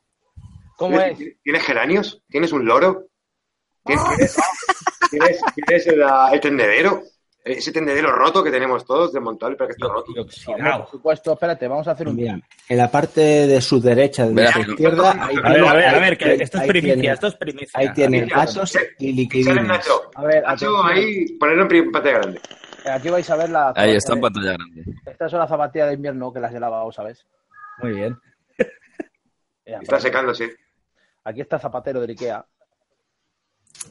[0.77, 1.17] ¿Cómo es?
[1.17, 2.23] ¿Tienes, ¿Tienes geranios?
[2.29, 3.07] ¿Tienes un loro?
[3.85, 4.37] ¿Tienes, tienes,
[5.11, 7.03] tienes- tienes la- el tendedero?
[7.47, 10.13] Ese tendedero roto que tenemos todos, desmontable, pero que está roto.
[10.21, 10.81] Oxidado.
[10.83, 14.35] por supuesto, espérate, vamos a hacer un Mira, en la parte de su derecha, de
[14.35, 17.27] Verás, nuestra izquierda, A ver, a ver, a ver, que esto es primicia, tiene- esto
[17.29, 17.71] es primicia.
[17.75, 19.63] Ahí tiene Mira, asos y liquidines.
[19.65, 20.11] Nacho.
[20.17, 22.41] A ver, Nacho, ahí, ponerlo en pantalla grande.
[22.91, 23.73] Aquí vais a ver la.
[23.77, 24.83] Ahí está en pantalla grande.
[24.85, 27.25] de- Estas son las zapatillas de invierno que las he lavado, ¿sabes?
[27.81, 28.19] Muy bien.
[29.67, 30.51] Mira, Está secándose.
[31.25, 32.45] Aquí está Zapatero del Ikea.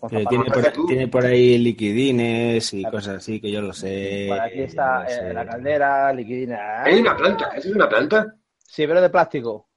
[0.09, 0.85] Tiene, por, tú.
[0.85, 4.25] tiene por ahí liquidines y cosas así que yo lo sé.
[4.29, 6.83] Por aquí está eh, la caldera, liquidina.
[6.83, 7.49] Hay una planta.
[7.55, 8.35] ¿Eso es una planta?
[8.59, 9.67] Sí, pero de plástico.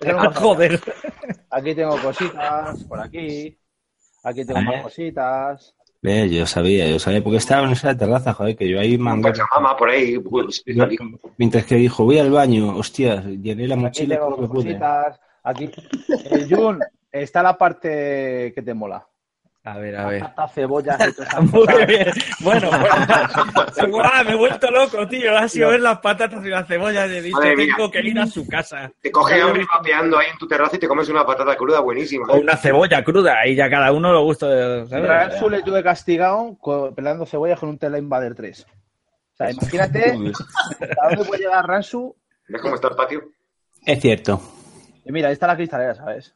[0.06, 0.80] Ah, joder.
[1.50, 3.58] Aquí tengo cositas, por aquí.
[4.22, 4.62] Aquí tengo Ah.
[4.62, 5.74] más cositas.
[6.00, 9.02] Ve, yo sabía, yo sabía, porque estaba en esa terraza, joder, que yo ahí Un
[9.02, 9.22] mango.
[9.28, 10.16] Pachamama por ahí.
[10.20, 10.96] pues, aquí.
[11.36, 14.64] Mientras que dijo, voy al baño, hostias, llené la Aquí mochila todo tengo pude.
[14.66, 15.20] cositas.
[15.42, 15.64] Aquí.
[16.30, 16.78] Eh, Jun,
[17.10, 19.04] está la parte que te mola.
[19.64, 20.22] A ver, a ver.
[20.24, 21.86] Hasta cebollas y todas esas Muy cosas.
[21.86, 22.06] bien.
[22.40, 22.86] Bueno, bueno.
[23.88, 25.36] Guau, me he vuelto loco, tío.
[25.36, 27.10] Ha sido ver las patatas y las cebollas.
[27.10, 27.74] He dicho, Madre mía.
[27.76, 28.90] tengo que ir a su casa.
[29.02, 32.26] Te coge hambre vapeando ahí en tu terraza y te comes una patata cruda buenísima.
[32.32, 33.40] O una cebolla cruda.
[33.40, 34.86] Ahí ya cada uno lo gusta de.
[34.86, 35.06] ¿sabes?
[35.06, 38.64] Ransu le tuve castigado co- pelando cebollas con un Tela Invader 3.
[38.64, 42.16] O sea, imagínate a dónde puede llegar Ransu.
[42.48, 43.22] ¿Ves cómo está el patio?
[43.84, 44.40] Es cierto.
[45.04, 46.34] Y mira, ahí está la cristalera, ¿sabes?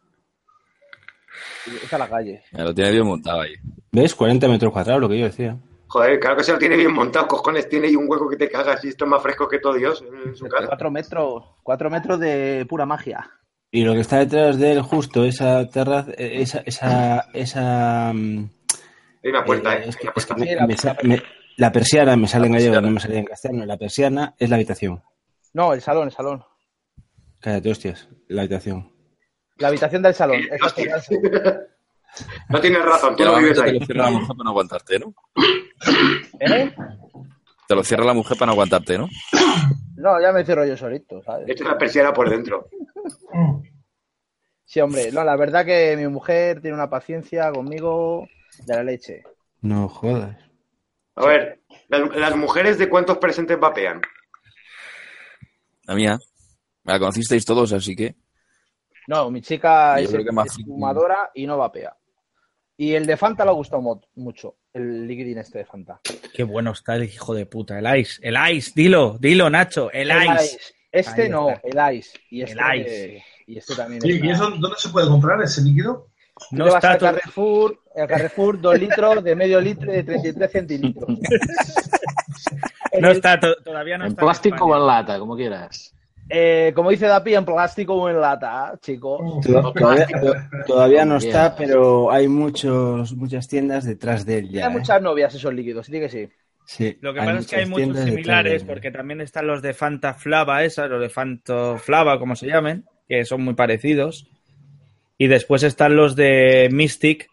[1.67, 2.43] Y Esta es la calle.
[2.53, 3.55] Ya lo tiene bien montado ahí.
[3.93, 4.15] ¿Ves?
[4.15, 5.57] 40 metros cuadrados, lo que yo decía.
[5.89, 8.49] Joder, claro que se lo tiene bien montado, cojones, tiene ahí un hueco que te
[8.51, 10.67] cagas y esto es más fresco que todo Dios en su casa.
[10.67, 13.31] Cuatro metros, cuatro metros de pura magia.
[13.71, 18.49] Y lo que está detrás de él, justo esa terraza, eh, esa, esa, esa mm,
[19.25, 20.61] Hay una puerta, eh, eh, es que- hay una es que puerta.
[20.63, 21.23] me- me sa- me-
[21.59, 23.67] la persiana me sale en gallego, no me sale en castellano.
[23.67, 25.03] La persiana es la habitación.
[25.53, 26.43] No, el salón, el salón.
[27.41, 28.92] Cállate, hostias, la habitación.
[29.63, 30.41] La habitación del salón.
[32.15, 32.21] Eh.
[32.51, 33.79] No tienes razón, tú no vives normalmente te ahí.
[33.79, 35.15] lo cierra la mujer para no aguantarte, ¿no?
[36.41, 36.75] ¿Eh?
[37.67, 39.09] Te lo cierra la mujer para no aguantarte, ¿no?
[39.97, 41.49] No, ya me cierro yo solito, ¿sabes?
[41.49, 42.69] Esto es la persiana por dentro.
[44.67, 48.29] Sí, hombre, no, la verdad que mi mujer tiene una paciencia conmigo
[48.67, 49.23] de la leche.
[49.63, 50.37] No jodas.
[51.17, 54.03] A ver, las, las mujeres de cuántos presentes vapean.
[55.85, 56.19] La mía.
[56.85, 58.17] Me la conocisteis todos, así que.
[59.09, 61.97] No, mi chica es, que más- es fumadora y no vapea.
[62.77, 66.01] Y el de Fanta le ha gustado mucho, el liquidín este de Fanta.
[66.35, 67.79] Qué bueno está el hijo de puta.
[67.79, 68.21] El Ice.
[68.23, 68.73] El Ice.
[68.75, 69.91] Dilo, dilo, Nacho.
[69.93, 70.59] El, Ice.
[70.91, 71.89] Este Ahí no, está.
[71.89, 72.19] el Ice.
[72.31, 73.25] Y este, El Ice.
[73.47, 74.03] y este también.
[74.05, 74.27] Está.
[74.27, 76.09] ¿y eso dónde se puede comprar ese líquido?
[76.51, 81.09] No vas está Carrefour, al Carrefour, dos litros de medio litro de 33 centilitros.
[83.01, 84.21] No está, to- todavía no En está.
[84.23, 85.95] en plástico o en lata, como quieras.
[86.29, 89.21] Eh, como dice Dapi, en plástico o en lata, chicos.
[89.45, 90.07] Todavía,
[90.67, 94.67] todavía no está, pero hay muchos, muchas tiendas detrás de él ya.
[94.67, 94.79] Hay ¿eh?
[94.79, 96.29] muchas novias esos líquidos, sí que sí.
[96.65, 100.15] Sí, Lo que pasa es que hay muchos similares, porque también están los de Fanta
[100.15, 104.31] Flava, esas, los de Fanta Flava, como se llamen, que son muy parecidos.
[105.19, 107.29] Y después están los de Mystic,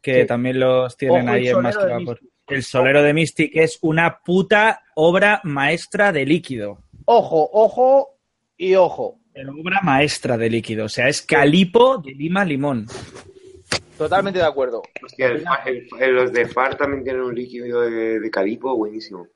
[0.00, 0.26] que Sí.
[0.26, 1.98] también los tienen Ojo, ahí en más vapor.
[1.98, 2.28] Mystic.
[2.46, 6.78] El solero de Mystic es una puta obra maestra de líquido.
[7.04, 8.17] Ojo, ojo
[8.58, 9.20] y ojo.
[9.32, 10.84] Pero obra maestra de líquido.
[10.86, 12.86] O sea, es calipo de lima limón.
[13.96, 14.82] Totalmente de acuerdo.
[15.04, 18.76] Hostia, el fa- el- el- los de FAR también tienen un líquido de, de calipo
[18.76, 19.26] buenísimo.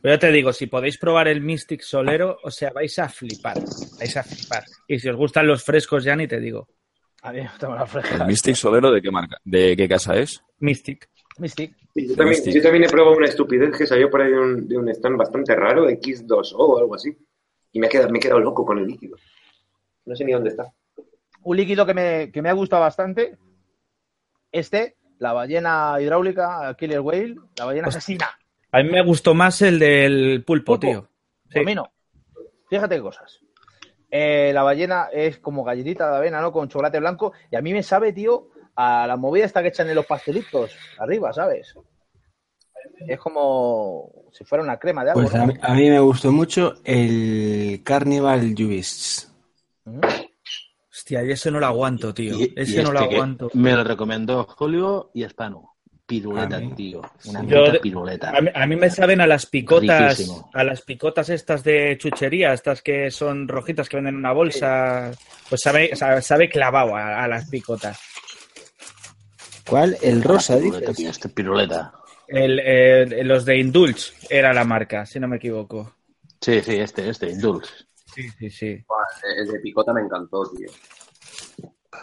[0.00, 3.58] Pero yo te digo, si podéis probar el Mystic Solero, o sea, vais a flipar.
[3.98, 4.64] Vais a flipar.
[4.86, 6.68] Y si os gustan los frescos, ya ni te digo.
[7.22, 7.48] A mí me
[8.20, 8.26] ¿El.
[8.26, 9.36] Mystic Solero de qué marca?
[9.44, 10.40] ¿De qué casa es?
[10.58, 11.08] Mystic.
[11.38, 11.74] Mystic.
[11.94, 12.54] Sí, yo, también, Mystic.
[12.54, 15.16] yo también he probado una estupidez que salió por ahí de un, de un stand
[15.16, 17.10] bastante raro, X2O o algo así.
[17.72, 19.16] Y me he quedado, me he quedado loco con el líquido.
[20.04, 20.72] No sé ni dónde está.
[21.42, 23.36] Un líquido que me, que me ha gustado bastante.
[24.50, 28.28] Este, la ballena hidráulica, Killer Whale, la ballena asesina.
[28.70, 30.86] A mí me gustó más el del pulpo, Pulpo.
[30.86, 31.08] tío.
[31.50, 31.58] Sí.
[31.60, 31.90] A mí no.
[32.68, 33.38] Fíjate qué cosas.
[34.10, 36.52] Eh, la ballena es como galletita de avena, ¿no?
[36.52, 37.32] Con chocolate blanco.
[37.50, 40.76] Y a mí me sabe, tío, a la movida esta que echan en los pastelitos
[40.98, 41.74] arriba, ¿sabes?
[43.06, 45.22] Es como si fuera una crema de algo.
[45.22, 45.42] Pues ¿no?
[45.42, 49.26] a mí, a mí me gustó mucho el Carnival Juice.
[50.90, 52.38] Hostia, y ese no lo aguanto, tío.
[52.38, 53.50] Y- ese y no lo este aguanto.
[53.54, 55.68] Me lo recomendó Julio y Hispano.
[56.04, 57.00] Piruleta, tío.
[57.26, 58.30] Una Yo piruleta.
[58.36, 60.50] A mí, a mí me saben a las picotas, Riquísimo.
[60.52, 65.10] a las picotas estas de chuchería, estas que son rojitas que venden en una bolsa.
[65.48, 67.98] Pues sabe, sabe, sabe clavado a, a las picotas.
[69.66, 69.96] ¿Cuál?
[70.02, 70.96] El rosa, piruleta, dices.
[70.96, 71.10] tío.
[71.10, 71.94] Este piruleta.
[72.36, 75.94] El, los de Indulge era la marca, si no me equivoco.
[76.40, 77.68] Sí, sí, este, este, Indulge.
[78.14, 78.84] Sí, sí, sí.
[79.38, 80.68] El de picota me encantó, tío.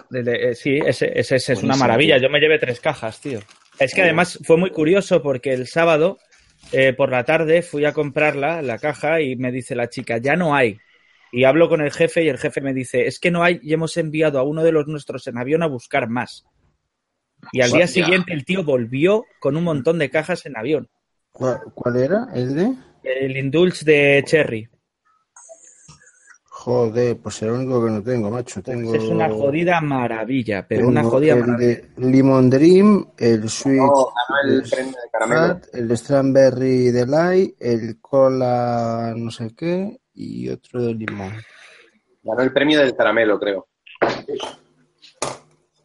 [0.09, 2.15] De- de- eh, sí, ese, ese- ese es una maravilla.
[2.15, 2.23] tío.
[2.23, 3.39] Yo me llevé tres cajas, tío.
[3.79, 6.17] Es que además fue muy curioso porque el sábado
[6.71, 10.35] eh, por la tarde fui a comprarla, la caja, y me dice la chica, ya
[10.35, 10.77] no hay.
[11.31, 13.73] Y hablo con el jefe y el jefe me dice, es que no hay y
[13.73, 16.45] hemos enviado a uno de los nuestros en avión a buscar más.
[17.51, 20.89] Y al día siguiente el tío volvió con un montón de cajas en avión.
[21.31, 22.27] ¿Cuál, cuál era?
[22.33, 22.73] ¿El de?
[23.03, 24.67] El Indulge de Cherry.
[26.43, 28.61] Joder, pues el único que no tengo, macho.
[28.61, 31.69] Tengo Es una jodida maravilla, pero una jodida el maravilla.
[31.69, 34.09] de Lemon Dream, el Sweet, No,
[34.43, 35.41] el el premio de caramelo.
[35.47, 41.31] Fat, el Strawberry Delight, el Cola no sé qué y otro de limón.
[42.23, 43.67] Ganó el premio del caramelo, creo.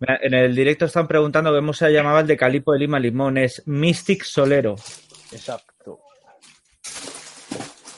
[0.01, 3.39] En el directo están preguntando cómo se llamaba el de Calipo de Lima Limón.
[3.39, 4.77] Es Mystic Solero.
[5.33, 6.01] Exacto.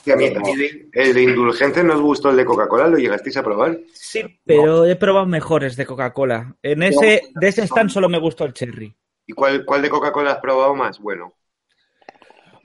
[0.05, 0.25] Y a mí,
[0.93, 3.77] el de indulgente nos gustó el de Coca-Cola, ¿lo llegasteis a probar?
[3.91, 6.55] Sí, pero he probado mejores de Coca-Cola.
[6.63, 8.95] En ese, de ese stand solo me gustó el cherry.
[9.25, 10.99] ¿Y cuál, cuál de Coca-Cola has probado más?
[10.99, 11.33] Bueno,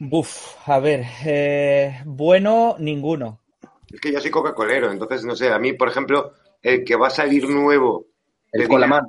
[0.05, 3.41] Buf, a ver, eh, bueno, ninguno.
[3.89, 7.07] es que yo soy Coca-Colero, entonces no sé, a mí, por ejemplo, el que va
[7.07, 8.09] a salir nuevo,
[8.53, 9.05] El de Colamán.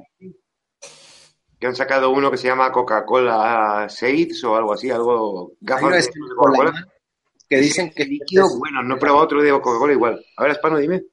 [1.60, 6.02] que han sacado uno que se llama Coca-Cola Shades o algo así, algo gafas de,
[6.02, 6.57] llama Coca-Cola.
[6.57, 6.86] Colamán,
[7.49, 10.26] que dicen que Líquido bueno, no he probado otro de Coca-Cola igual.
[10.38, 11.03] A ver, Hispano, dime.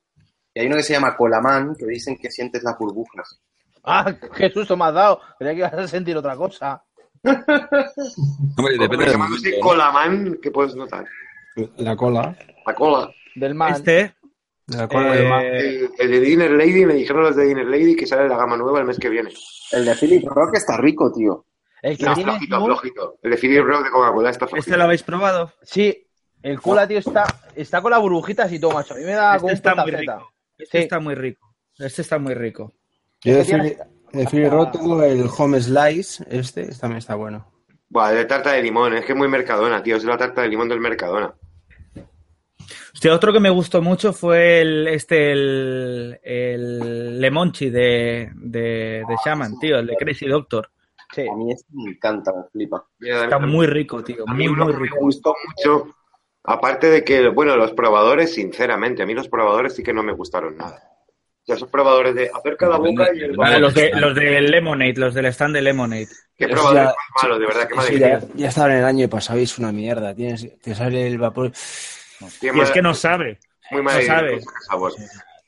[0.54, 3.40] Y hay uno que se llama Colamán, que dicen que sientes las burbujas.
[3.84, 5.20] Ah, qué susto me has dado.
[5.38, 6.82] Creía que ibas a sentir otra cosa.
[7.24, 9.60] Hombre, depende.
[9.60, 11.04] Colaman, que puedes notar.
[11.76, 12.36] La cola.
[12.66, 13.10] La cola.
[13.34, 13.72] Del man.
[13.72, 14.14] Este,
[14.72, 18.36] Eh, El, el de Dinner Lady, me dijeron los de Dinner Lady que sale la
[18.36, 19.30] gama nueva el mes que viene.
[19.72, 21.44] El de Philip Rock está rico, tío.
[21.82, 23.18] El que No, tiene flojito, muy- flojito.
[23.22, 24.60] El de Philip Rock de Coca-Cola está flojito.
[24.70, 25.52] ¿este lo habéis probado?
[25.62, 26.06] Sí,
[26.42, 27.24] el cola, tío, está,
[27.54, 28.94] está con las burbujitas y todo, macho.
[28.94, 30.32] A mí me da Este está muy rico.
[30.58, 30.82] Este Sí.
[30.84, 31.54] está muy rico.
[31.78, 32.72] Este está muy rico.
[33.22, 37.46] Yo de Este Philly Rock tengo el Home Slice, este, este también está bueno.
[37.88, 39.96] Buah, de tarta de limón, es que es muy Mercadona, tío.
[39.96, 41.34] Es la tarta de limón del Mercadona.
[42.92, 49.16] Hostia, otro que me gustó mucho fue el este el, el Lemonchi de, de, de
[49.24, 50.70] Shaman, tío, el de Crazy Doctor.
[51.14, 51.22] Sí.
[51.28, 52.84] A mí este me encanta, me flipa.
[53.00, 54.24] Está muy rico, tío.
[54.28, 54.96] A mí Muy, que me rico.
[55.00, 55.88] gustó mucho,
[56.44, 60.12] aparte de que, bueno, los probadores, sinceramente, a mí los probadores sí que no me
[60.12, 60.80] gustaron nada.
[61.42, 63.60] Sea, esos probadores de acerca la boca y el bombón.
[63.62, 66.06] los de los de Lemonade, los del stand de Lemonade.
[66.36, 68.84] Qué Eso probadores ya- más malos, de verdad, qué madre ya, ya estaba en el
[68.84, 70.14] año pasado y es una mierda.
[70.14, 71.50] Tienes, te sale el vapor.
[72.42, 73.38] Y es que no sabe.
[73.70, 74.40] Muy no mal sabe.
[74.68, 74.92] sabor.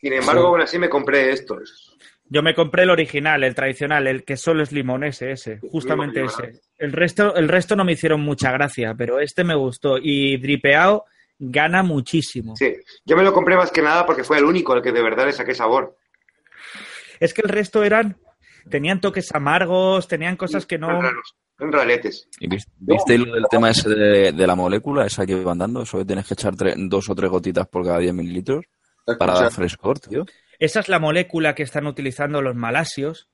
[0.00, 1.96] Sin embargo, aún así me compré estos.
[2.24, 6.20] Yo me compré el original, el tradicional, el que solo es limón ese, ese, justamente
[6.20, 6.60] Limón, ese.
[6.78, 9.98] El resto, el resto no me hicieron mucha gracia, pero este me gustó.
[9.98, 11.04] Y dripeado
[11.38, 12.56] gana muchísimo.
[12.56, 12.74] Sí,
[13.04, 15.26] yo me lo compré más que nada porque fue el único al que de verdad
[15.26, 15.96] le saqué sabor.
[17.20, 18.16] Es que el resto eran,
[18.70, 20.88] tenían toques amargos, tenían cosas que no.
[20.88, 22.28] Raros, son raletes.
[22.40, 25.82] ¿Y vis- ¿Visteis lo del tema ese de, de la molécula, esa que van dando?
[25.82, 28.64] Eso que tienes que echar dos o tres gotitas por cada 10 mililitros
[29.18, 30.26] para dar frescor, tío.
[30.58, 33.28] Esa es la molécula que están utilizando los malasios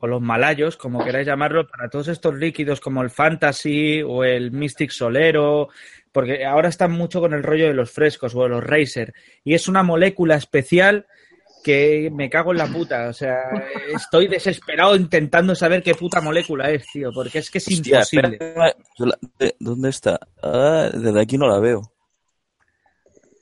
[0.00, 4.50] o los malayos, como queráis llamarlo, para todos estos líquidos como el Fantasy o el
[4.52, 5.68] Mystic Solero,
[6.12, 9.12] porque ahora están mucho con el rollo de los frescos o de los Racer.
[9.44, 11.06] Y es una molécula especial
[11.62, 13.08] que me cago en la puta.
[13.08, 13.50] O sea,
[13.94, 18.38] estoy desesperado intentando saber qué puta molécula es, tío, porque es que es Hostia, imposible.
[18.40, 18.74] espera,
[19.58, 20.20] ¿Dónde está?
[20.42, 21.82] Ah, desde aquí no la veo.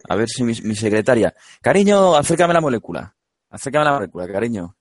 [0.09, 1.35] A ver si mi, mi secretaria.
[1.61, 3.15] Cariño, acércame la molécula.
[3.51, 4.77] Acércame la molécula, cariño.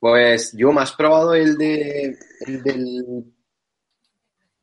[0.00, 2.16] Pues yo me has probado el de
[2.46, 3.24] el del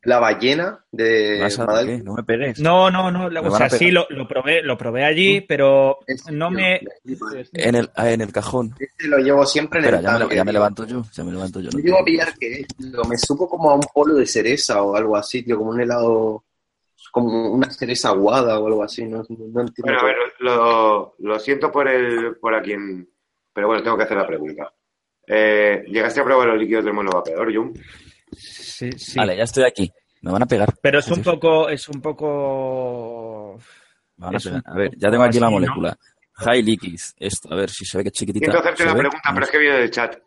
[0.06, 1.98] la ballena de ¿Vas a- Madal- qué?
[2.04, 2.60] No me pegues.
[2.60, 3.30] No, no, no.
[3.30, 6.80] Me O sea, sí, lo, lo probé, lo probé allí, pero Este, no me.
[7.54, 8.74] En el, ah, en el cajón.
[8.80, 10.60] Este lo llevo siempre en Espera, el ya me, tanque, ya me tío.
[10.60, 11.04] levanto yo.
[11.14, 11.70] Ya me levanto yo.
[11.74, 13.04] No llego a pillar que es, tío.
[13.10, 16.46] me supo como a un polo de cereza o algo así, tío, como un helado,
[17.12, 19.74] como una cereza aguada o algo así, no, no entiendo.
[19.84, 23.10] Bueno, a ver, lo, lo siento por el por a quien,
[23.54, 24.72] pero bueno, tengo que hacer la pregunta.
[25.28, 27.74] Eh, ¿Llegaste a probar los líquidos del monovapeador, Jum?
[28.32, 29.18] Sí, sí.
[29.18, 29.92] Vale, ya estoy aquí.
[30.22, 30.74] Me van a pegar.
[30.82, 33.60] Pero es un poco, es un poco.
[34.18, 34.62] me van a pegar.
[34.76, 35.98] ver, ya tengo aquí la molécula.
[36.38, 37.00] High liquid.
[37.18, 38.46] Esto, a ver si se ve que es chiquitita.
[38.46, 39.00] Siento hacerte ¿Se la ve?
[39.00, 40.18] pregunta, pero es que viene del chat.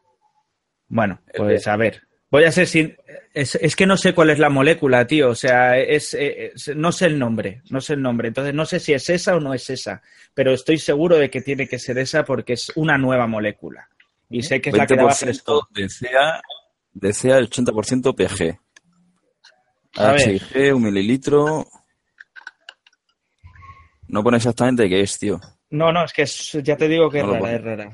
[0.88, 2.02] Bueno, pues a ver.
[2.30, 2.96] Voy a ser sin.
[3.34, 5.30] Es, es que no sé cuál es la molécula, tío.
[5.30, 7.62] O sea, es, es- no sé el nombre.
[7.70, 8.28] No sé el nombre.
[8.28, 10.00] Entonces no sé si es esa o no es esa.
[10.34, 13.88] Pero estoy seguro de que tiene que ser esa porque es una nueva molécula.
[14.30, 15.68] Y sé que es la que daba 20% fresco.
[15.70, 16.40] de CA,
[17.00, 18.58] de CA el 80% PG.
[19.96, 20.28] A ver.
[20.28, 21.66] HIG, un mililitro.
[24.08, 25.40] No pone exactamente qué es, tío.
[25.70, 27.92] No, no, es que es- ya te digo que es No rara, es rara.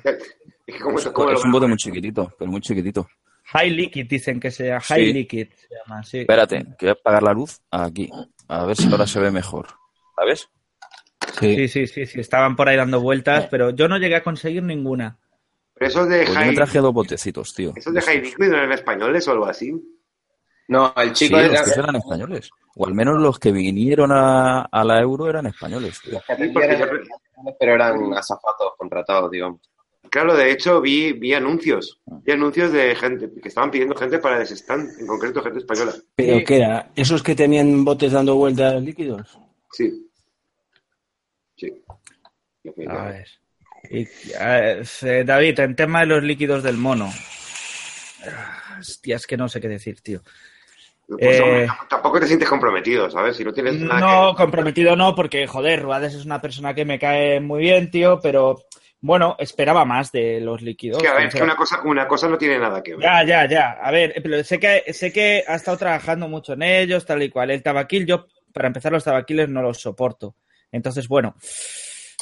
[0.67, 3.09] Es que como, Es, como es un bote muy chiquitito, pero muy chiquitito.
[3.47, 4.81] High Liquid dicen que sea.
[4.81, 5.13] High Sí.
[5.13, 6.19] Liquid se llama, sí.
[6.21, 8.11] Espérate, que voy a apagar la luz aquí.
[8.49, 9.67] A ver si ahora se ve mejor.
[10.17, 10.49] ¿Sabes?
[11.41, 11.55] Sí.
[11.57, 14.63] Sí, sí, sí, sí, estaban por ahí dando vueltas, pero yo no llegué a conseguir
[14.63, 15.19] ninguna.
[15.87, 17.73] Pero esos de Pues yo me traje dos botecitos, tío.
[17.77, 19.73] esos de high liquid no eran españoles o algo así.
[20.69, 22.51] No, el Sí, chico los era, que eran españoles.
[22.77, 26.19] O al menos los que vinieron a, a la euro eran españoles, tío.
[26.21, 29.61] Sí, porque eran- yo- pero eran azafatos contratados, digamos.
[30.11, 32.01] claro, de hecho vi, vi anuncios.
[32.07, 35.93] Vi anuncios de gente que estaban pidiendo gente para ese stand, en concreto gente española.
[36.15, 36.45] ¿Pero Sí.
[36.45, 36.91] qué era?
[36.95, 39.39] ¿Esos que tenían botes dando vueltas líquidos?
[39.73, 40.09] Sí.
[41.57, 41.83] Sí.
[42.89, 43.27] A ver.
[43.91, 44.09] Y,
[44.41, 44.83] eh,
[45.25, 47.13] David, en tema de los líquidos del mono.
[48.27, 50.21] Ah, Hostia, es que no sé qué decir, tío.
[51.07, 53.37] Pues, Eh, hombre, tampoco te sientes comprometido, ¿sabes?
[53.37, 56.85] Si no tienes nada No, que- comprometido no, porque, joder, Ruades es una persona que
[56.87, 58.63] me cae muy bien, tío, pero
[59.03, 60.97] bueno, esperaba más de los líquidos.
[60.97, 63.03] Es que, a ver, es que una cosa, una cosa no tiene nada que ver.
[63.03, 63.71] Ya, ya, ya.
[63.83, 67.29] A ver, pero sé que, sé que ha estado trabajando mucho en ellos, tal y
[67.29, 67.51] cual.
[67.51, 70.37] El tabaquil, yo, para empezar, los tabaquiles no los soporto.
[70.73, 71.37] Entonces, bueno,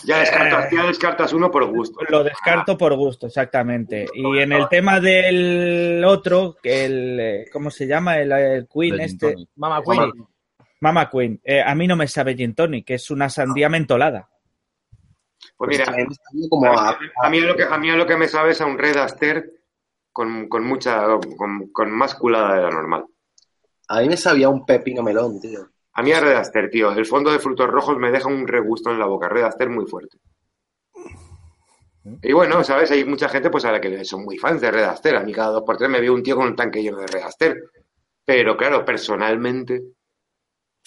[0.05, 2.01] Ya descartas, ya descartas uno por gusto.
[2.09, 4.07] lo descarto por gusto, exactamente.
[4.15, 8.19] Y en el tema del otro, que el, eh, ¿cómo se llama?
[8.19, 9.49] El, el Queen, Del gin este, tonic.
[9.57, 10.13] Mama Queen.
[10.81, 11.41] Mama Queen.
[11.45, 14.29] Eh, a mí no me sabe gin tonic, que es una sandía mentolada.
[15.57, 16.07] Pues mira, A mí
[16.67, 18.67] a, a mí, a lo que, a mí a lo que me sabe es a
[18.67, 19.51] un Red Aster
[20.13, 21.05] con, con mucha,
[21.37, 23.07] con, con más culada de la normal.
[23.89, 25.69] A mí me sabía un pepino melón, tío.
[25.95, 28.91] A mí a Red Aster, tío, el fondo de frutos rojos me deja un regusto
[28.91, 29.29] en la boca.
[29.29, 30.19] Red Aster muy fuerte.
[32.23, 32.91] Y bueno, ¿sabes?
[32.91, 35.17] Hay mucha gente pues a la que son muy fans de Red Aster.
[35.17, 37.07] A mí cada dos por tres me veo un tío con un tanque lleno de
[37.07, 37.57] Red Aster.
[38.25, 39.83] Pero claro, personalmente,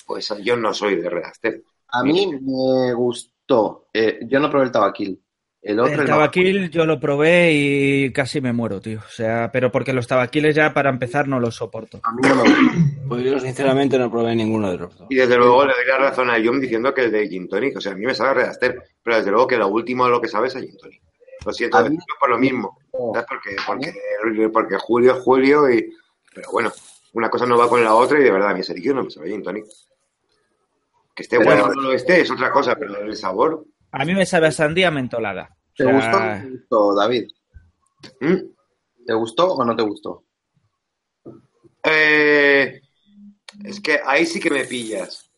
[0.05, 1.63] pues yo no soy de Red Aster.
[1.89, 3.87] A mí me gustó.
[3.93, 5.21] Eh, yo no probé el tabaquil.
[5.67, 8.99] El otro, El el tabaquil yo lo probé y casi me muero, tío.
[8.99, 11.99] O sea, pero porque los tabaquiles ya para empezar no los soporto.
[12.03, 12.63] A mí no me gustó.
[13.09, 15.07] Pues yo sinceramente no probé ninguno de los dos.
[15.09, 17.77] Y desde luego le doy la razón a John diciendo que el de Gin Tonic,
[17.77, 20.07] o sea, a mí me sabe a Red Aster, pero desde luego que lo último
[20.07, 21.01] lo que sabe es a Gin Tonic.
[21.43, 22.77] Lo siento A mí- por lo mismo.
[22.91, 23.25] ¿sabes?
[23.27, 25.91] Porque, porque, porque Julio es Julio y...
[26.33, 26.71] Pero bueno,
[27.13, 29.03] una cosa no va con la otra y de verdad a mí ese líquido no
[29.05, 29.65] me sabe a Gin Tonic.
[31.15, 33.65] Que esté Pero- bueno o no lo esté es otra cosa, pero el sabor...
[33.97, 35.49] A mí me sabe a sandía mentolada.
[35.51, 37.27] O ¿Te sea, gustó o no te gustó, David?
[38.21, 39.05] ¿Mm?
[39.05, 40.23] ¿Te gustó o no te gustó?
[41.83, 42.81] Eh,
[43.63, 45.29] es que ahí sí que me pillas.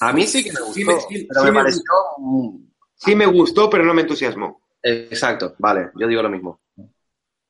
[0.00, 1.82] A mí sí que me gustó, Sí me- sí- pero sí me me pareció...
[2.18, 2.58] mm,
[2.96, 4.60] Sí me gustó, pero no me entusiasmó.
[4.82, 6.60] Exacto, vale, yo digo lo mismo.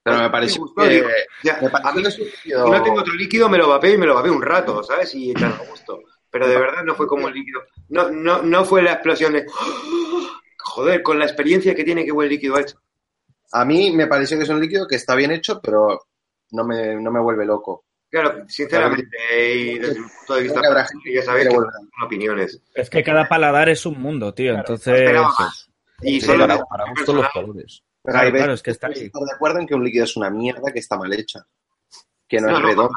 [0.02, 0.88] Pero me pareció gustó, que...
[0.90, 1.08] digo,
[1.42, 2.24] ya, me pareció a mí, líquido-
[2.64, 5.14] si no tengo otro líquido, me lo vapeo y me lo vapeo un rato, ¿sabes?
[5.14, 5.98] Y echando gusto.
[6.30, 7.62] Pero de verdad no fue como el líquido.
[7.88, 9.46] No, no, no fue la explosión de.
[10.68, 12.80] Joder, con la experiencia que tiene, qué buen líquido ha hecho.
[13.52, 15.98] A mí me pareció que es un líquido que está bien hecho, pero
[16.52, 17.84] no me, no me vuelve loco.
[18.10, 19.16] Claro, sinceramente,
[19.54, 20.60] y desde mi punto de vista,
[21.12, 21.66] ya sabéis que son
[22.02, 22.62] opiniones.
[22.74, 24.54] es que cada paladar es un mundo, tío.
[24.54, 25.10] Entonces.
[26.00, 27.82] Y Sí, solo para, para gusto los colores.
[28.02, 28.92] Pero Claro, es que está ahí.
[29.06, 31.44] estar de acuerdo en que un líquido es una mierda que está mal hecha,
[32.26, 32.94] que no, No, es no, redondo.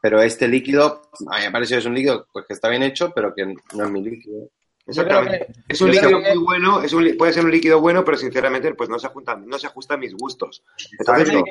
[0.00, 2.82] Pero este líquido, a mí me parece que es un líquido pues, que está bien
[2.82, 4.50] hecho, pero que no es mi líquido.
[4.86, 5.46] Exactamente.
[5.68, 8.88] Es un líquido muy bueno, es un, puede ser un líquido bueno, pero sinceramente pues
[8.88, 10.64] no se ajusta, no se ajusta a mis gustos.
[10.98, 11.42] Entonces,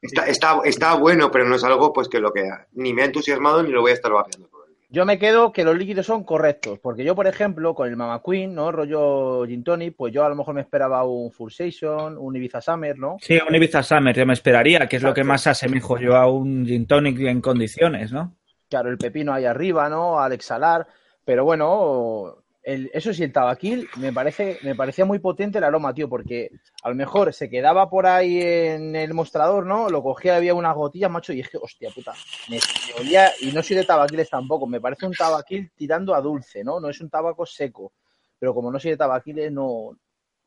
[0.00, 3.06] está, está, está bueno, pero no es algo pues que lo que ni me ha
[3.06, 4.86] entusiasmado ni lo voy a estar vapeando todo el día.
[4.88, 8.22] Yo me quedo que los líquidos son correctos, porque yo, por ejemplo, con el Mama
[8.24, 8.72] Queen, ¿no?
[8.72, 12.60] Rollo Gin Tonic, pues yo a lo mejor me esperaba un Full Session, un Ibiza
[12.60, 13.16] Summer, ¿no?
[13.20, 16.28] sí, un Ibiza Summer yo me esperaría, que es lo que más asemejo yo a
[16.30, 18.36] un gin tonic en condiciones, ¿no?
[18.70, 20.20] Claro, el pepino ahí arriba, ¿no?
[20.20, 20.86] Al exhalar.
[21.24, 25.94] Pero bueno, el- eso sí, el tabaquil me parece, me parecía muy potente el aroma,
[25.94, 26.50] tío, porque
[26.82, 29.88] a lo mejor se quedaba por ahí en el mostrador, ¿no?
[29.88, 32.12] Lo cogía, había unas gotillas, macho, y es que, hostia puta,
[32.48, 32.56] me,
[32.88, 36.62] me olía, y no soy de tabaquiles tampoco, me parece un tabaquil tirando a dulce,
[36.64, 36.80] ¿no?
[36.80, 37.92] No es un tabaco seco.
[38.38, 39.96] Pero como no soy de tabaquiles, no,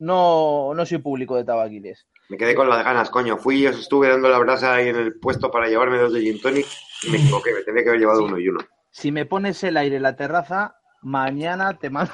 [0.00, 2.06] no, no soy público de tabaquiles.
[2.28, 3.36] Me quedé con las ganas, coño.
[3.36, 6.22] Fui y os estuve dando la brasa ahí en el puesto para llevarme dos de
[6.22, 6.66] gin tonic
[7.02, 8.60] y me equivoqué, me tenía que haber llevado uno y uno.
[8.90, 12.12] Si me pones el aire en la terraza, mañana te mando.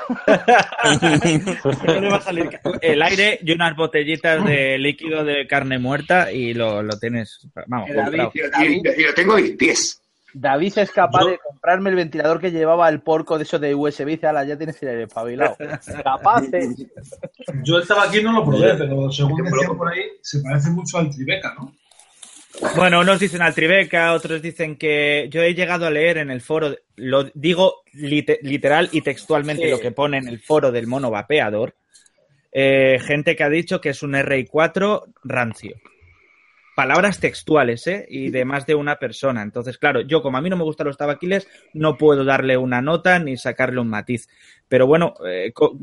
[1.87, 2.51] No le va a salir
[2.83, 7.89] el aire y unas botellitas de líquido de carne muerta y lo, lo tienes, vamos,
[7.95, 8.33] David, comprado.
[8.65, 9.97] Y, y- y lo tengo en pies.
[10.33, 13.75] David es capaz Yo- de comprarme el ventilador que llevaba el porco de esos de
[13.75, 15.57] USB y dice, ala, ya tienes el aire espabilado.
[16.05, 16.69] Capaz, ¿eh?
[17.65, 21.11] Yo el tabaquín no lo probé, pero según decían por ahí, se parece mucho al
[21.11, 21.73] Tribeca, ¿no?
[22.77, 26.41] Bueno, unos dicen al Tribeca, otros dicen que yo he llegado a leer en el
[26.41, 29.71] foro, lo digo lite- literal y textualmente Sí.
[29.71, 31.75] lo que pone en el foro del mono vapeador,
[32.53, 35.77] eh, gente que ha dicho que es un RI4 rancio.
[36.75, 38.07] Palabras textuales, ¿eh?
[38.09, 39.43] Y de más de una persona.
[39.43, 42.81] Entonces, claro, yo como a mí no me gustan los tabaquiles, no puedo darle una
[42.81, 44.29] nota ni sacarle un matiz.
[44.67, 45.77] Pero bueno, eh, co-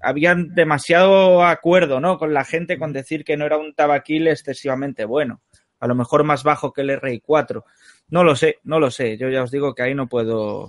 [0.00, 2.18] había demasiado acuerdo, ¿no?
[2.18, 5.40] Con la gente con decir que no era un tabaquil excesivamente bueno
[5.82, 7.64] a lo mejor más bajo que el RI4.
[8.10, 9.18] No lo sé, no lo sé.
[9.18, 10.68] Yo ya os digo que ahí no puedo,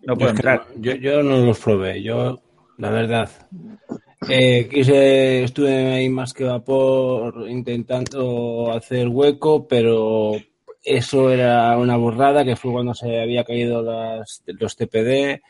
[0.00, 0.66] no puedo entrar.
[0.74, 2.40] no, yo, yo no los probé, yo,
[2.78, 3.28] la verdad.
[4.30, 10.32] Eh, quise, estuve ahí más que vapor intentando hacer hueco, pero
[10.82, 15.42] eso era una borrada que fue cuando se había caído las, los TPD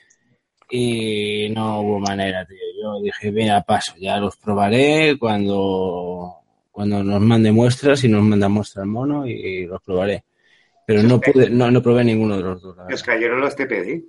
[0.69, 2.59] y no hubo manera, tío.
[2.83, 6.41] Yo dije, mira, paso, ya los probaré cuando,
[6.77, 10.25] cuando nos mande muestras y nos manda muestras mono y, los probaré.
[10.87, 12.77] Pero no pude, no, no probé ninguno de los dos.
[12.77, 14.05] la Os cayeron los TPD.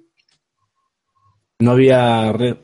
[1.59, 2.57] No había red,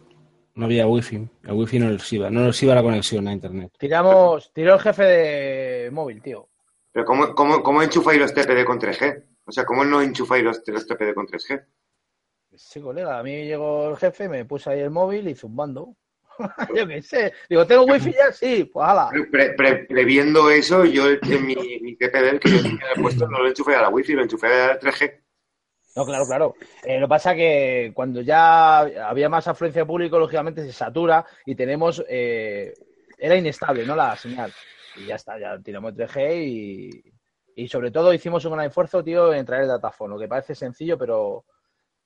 [0.56, 1.26] no había wifi.
[1.44, 3.72] El wifi no les iba, no les iba la conexión a internet.
[3.80, 6.50] Tiramos, tiró el jefe de móvil, tío.
[6.92, 9.24] Pero ¿cómo, cómo, cómo enchufáis los TPD con 3G?
[9.46, 11.66] O sea, ¿cómo no enchufáis los, los TPD con 3G?
[12.56, 15.96] Sí, colega, a mí llegó el jefe, me puse ahí el móvil y zumbando.
[16.76, 17.34] Yo qué sé.
[17.50, 18.32] Digo, ¿tengo wifi ya?
[18.32, 18.88] Sí, pues.
[19.32, 23.48] Pre- pre- previendo eso, yo en mi, mi TPD, que yo tenía puesto, no lo
[23.48, 25.20] enchufé a la wifi, lo enchufé al 3G.
[25.96, 26.56] No, claro, claro.
[26.84, 31.26] Eh, lo que pasa que cuando ya había más afluencia de público, lógicamente se satura
[31.46, 32.04] y tenemos.
[32.10, 32.74] eh,
[33.18, 33.96] era inestable, ¿no?
[33.96, 34.52] La señal.
[34.98, 37.04] y ya está, ya tiramos 3G y,
[37.56, 40.98] y sobre todo hicimos un gran esfuerzo, tío, en traer el datáfono, que parece sencillo,
[40.98, 41.46] pero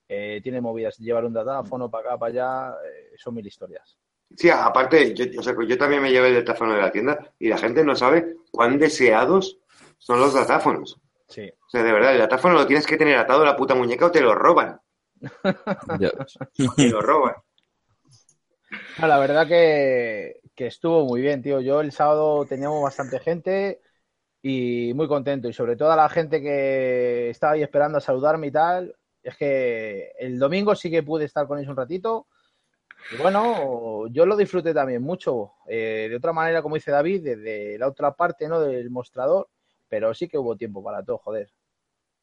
[0.10, 0.98] eh, tiene movidas.
[0.98, 3.98] Llevar un datáfono para acá, para allá, eh, son mil historias.
[4.36, 7.48] Sí, aparte, yo, o sea, yo también me llevé el datáfono de la tienda y
[7.48, 9.60] la gente no sabe cuán deseados
[9.98, 11.00] son los datáfonos.
[11.28, 11.50] Sí.
[11.50, 14.06] O sea, de verdad, el datáfono lo tienes que tener atado a la puta muñeca
[14.06, 14.80] o te lo roban.
[16.76, 17.36] Te lo roban.
[19.00, 21.60] No, la verdad que, que estuvo muy bien, tío.
[21.62, 23.82] Yo el sábado teníamos bastante gente
[24.42, 25.48] y muy contento.
[25.48, 28.96] Y sobre todo a la gente que estaba ahí esperando a saludarme y tal.
[29.24, 32.28] Es que el domingo sí que pude estar con ellos un ratito.
[33.12, 35.54] Y bueno, yo lo disfruté también mucho.
[35.68, 38.60] Eh, de otra manera, como dice David, desde la otra parte ¿no?
[38.60, 39.50] del mostrador.
[39.88, 41.50] Pero sí que hubo tiempo para todo, joder.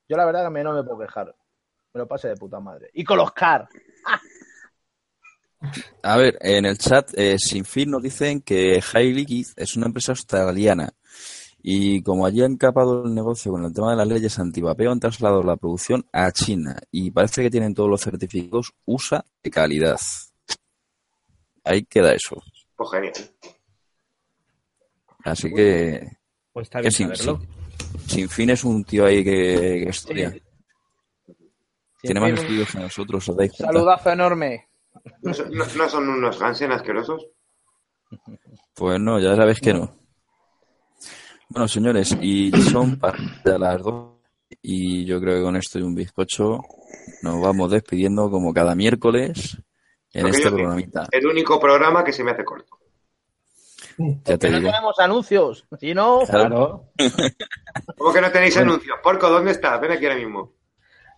[0.09, 1.35] Yo la verdad que no me puedo quejar.
[1.95, 2.91] Me lo pasé de puta madre.
[2.93, 3.69] Y con los car.
[6.03, 9.87] A ver, en el chat, eh, sin fin nos dicen que High Liquid es una
[9.87, 10.93] empresa australiana
[11.67, 15.01] y como allí han capado el negocio con el tema de las leyes antivapeo, han
[15.01, 19.99] trasladado la producción a China y parece que tienen todos los certificados USA de calidad.
[21.65, 22.43] Ahí queda eso.
[22.77, 23.13] Pues genial.
[25.25, 26.07] Así que,
[26.53, 27.41] Pues está que bien sin, saberlo.
[27.41, 30.35] sin- sin fin es un tío ahí que, que estudia.
[32.03, 33.31] Tiene más estudios que nosotros.
[33.57, 34.69] Saludazo enorme.
[35.23, 37.27] ¿No son, no- no son unos Hansen asquerosos?
[38.75, 39.97] Pues no, ya sabéis que no.
[41.49, 43.19] Bueno, señores, y son para
[43.59, 44.13] las dos.
[44.61, 46.61] Y yo creo que con esto y un bizcocho
[47.23, 49.59] nos vamos despidiendo como cada miércoles
[50.15, 51.07] en este programita.
[51.11, 52.79] El único programa que se me hace corto.
[54.25, 54.71] Ya te no digo.
[54.71, 55.65] tenemos anuncios.
[55.79, 56.91] Si no, Claro.
[57.97, 58.97] ¿Cómo que no tenéis anuncios?
[59.03, 59.81] Porco, ¿dónde estás?
[59.81, 60.53] Ven aquí ahora mismo.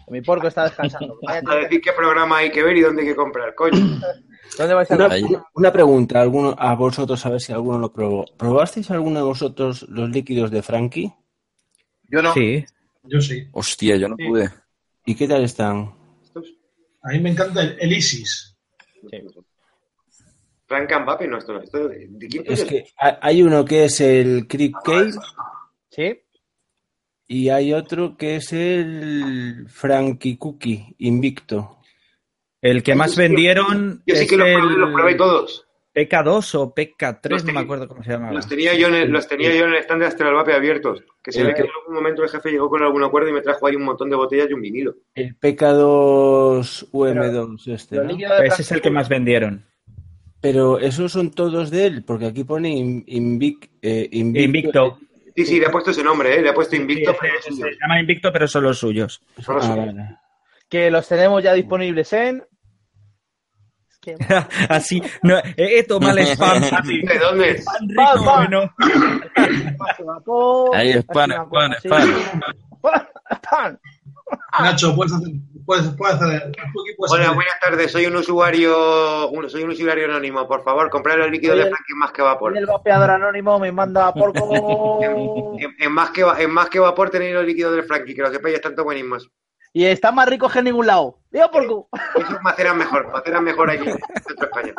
[0.09, 1.19] mi porco está descansando.
[1.27, 3.79] A decir qué programa hay que ver y dónde hay que comprar, coño.
[4.59, 5.09] ¿Dónde vais a Una,
[5.55, 8.25] una pregunta a, alguno, a vosotros, a ver si alguno lo probó.
[8.37, 11.13] ¿Probasteis alguno de vosotros los líquidos de Frankie?
[12.09, 12.33] Yo no.
[12.33, 12.65] Sí.
[13.05, 13.49] Yo sí.
[13.53, 14.25] Hostia, yo no Sí.
[14.29, 14.51] pude.
[15.05, 15.93] ¿Y qué tal están?
[17.03, 18.56] A mí me encanta el, el ISIS.
[20.67, 21.63] Frank Mbappé, no, esto no.
[21.63, 25.13] Esto, ¿De quién Es que ha- hay uno que es el Creek Cave
[25.91, 26.23] ¿Sí?
[27.29, 31.79] y hay otro que es el Frankie Cookie Invicto.
[32.61, 35.66] El que más vendieron Yo sí es que los probé, los probé el todos.
[35.97, 38.33] PK2 o PK3, Los no me acuerdo cómo se llamaba.
[38.35, 41.03] Los tenía yo en el, los tenía yo en el stand de Astralvape abiertos.
[41.23, 43.41] Que se ve que en algún momento el jefe llegó con algún acuerdo y me
[43.41, 44.95] trajo ahí un montón de botellas y un vinilo.
[45.15, 48.13] El PK2 UM2 este, Los
[48.45, 49.65] Ese es el que más vendieron.
[50.41, 54.45] Pero esos son todos de él, porque aquí pone Invic- eh, Invicto.
[54.45, 54.99] Invicto.
[55.35, 56.43] Sí, sí, le ha puesto ese nombre, ¿eh?
[56.43, 57.13] Le ha puesto Invicto.
[57.13, 59.21] Sí, pero se llama Invicto, pero son los suyos.
[59.43, 59.77] Solo Ah, suyo.
[59.77, 60.17] vale.
[60.69, 62.43] Que los tenemos ya disponibles en.
[64.13, 66.63] Es que- Así, no, eh, toma el spam.
[66.73, 67.03] Así.
[67.03, 67.63] ¿De dónde?
[67.65, 68.47] Pan Pan, rico, pan.
[68.49, 68.75] bueno.
[70.75, 73.09] Ahí es pan, es pan, es pan.
[73.51, 73.81] Pan.
[74.61, 75.29] Nacho, puedes hacer.
[75.65, 76.53] Puedes, puedes hacer.
[76.73, 77.91] puedes Hola, hacer- buenas tardes.
[77.93, 80.47] Soy un usuario, un- soy un usuario anónimo.
[80.47, 82.57] Por favor, comprar el líquido Oye, de Frankie en más que vapor.
[82.57, 85.01] El vapeador anónimo me manda por como.
[85.59, 88.31] En, en más que, en más que vapor tenéis los líquidos del Frankie, que lo
[88.33, 89.31] sepáis, están todos buenísimos.
[89.73, 91.19] Y está más rico que en ningún lado.
[91.31, 91.89] Digo por cu.
[92.17, 94.75] Esos maceran mejor, maceran mejor aquí en Centro España.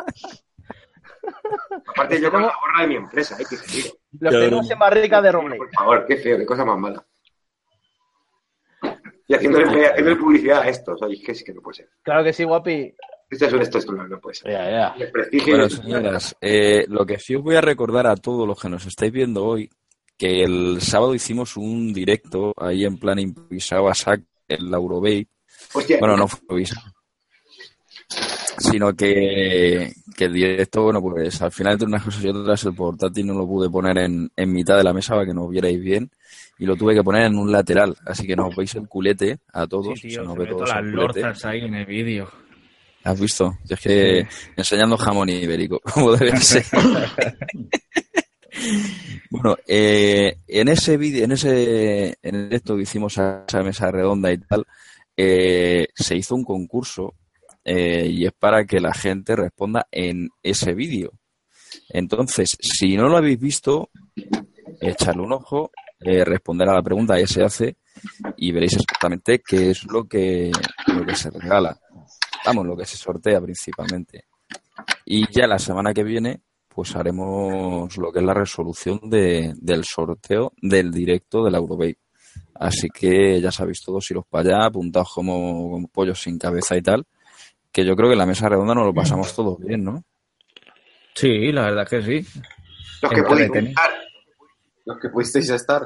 [1.86, 3.92] Aparte yo con la gorra de mi empresa, hay que decirlo.
[4.20, 5.56] Los tenemos en barrica de roble.
[5.56, 7.04] Por favor, qué feo, qué cosa más mala.
[9.26, 11.90] Y haciéndole, haciéndole publicidad a estos, oye, que sí que no puede ser.
[12.02, 12.94] Claro que sí, guapi.
[13.30, 14.52] Esto es un esto, esto no, no puede ser.
[14.52, 14.94] Ya, ya.
[14.98, 18.58] El prestigio Bueno, señoras, eh, lo que sí os voy a recordar a todos los
[18.58, 19.70] que nos estáis viendo hoy,
[20.16, 25.26] que el sábado hicimos un directo ahí en plan improvisado a sac en la Eurobay.
[25.74, 26.92] Hostia, Bueno, no fue improvisado.
[28.58, 32.74] Sino que, que el directo, bueno, pues al final entre unas cosas y otras el
[32.74, 35.80] portátil no lo pude poner en, en mitad de la mesa para que nos vierais
[35.80, 36.10] bien
[36.58, 39.66] y lo tuve que poner en un lateral, así que nos veis el culete a
[39.66, 41.86] todos, Sí, se nos se ve ve todos todas las el lorzas ahí en el
[41.86, 42.28] vídeo.
[43.04, 43.56] ¿Has visto?
[43.64, 44.26] Yo es que
[44.56, 46.64] enseñando jamón ibérico, como debe ser.
[49.30, 54.32] bueno, eh, en ese vídeo, en ese, en esto que hicimos a esa mesa redonda
[54.32, 54.66] y tal,
[55.16, 57.14] eh, se hizo un concurso
[57.64, 61.12] eh, y es para que la gente responda en ese vídeo.
[61.90, 63.90] Entonces, si no lo habéis visto,
[64.80, 65.70] echarle un ojo,
[66.00, 67.76] responder a la pregunta que se hace
[68.36, 70.52] y veréis exactamente qué es lo que,
[70.86, 71.78] lo que se regala
[72.48, 74.24] vamos, lo que se sortea principalmente.
[75.04, 76.40] Y ya la semana que viene,
[76.78, 81.98] pues haremos lo que es la resolución de, del sorteo del directo de la Eurobay.
[82.54, 86.82] Así que ya sabéis todos, iros para allá, apuntados como, como pollos sin cabeza y
[86.82, 87.04] tal,
[87.72, 90.04] que yo creo que en la mesa redonda nos lo pasamos todos bien, ¿no?
[91.16, 92.40] Sí, la verdad que sí.
[93.02, 93.90] los que podéis juntar.
[94.84, 95.84] Los que pudisteis estar.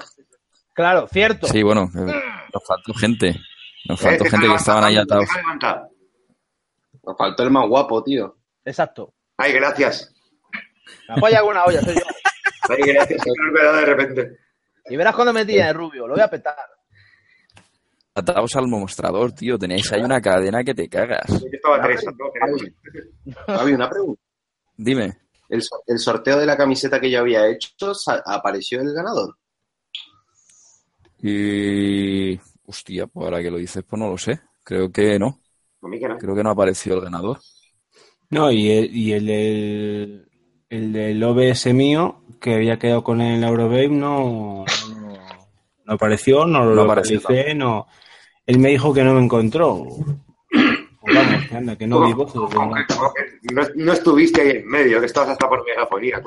[0.74, 1.46] Claro, cierto.
[1.46, 2.04] Sí, bueno, eh,
[2.52, 3.40] nos faltó gente.
[3.88, 5.26] Nos faltó Eh, gente que estaban ahí atados.
[7.02, 8.36] Nos faltó el más guapo, tío.
[8.66, 9.14] Exacto.
[9.38, 10.12] Ay, gracias.
[11.08, 12.00] Me apoya alguna olla, soy yo.
[12.68, 13.22] Ay, gracias.
[13.22, 14.38] Se me ha olvidado de repente.
[14.88, 16.56] Y verás cuando me tiene rubio, lo voy a petar.
[18.14, 19.58] Atados al mostrador, tío.
[19.58, 21.26] Tenéis ahí una cadena que te cagas.
[21.28, 22.04] Yo estaba tres.
[22.04, 23.32] ¿no?
[23.46, 24.20] Javi, una pregunta.
[24.76, 25.18] Dime.
[25.48, 27.70] El, el sorteo de la camiseta que yo había hecho,
[28.26, 29.36] ¿apareció el ganador?
[31.22, 32.38] Y.
[32.66, 34.40] Hostia, pues ahora que lo dices, pues no lo sé.
[34.64, 35.40] Creo que no.
[35.82, 36.16] A mí que no.
[36.18, 37.38] Creo que no apareció el ganador.
[38.30, 40.28] No, y el, y el, del-
[40.72, 45.18] el del OBS mío, que había quedado con el Eurobabe, no, no,
[45.84, 47.86] no apareció, no lo No localicé, no.
[48.46, 49.84] Él me dijo que no me encontró.
[51.00, 52.40] Pues vamos, que anda, que no vi voces.
[53.52, 56.22] No, no estuviste ahí en medio, que estabas hasta por megafonía.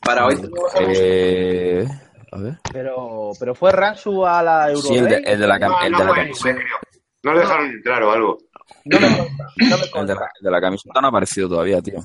[0.00, 0.36] Para hoy
[0.78, 1.86] Eh.
[2.32, 2.58] A ver.
[2.72, 4.80] Pero, pero fue Ransu a la Euro.
[4.82, 8.02] Sí, el de, el de la, cam- No, el no de la lo dejaron entrar
[8.02, 8.38] o algo.
[8.84, 10.14] No me consta, no me El de consta.
[10.14, 11.98] la, el de la camiseta no ha aparecido todavía, tío.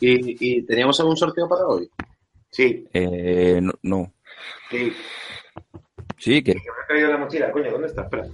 [0.00, 1.88] ¿Y, y teníamos algún sorteo para hoy?
[2.50, 4.12] Sí, Eh, no, no.
[4.70, 4.92] sí.
[6.18, 8.02] Sí, que me he traído la mochila, coño, ¿dónde está?
[8.02, 8.26] Espera.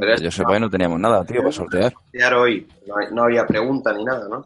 [0.00, 1.92] Pero yo sepa que no teníamos nada, tío, para sortear.
[1.92, 2.66] sortear hoy.
[2.86, 4.44] No, hay- no había pregunta ni nada, ¿no?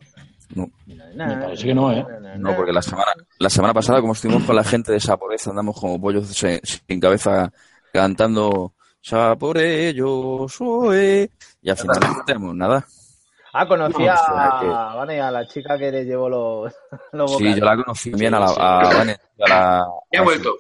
[1.15, 2.05] Me parece que no, ¿eh?
[2.39, 5.79] No, porque la semana, la semana pasada, como estuvimos con la gente de Saporez, andamos
[5.81, 7.51] como pollos sin, sin cabeza
[7.93, 11.31] cantando Saporé, yo soy.
[11.63, 12.87] Y al final no tenemos nada.
[13.55, 14.67] Ah, conocí No, a, o sea que-
[14.99, 16.73] Vane, a la chica que le llevó los,
[17.13, 20.57] los Sí, yo la conocí bien a la, a Vane, a la- Ya he vuelto.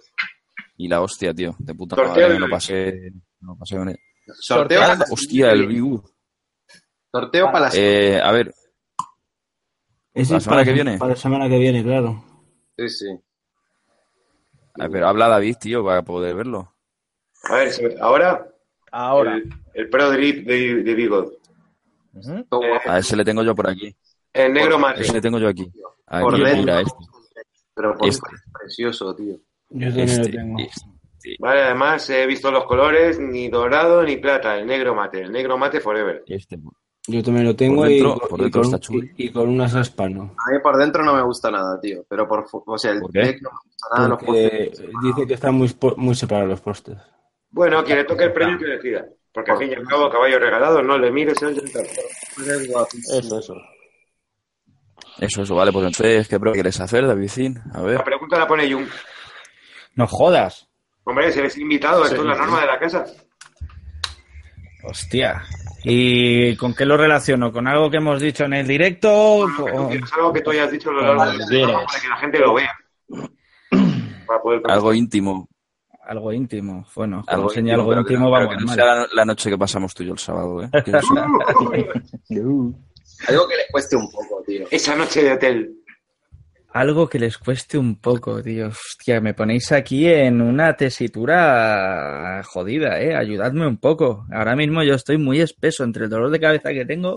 [0.77, 2.93] Y la hostia, tío, de puta Sorteo madre, me lo pasé,
[3.41, 3.99] me lo pasé con él.
[4.41, 6.03] Sorteo, para la- Hostia, el Bigu.
[7.11, 7.75] sorteo para las...
[7.77, 8.55] Eh, a ver,
[10.15, 10.99] Ese ¿La es semana para- que viene?
[10.99, 12.23] Para la semana que viene, claro.
[12.77, 13.07] Sí, sí.
[14.79, 16.75] a ver, habla David, tío, para poder verlo.
[17.45, 18.47] A ver, ahora
[18.91, 19.35] Ahora.
[19.37, 21.33] el, el Pro Drip de, de Vigo.
[22.49, 22.91] Todo guapo.
[22.91, 23.95] A ese le tengo yo por aquí.
[24.33, 25.03] El negro mate.
[25.03, 25.71] Ese le tengo yo aquí.
[26.07, 27.05] Por Aquí, mira, este.
[27.75, 28.29] Pero por Este.
[28.35, 29.37] es precioso, tío.
[29.71, 30.59] Yo también Este, lo tengo.
[30.61, 35.33] este, Vale, además he visto los colores, ni dorado ni plata, el negro mate, el
[35.33, 36.23] negro mate forever.
[36.27, 36.59] este.
[37.09, 39.05] Yo también lo tengo Por dentro- y, con- por y dentro con, está chulo.
[39.17, 40.23] y- y con unas aspas no.
[40.23, 42.05] A mí por dentro no me gusta nada, tío.
[42.09, 42.47] Pero por...
[42.53, 43.19] O sea, el ¿Por qué?
[43.21, 44.09] deck no me gusta nada.
[44.09, 45.55] los postes- dice que están
[45.97, 46.97] muy separados los postes.
[47.51, 49.05] Bueno, quien le toque el premio que decida.
[49.33, 53.19] Porque al fin y al cabo, caballo regalado, no le mires el es guapísimo.
[53.19, 53.55] Eso, eso.
[55.19, 57.59] Eso, eso, vale, pues entonces, ¿qué prueba quieres hacer, Davidín?
[57.75, 57.97] A ver.
[57.97, 58.87] La pregunta la pone Jung.
[59.95, 60.69] No jodas.
[61.05, 63.05] Hombre, si eres invitado, esto es la norma de la casa.
[64.85, 65.43] Hostia.
[65.85, 67.53] ¿Y con qué lo relaciono?
[67.53, 69.47] ¿Con algo que hemos dicho en el directo?
[69.49, 72.09] Lo que tú ¿Con- quieras, algo que tú hayas dicho a lo largo para que
[72.09, 72.73] la gente lo vea.
[74.27, 74.61] Para poder.
[74.65, 75.49] Algo íntimo.
[76.13, 76.87] Algo íntimo.
[76.95, 78.75] Bueno, Algo algo enseña algo pero que íntimo, no- vamos que no mal.
[78.75, 80.69] sea la, la noche que pasamos tú y yo el sábado, ¿eh?
[80.87, 81.15] Eso-
[83.29, 84.67] Algo que le cueste un poco, tío.
[84.71, 85.75] Esa noche de hotel.
[86.75, 88.69] Algo que les cueste un poco, tío.
[88.69, 93.15] Hostia, me ponéis aquí en una tesitura jodida, ¿eh?
[93.15, 94.27] Ayudadme un poco.
[94.33, 97.17] Ahora mismo yo estoy muy espeso entre el dolor de cabeza que tengo.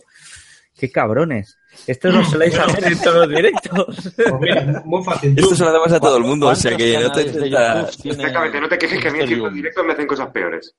[0.77, 1.57] ¡Qué cabrones!
[1.87, 4.13] Esto lo soléis hacer en todos los directos.
[4.15, 5.33] Pues mira, muy fácil.
[5.37, 7.33] Esto se lo damos a todo el mundo, o sea ¿Cuántos que no te canales
[7.33, 9.93] de intenta- YouTube tiene Exactamente, no te quejes que a mí en ciertos directos me
[9.93, 10.75] hacen cosas peores.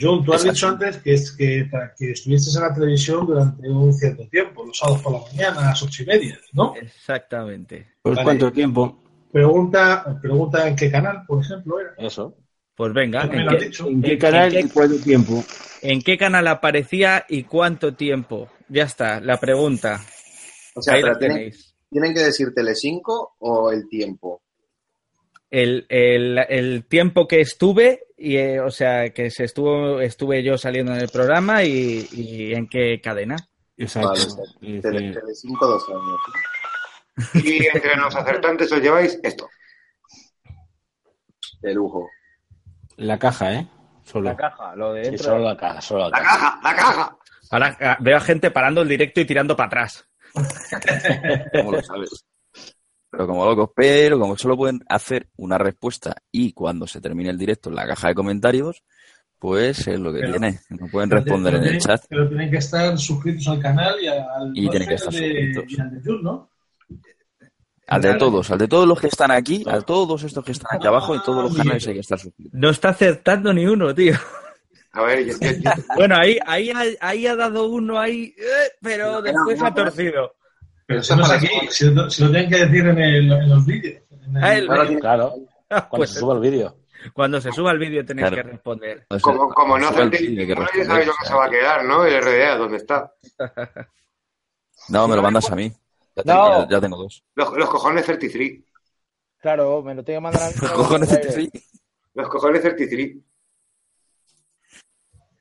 [0.00, 0.52] Jun, tú has Exacto.
[0.52, 4.64] dicho antes que, es que para que estuvieses en la televisión durante un cierto tiempo,
[4.66, 6.74] los sábados por la mañana, a las ocho y media, ¿no?
[6.76, 7.94] Exactamente.
[8.02, 8.24] ¿Por Vale.
[8.24, 9.00] cuánto tiempo?
[9.30, 11.90] Pregunta, pregunta en qué canal, por ejemplo, era.
[11.98, 12.34] Eso.
[12.74, 13.86] Pues venga, me ¿en lo has qué, dicho.
[13.88, 15.44] ¿En qué ¿En canal qué- y cuánto tiempo?
[15.82, 18.48] en qué canal aparecía y cuánto tiempo?
[18.68, 20.00] Ya está, la pregunta.
[20.74, 21.74] O sea, Ahí la tienen, tenéis.
[21.90, 24.42] tienen que decir Telecinco o el tiempo.
[25.50, 30.58] El, el, el tiempo que estuve, y, eh, o sea, que se estuvo, estuve yo
[30.58, 33.36] saliendo en el programa y, y en qué cadena.
[33.76, 34.10] Exacto.
[34.60, 37.44] Vale, Tele, dos años.
[37.46, 39.48] Y entre los acertantes os lleváis esto.
[41.60, 42.10] De lujo.
[42.96, 43.66] la caja, ¿eh?
[44.04, 44.30] Solo.
[44.30, 45.24] La caja, lo de Sí, dentro.
[45.26, 46.38] solo la caja, solo la ¡La caja.
[46.38, 46.60] caja!
[46.62, 47.18] ¡La caja!
[47.50, 50.08] Ahora ah, veo a gente parando el directo y tirando para atrás.
[51.52, 52.24] ¿Cómo lo sabes?
[53.10, 57.38] Pero como locos, pero como solo pueden hacer una respuesta y cuando se termine el
[57.38, 58.82] directo en la caja de comentarios,
[59.38, 60.60] pues es lo que Pero- tiene.
[60.70, 62.04] No pueden responder en el chat.
[62.08, 64.50] Pero tienen que estar suscritos al canal y al.
[64.54, 65.64] Y tienen que estar de, suscritos.
[65.68, 66.50] y al de Jun, ¿no?
[67.88, 70.76] Al de todos, al de todos los que están aquí, a todos estos que están
[70.76, 72.52] aquí abajo, en todos los canales hay que estar suscritos.
[72.52, 74.14] No está acertando ni uno, tío.
[74.96, 78.70] A ver, yo, yo- yo- Bueno, ahí, ahí, ha- ahí ha dado uno ahí, eh,
[78.80, 80.34] pero después ha torcido.
[80.86, 83.48] Pero si no es aquí, si lo, si lo tienen que decir en, el- en
[83.50, 84.02] los vídeos.
[84.10, 85.34] en el- Ah, el- Claro,
[85.68, 86.76] cuando Pues se suba el vídeo.
[87.12, 88.42] Cuando se suba el vídeo tenéis Claro.
[88.42, 89.06] que responder.
[89.10, 90.84] No Como, como no el acertéis, vídeo, hay que
[91.24, 92.04] se va a quedar, ¿no?
[92.04, 93.12] El RDA, ¿dónde está?
[94.88, 95.72] No, me lo mandas a mí.
[96.14, 96.62] Ya tengo, No.
[96.62, 97.24] ya, ya tengo dos.
[97.34, 98.60] Los, los cojones 33.
[99.38, 100.54] Claro, me lo tengo que mandar a mí.
[100.62, 101.32] Los cojones Al aire.
[101.32, 101.50] sí.
[102.14, 103.16] Los cojones 33.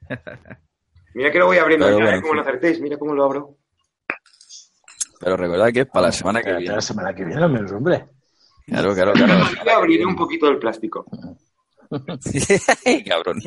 [1.16, 2.22] Mira que lo voy abriendo Pero ya, bueno, ¿eh?
[2.22, 2.36] Sí.
[2.36, 3.58] lo acertéis, mira cómo lo abro.
[5.20, 6.76] Pero recordad que es para la semana que viene.
[6.76, 8.06] La semana que viene, al menos, hombre.
[8.68, 9.46] Claro, claro, claro.
[9.66, 11.06] Yo abriré un poquito el plástico.
[13.08, 13.40] Cabrón.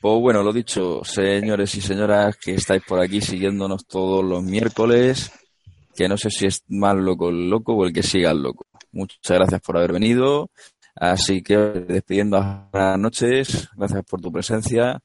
[0.00, 5.32] Pues bueno, lo dicho, señores y señoras que estáis por aquí siguiéndonos todos los miércoles,
[5.96, 8.66] que no sé si es más loco el loco o el que siga el loco.
[8.92, 10.50] Muchas gracias por haber venido.
[10.96, 15.00] Así que despidiendo buenas noches, gracias por tu presencia.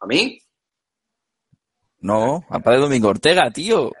[0.00, 0.38] ¿A mí?
[2.00, 3.90] No, a Padre Domingo Ortega, tío.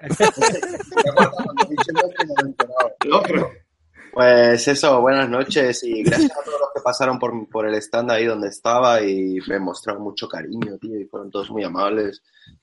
[4.12, 8.10] Pues eso, buenas noches y gracias a todos los que pasaron por, por el stand
[8.10, 12.20] ahí donde estaba y me mostraron mucho cariño, tío, y fueron todos muy amables,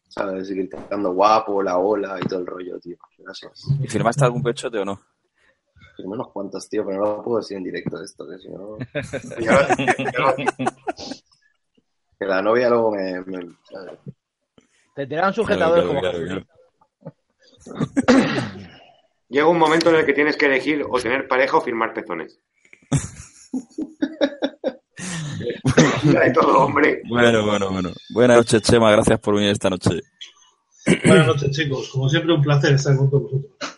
[0.10, 0.50] ¿sabes?
[0.50, 2.98] Y gritando guapo, la ola y todo el rollo, tío.
[3.18, 3.64] Gracias.
[3.82, 5.00] ¿Y firmaste algún pechote o no?
[5.98, 8.78] Firmé unos cuantos, tío, pero no lo puedo decir en directo esto, que si no...
[12.20, 13.24] Que la novia luego me...
[14.96, 16.42] Te tiraron sujetadores Claro, como.
[19.30, 22.40] Llega un momento en el que tienes que elegir o tener pareja o firmar pezones.
[26.20, 27.02] Hay todo, hombre.
[27.08, 27.92] Bueno, bueno, bueno.
[28.10, 28.92] Buenas noches, Chema.
[28.92, 30.02] Gracias por venir esta noche.
[31.06, 31.90] Buenas noches, chicos.
[31.90, 33.77] Como siempre, un placer estar con todos vosotros.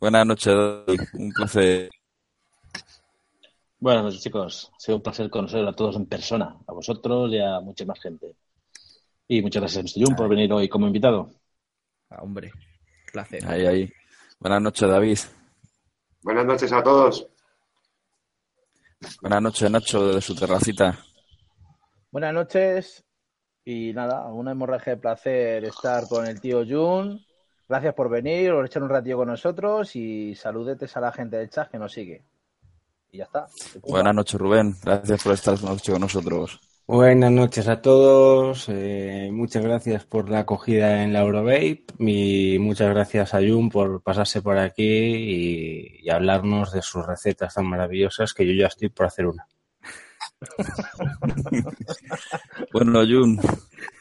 [0.00, 1.00] Buenas noches, David.
[1.14, 1.90] Un placer.
[3.80, 4.70] Buenas noches, chicos.
[4.76, 8.00] Ha sido un placer conocer a todos en persona, a vosotros y a mucha más
[8.00, 8.36] gente.
[9.26, 10.04] Y muchas gracias, Mr.
[10.04, 11.32] Jun, por venir hoy como invitado.
[12.10, 12.52] Ah, hombre,
[13.12, 13.44] placer.
[13.44, 13.92] Ahí, ahí.
[14.38, 15.18] Buenas noches, David.
[16.22, 17.28] Buenas noches a todos.
[19.20, 20.96] Buenas noches, Nacho, desde su terracita.
[22.12, 23.04] Buenas noches.
[23.64, 27.20] Y nada, una hemorragia de placer estar con el tío Jun.
[27.68, 31.50] Gracias por venir, por echar un ratillo con nosotros y saludetes a la gente del
[31.50, 32.22] chat que nos sigue.
[33.10, 33.46] Y ya está.
[33.86, 34.74] Buenas noches, Rubén.
[34.82, 36.58] Gracias por estar esta noche con nosotros.
[36.86, 38.66] Buenas noches a todos.
[38.70, 44.02] eh, muchas gracias por la acogida en la Eurovape y muchas gracias a Jun por
[44.02, 48.88] pasarse por aquí y, y hablarnos de sus recetas tan maravillosas que yo ya estoy
[48.88, 49.46] por hacer una.
[52.72, 53.38] Bueno, Jun,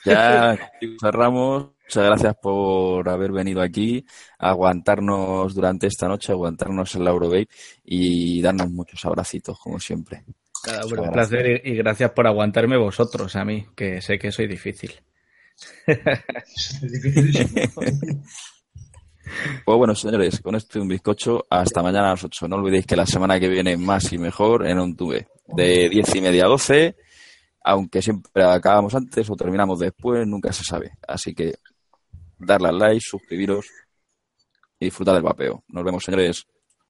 [0.05, 0.57] ya
[1.01, 1.71] cerramos.
[1.87, 4.05] Muchas gracias por haber venido aquí,
[4.37, 7.47] aguantarnos durante esta noche, aguantarnos en la Eurovape
[7.85, 10.25] y darnos muchos abracitos, como siempre.
[10.65, 14.31] Nada, hombre, un placer y, y gracias por aguantarme vosotros a mí, que sé que
[14.31, 14.91] soy difícil.
[19.65, 22.47] Pues bueno, señores, con esto y un bizcocho, hasta mañana a las 8.
[22.47, 26.21] No olvidéis que la semana que viene más y mejor en OnTube, de 10 y
[26.21, 26.95] media a 12,
[27.63, 30.91] aunque siempre acabamos antes o terminamos después, nunca se sabe.
[31.05, 31.55] Así que
[32.37, 33.67] darle al like, suscribiros
[34.79, 35.63] y disfrutar del vapeo.
[35.67, 36.45] Nos vemos, señores.